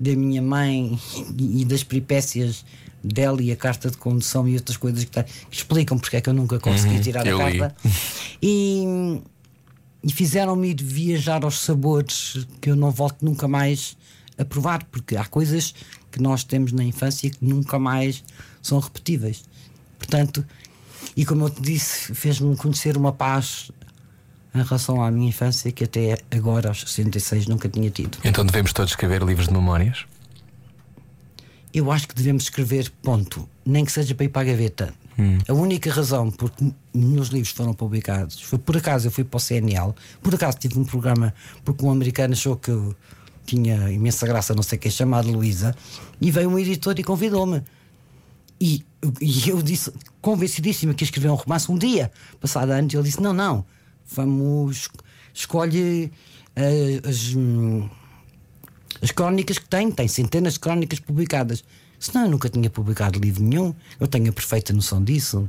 da 0.00 0.16
minha 0.16 0.40
mãe 0.40 0.98
e, 1.38 1.60
e 1.60 1.64
das 1.64 1.82
peripécias 1.82 2.64
dela 3.04 3.42
e 3.42 3.52
a 3.52 3.56
carta 3.56 3.90
de 3.90 3.96
condução 3.98 4.48
e 4.48 4.54
outras 4.54 4.76
coisas 4.76 5.04
que, 5.04 5.10
tá- 5.10 5.22
que 5.24 5.56
explicam 5.56 5.98
porque 5.98 6.16
é 6.16 6.20
que 6.20 6.28
eu 6.28 6.34
nunca 6.34 6.58
consegui 6.58 7.00
tirar 7.00 7.26
a 7.26 7.30
eu 7.30 7.38
li. 7.48 7.58
carta. 7.58 7.76
E, 8.42 9.20
e 10.02 10.12
fizeram-me 10.12 10.68
ir 10.70 10.82
viajar 10.82 11.44
aos 11.44 11.60
sabores 11.60 12.46
que 12.60 12.70
eu 12.70 12.76
não 12.76 12.90
volto 12.90 13.24
nunca 13.24 13.48
mais 13.48 13.96
a 14.38 14.44
provar, 14.44 14.84
porque 14.84 15.16
há 15.16 15.24
coisas 15.24 15.74
que 16.10 16.20
nós 16.20 16.44
temos 16.44 16.72
na 16.72 16.84
infância 16.84 17.30
que 17.30 17.44
nunca 17.44 17.78
mais 17.78 18.22
são 18.62 18.78
repetíveis. 18.78 19.44
Portanto, 19.98 20.44
e 21.16 21.24
como 21.24 21.44
eu 21.44 21.50
te 21.50 21.62
disse, 21.62 22.14
fez-me 22.14 22.56
conhecer 22.56 22.96
uma 22.96 23.12
paz 23.12 23.70
em 24.54 24.62
relação 24.62 25.02
à 25.02 25.10
minha 25.10 25.28
infância 25.28 25.70
que 25.70 25.84
até 25.84 26.18
agora, 26.30 26.68
aos 26.68 26.80
66, 26.80 27.46
nunca 27.46 27.68
tinha 27.68 27.90
tido. 27.90 28.18
Então 28.24 28.44
devemos 28.44 28.72
todos 28.72 28.92
escrever 28.92 29.22
livros 29.22 29.48
de 29.48 29.54
memórias? 29.54 30.06
Eu 31.72 31.92
acho 31.92 32.08
que 32.08 32.14
devemos 32.14 32.44
escrever 32.44 32.90
ponto, 33.02 33.48
nem 33.64 33.84
que 33.84 33.92
seja 33.92 34.14
para 34.14 34.24
ir 34.24 34.28
para 34.30 34.42
a 34.42 34.44
gaveta. 34.52 34.94
A 35.48 35.52
única 35.52 35.90
razão 35.90 36.30
porque 36.30 36.72
meus 36.92 37.28
livros 37.28 37.50
foram 37.50 37.72
publicados 37.72 38.40
foi 38.42 38.58
por 38.58 38.76
acaso 38.76 39.06
eu 39.06 39.10
fui 39.10 39.24
para 39.24 39.38
o 39.38 39.40
CNL, 39.40 39.94
por 40.22 40.34
acaso 40.34 40.58
tive 40.58 40.78
um 40.78 40.84
programa 40.84 41.32
porque 41.64 41.84
um 41.84 41.90
americano 41.90 42.34
achou 42.34 42.56
que 42.56 42.70
eu 42.70 42.94
tinha 43.46 43.90
imensa 43.90 44.26
graça, 44.26 44.54
não 44.54 44.62
sei 44.62 44.76
o 44.76 44.80
que, 44.80 44.90
chamado 44.90 45.30
Luísa, 45.30 45.74
e 46.20 46.30
veio 46.30 46.50
um 46.50 46.58
editor 46.58 46.98
e 46.98 47.04
convidou-me. 47.04 47.62
E, 48.60 48.84
e 49.20 49.48
eu 49.48 49.62
disse, 49.62 49.92
convencidíssima 50.20 50.92
que 50.92 51.04
ia 51.04 51.06
escrever 51.06 51.30
um 51.30 51.34
romance 51.34 51.70
um 51.70 51.78
dia, 51.78 52.10
passado 52.40 52.70
anos, 52.70 52.92
ele 52.92 53.02
disse: 53.02 53.22
Não, 53.22 53.32
não, 53.32 53.64
vamos, 54.10 54.88
escolhe 55.32 56.10
eh, 56.56 57.00
as. 57.04 57.34
hum, 57.34 57.88
as 59.00 59.10
crónicas 59.10 59.58
que 59.58 59.68
tem, 59.68 59.90
tem 59.90 60.08
centenas 60.08 60.54
de 60.54 60.60
crónicas 60.60 60.98
publicadas. 60.98 61.62
Senão 61.98 62.24
eu 62.24 62.30
nunca 62.30 62.48
tinha 62.48 62.68
publicado 62.70 63.18
livro 63.18 63.42
nenhum. 63.42 63.74
Eu 63.98 64.06
tenho 64.06 64.28
a 64.30 64.32
perfeita 64.32 64.72
noção 64.72 65.02
disso. 65.02 65.48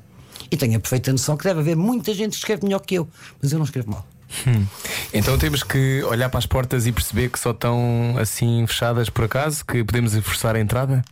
E 0.51 0.55
tenho 0.57 0.77
a 0.77 0.79
perfeita 0.79 1.11
noção 1.11 1.35
que 1.35 1.43
deve 1.43 1.59
haver 1.59 1.75
muita 1.75 2.13
gente 2.13 2.31
que 2.31 2.37
escreve 2.37 2.63
melhor 2.63 2.79
que 2.79 2.95
eu. 2.95 3.07
Mas 3.41 3.51
eu 3.51 3.57
não 3.59 3.65
escrevo 3.65 3.91
mal. 3.91 4.07
Então 5.13 5.37
temos 5.37 5.63
que 5.63 6.03
olhar 6.03 6.29
para 6.29 6.37
as 6.37 6.45
portas 6.45 6.85
e 6.85 6.91
perceber 6.91 7.29
que 7.29 7.39
só 7.39 7.51
estão 7.51 8.15
assim 8.19 8.65
fechadas 8.67 9.09
por 9.09 9.23
acaso, 9.23 9.65
que 9.65 9.83
podemos 9.83 10.13
forçar 10.15 10.55
a 10.55 10.59
entrada? 10.59 11.03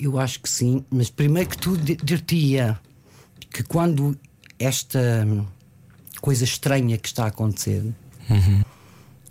Eu 0.00 0.18
acho 0.18 0.40
que 0.40 0.48
sim, 0.48 0.84
mas 0.90 1.10
primeiro 1.10 1.48
que 1.50 1.58
tudo 1.58 1.76
di- 1.82 1.96
dir-te-ia 2.02 2.78
que 3.50 3.62
quando 3.62 4.16
esta 4.58 4.98
hum, 5.26 5.44
coisa 6.20 6.42
estranha 6.44 6.96
que 6.96 7.06
está 7.06 7.24
a 7.24 7.28
acontecer 7.28 7.84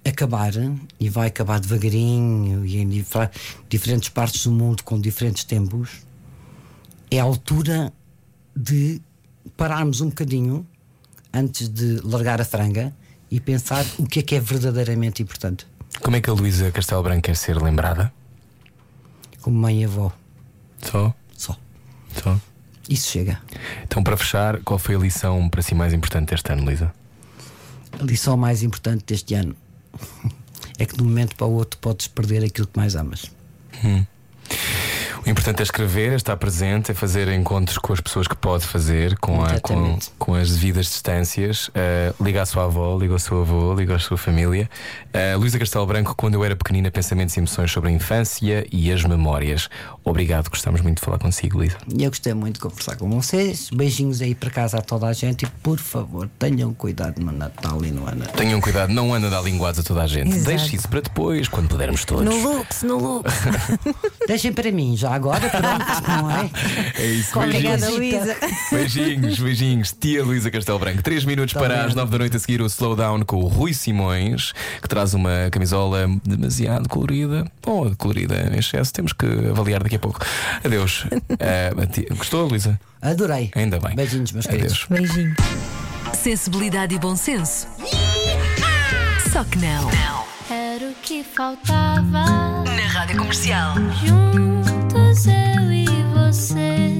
acabar, 0.03 0.51
e 0.99 1.09
vai 1.09 1.27
acabar 1.27 1.59
devagarinho 1.59 2.65
e 2.65 2.77
em 2.77 2.87
dif- 2.89 3.29
diferentes 3.69 4.09
partes 4.09 4.43
do 4.43 4.51
mundo 4.51 4.83
com 4.83 4.99
diferentes 4.99 5.43
tempos, 5.43 5.89
é 7.09 7.19
a 7.19 7.23
altura 7.23 7.91
de 8.55 9.01
pararmos 9.55 10.01
um 10.01 10.09
bocadinho 10.09 10.65
antes 11.33 11.67
de 11.69 11.99
largar 12.03 12.41
a 12.41 12.45
franga 12.45 12.93
e 13.29 13.39
pensar 13.39 13.85
o 13.97 14.05
que 14.05 14.19
é 14.19 14.21
que 14.23 14.35
é 14.35 14.39
verdadeiramente 14.39 15.21
importante, 15.23 15.65
Como 16.01 16.15
é 16.15 16.21
que 16.21 16.29
a 16.29 16.33
Luísa 16.33 16.71
Castelo 16.71 17.03
Branco 17.03 17.21
quer 17.23 17.35
ser 17.35 17.61
lembrada? 17.61 18.11
como 19.41 19.57
mãe 19.57 19.81
e 19.81 19.85
avó. 19.85 20.11
Só? 20.83 21.13
Só. 21.35 21.57
Só. 22.23 22.39
Isso 22.87 23.09
chega. 23.09 23.41
Então, 23.83 24.03
para 24.03 24.15
fechar, 24.15 24.59
qual 24.61 24.77
foi 24.77 24.93
a 24.95 24.99
lição 24.99 25.49
para 25.49 25.63
si 25.63 25.73
mais 25.73 25.93
importante 25.93 26.29
deste 26.29 26.51
ano, 26.51 26.63
Luísa? 26.65 26.93
A 27.99 28.03
lição 28.03 28.37
mais 28.37 28.61
importante 28.61 29.03
deste 29.05 29.33
ano 29.33 29.55
é 30.77 30.85
que 30.85 30.95
de 30.95 31.01
um 31.01 31.05
momento 31.05 31.35
para 31.35 31.47
o 31.47 31.53
outro 31.53 31.79
podes 31.79 32.07
perder 32.07 32.43
aquilo 32.43 32.67
que 32.67 32.77
mais 32.77 32.95
amas. 32.95 33.31
O 35.25 35.29
importante 35.29 35.59
é 35.59 35.63
escrever, 35.63 36.13
é 36.13 36.15
estar 36.15 36.35
presente, 36.35 36.91
é 36.91 36.95
fazer 36.95 37.27
encontros 37.27 37.77
com 37.77 37.93
as 37.93 38.01
pessoas 38.01 38.27
que 38.27 38.35
pode 38.35 38.65
fazer, 38.65 39.15
com, 39.19 39.43
a, 39.43 39.59
com, 39.59 39.99
com 40.17 40.33
as 40.33 40.49
devidas 40.49 40.87
distâncias. 40.87 41.67
Uh, 41.67 42.23
liga 42.23 42.41
à 42.41 42.45
sua 42.45 42.63
avó, 42.63 42.97
liga 42.97 43.13
ao 43.13 43.19
seu 43.19 43.41
avô, 43.41 43.75
liga 43.75 43.95
à 43.95 43.99
sua 43.99 44.17
família. 44.17 44.67
Uh, 45.13 45.37
Luísa 45.37 45.59
Castelo 45.59 45.85
Branco, 45.85 46.15
quando 46.15 46.33
eu 46.33 46.43
era 46.43 46.55
pequenina, 46.55 46.89
pensamentos 46.89 47.37
e 47.37 47.39
emoções 47.39 47.71
sobre 47.71 47.91
a 47.91 47.93
infância 47.93 48.65
e 48.71 48.91
as 48.91 49.03
memórias. 49.03 49.69
Obrigado, 50.03 50.49
gostamos 50.49 50.81
muito 50.81 50.97
de 50.97 51.05
falar 51.05 51.19
consigo, 51.19 51.57
Luísa. 51.57 51.77
E 51.95 52.03
eu 52.03 52.09
gostei 52.09 52.33
muito 52.33 52.55
de 52.55 52.61
conversar 52.61 52.95
com 52.95 53.09
vocês. 53.09 53.69
Beijinhos 53.71 54.21
aí 54.21 54.33
para 54.33 54.49
casa 54.49 54.79
a 54.79 54.81
toda 54.81 55.07
a 55.07 55.13
gente 55.13 55.45
e 55.45 55.47
por 55.61 55.77
favor 55.77 56.27
tenham 56.39 56.73
cuidado 56.73 57.21
no 57.21 57.31
Natal 57.31 57.83
e 57.85 57.91
no 57.91 58.07
ano. 58.07 58.25
Tenham 58.35 58.59
cuidado, 58.59 58.91
não 58.91 59.13
anda 59.13 59.27
a 59.27 59.29
dar 59.29 59.41
linguados 59.41 59.79
a 59.79 59.83
toda 59.83 60.01
a 60.01 60.07
gente. 60.07 60.29
Exato. 60.29 60.45
Deixe 60.45 60.75
isso 60.75 60.89
para 60.89 61.01
depois, 61.01 61.47
quando 61.47 61.69
pudermos 61.69 62.03
todos. 62.03 62.25
No 62.25 62.41
Lux, 62.41 62.83
no 62.83 62.97
Lux. 62.97 63.31
Deixem 64.27 64.51
para 64.51 64.71
mim, 64.71 64.97
já 64.97 65.11
agora, 65.11 65.47
pronto, 65.49 66.07
não 66.07 66.31
é? 66.31 66.49
É 66.97 67.05
isso, 67.05 67.37
Obrigada, 67.39 67.85
beijinhos. 67.91 68.25
Luísa. 68.25 68.37
Beijinhos, 68.71 69.39
beijinhos. 69.39 69.95
Tia 69.99 70.23
Luísa 70.23 70.49
Castelo 70.49 70.79
Branco. 70.79 71.03
Três 71.03 71.23
minutos 71.25 71.53
para 71.53 71.75
bem. 71.75 71.85
as 71.85 71.95
nove 71.95 72.11
da 72.11 72.17
noite 72.17 72.37
a 72.37 72.39
seguir 72.39 72.61
o 72.61 72.65
Slowdown 72.65 73.23
com 73.23 73.37
o 73.37 73.47
Rui 73.47 73.73
Simões, 73.73 74.51
que 74.81 74.87
traz 74.87 75.13
uma 75.13 75.49
camisola 75.51 76.07
demasiado 76.25 76.89
colorida. 76.89 77.45
Ou 77.65 77.95
colorida 77.95 78.49
em 78.51 78.57
excesso, 78.57 78.91
temos 78.91 79.13
que 79.13 79.25
avaliar 79.49 79.83
daqui 79.83 79.90
daqui 79.91 79.95
a 79.95 79.99
pouco. 79.99 80.19
Adeus. 80.63 81.05
uh, 81.11 82.15
gostou, 82.15 82.47
Luísa? 82.47 82.79
Adorei. 83.01 83.51
Ainda 83.55 83.79
bem. 83.79 83.95
Beijinhos, 83.95 84.31
meus 84.31 84.47
Adeus. 84.47 84.85
queridos. 84.85 84.85
Beijinho. 84.89 85.35
Sensibilidade 86.13 86.95
e 86.95 86.99
bom 86.99 87.15
senso. 87.15 87.67
Só 89.31 89.43
que 89.43 89.57
não. 89.57 89.83
não. 89.83 90.21
Era 90.49 90.89
o 90.89 90.93
que 91.01 91.23
faltava 91.23 92.63
na 92.63 92.87
rádio 92.87 93.17
comercial. 93.17 93.75
Juntos 94.05 95.25
eu 95.25 95.71
e 95.71 95.85
você. 96.13 96.90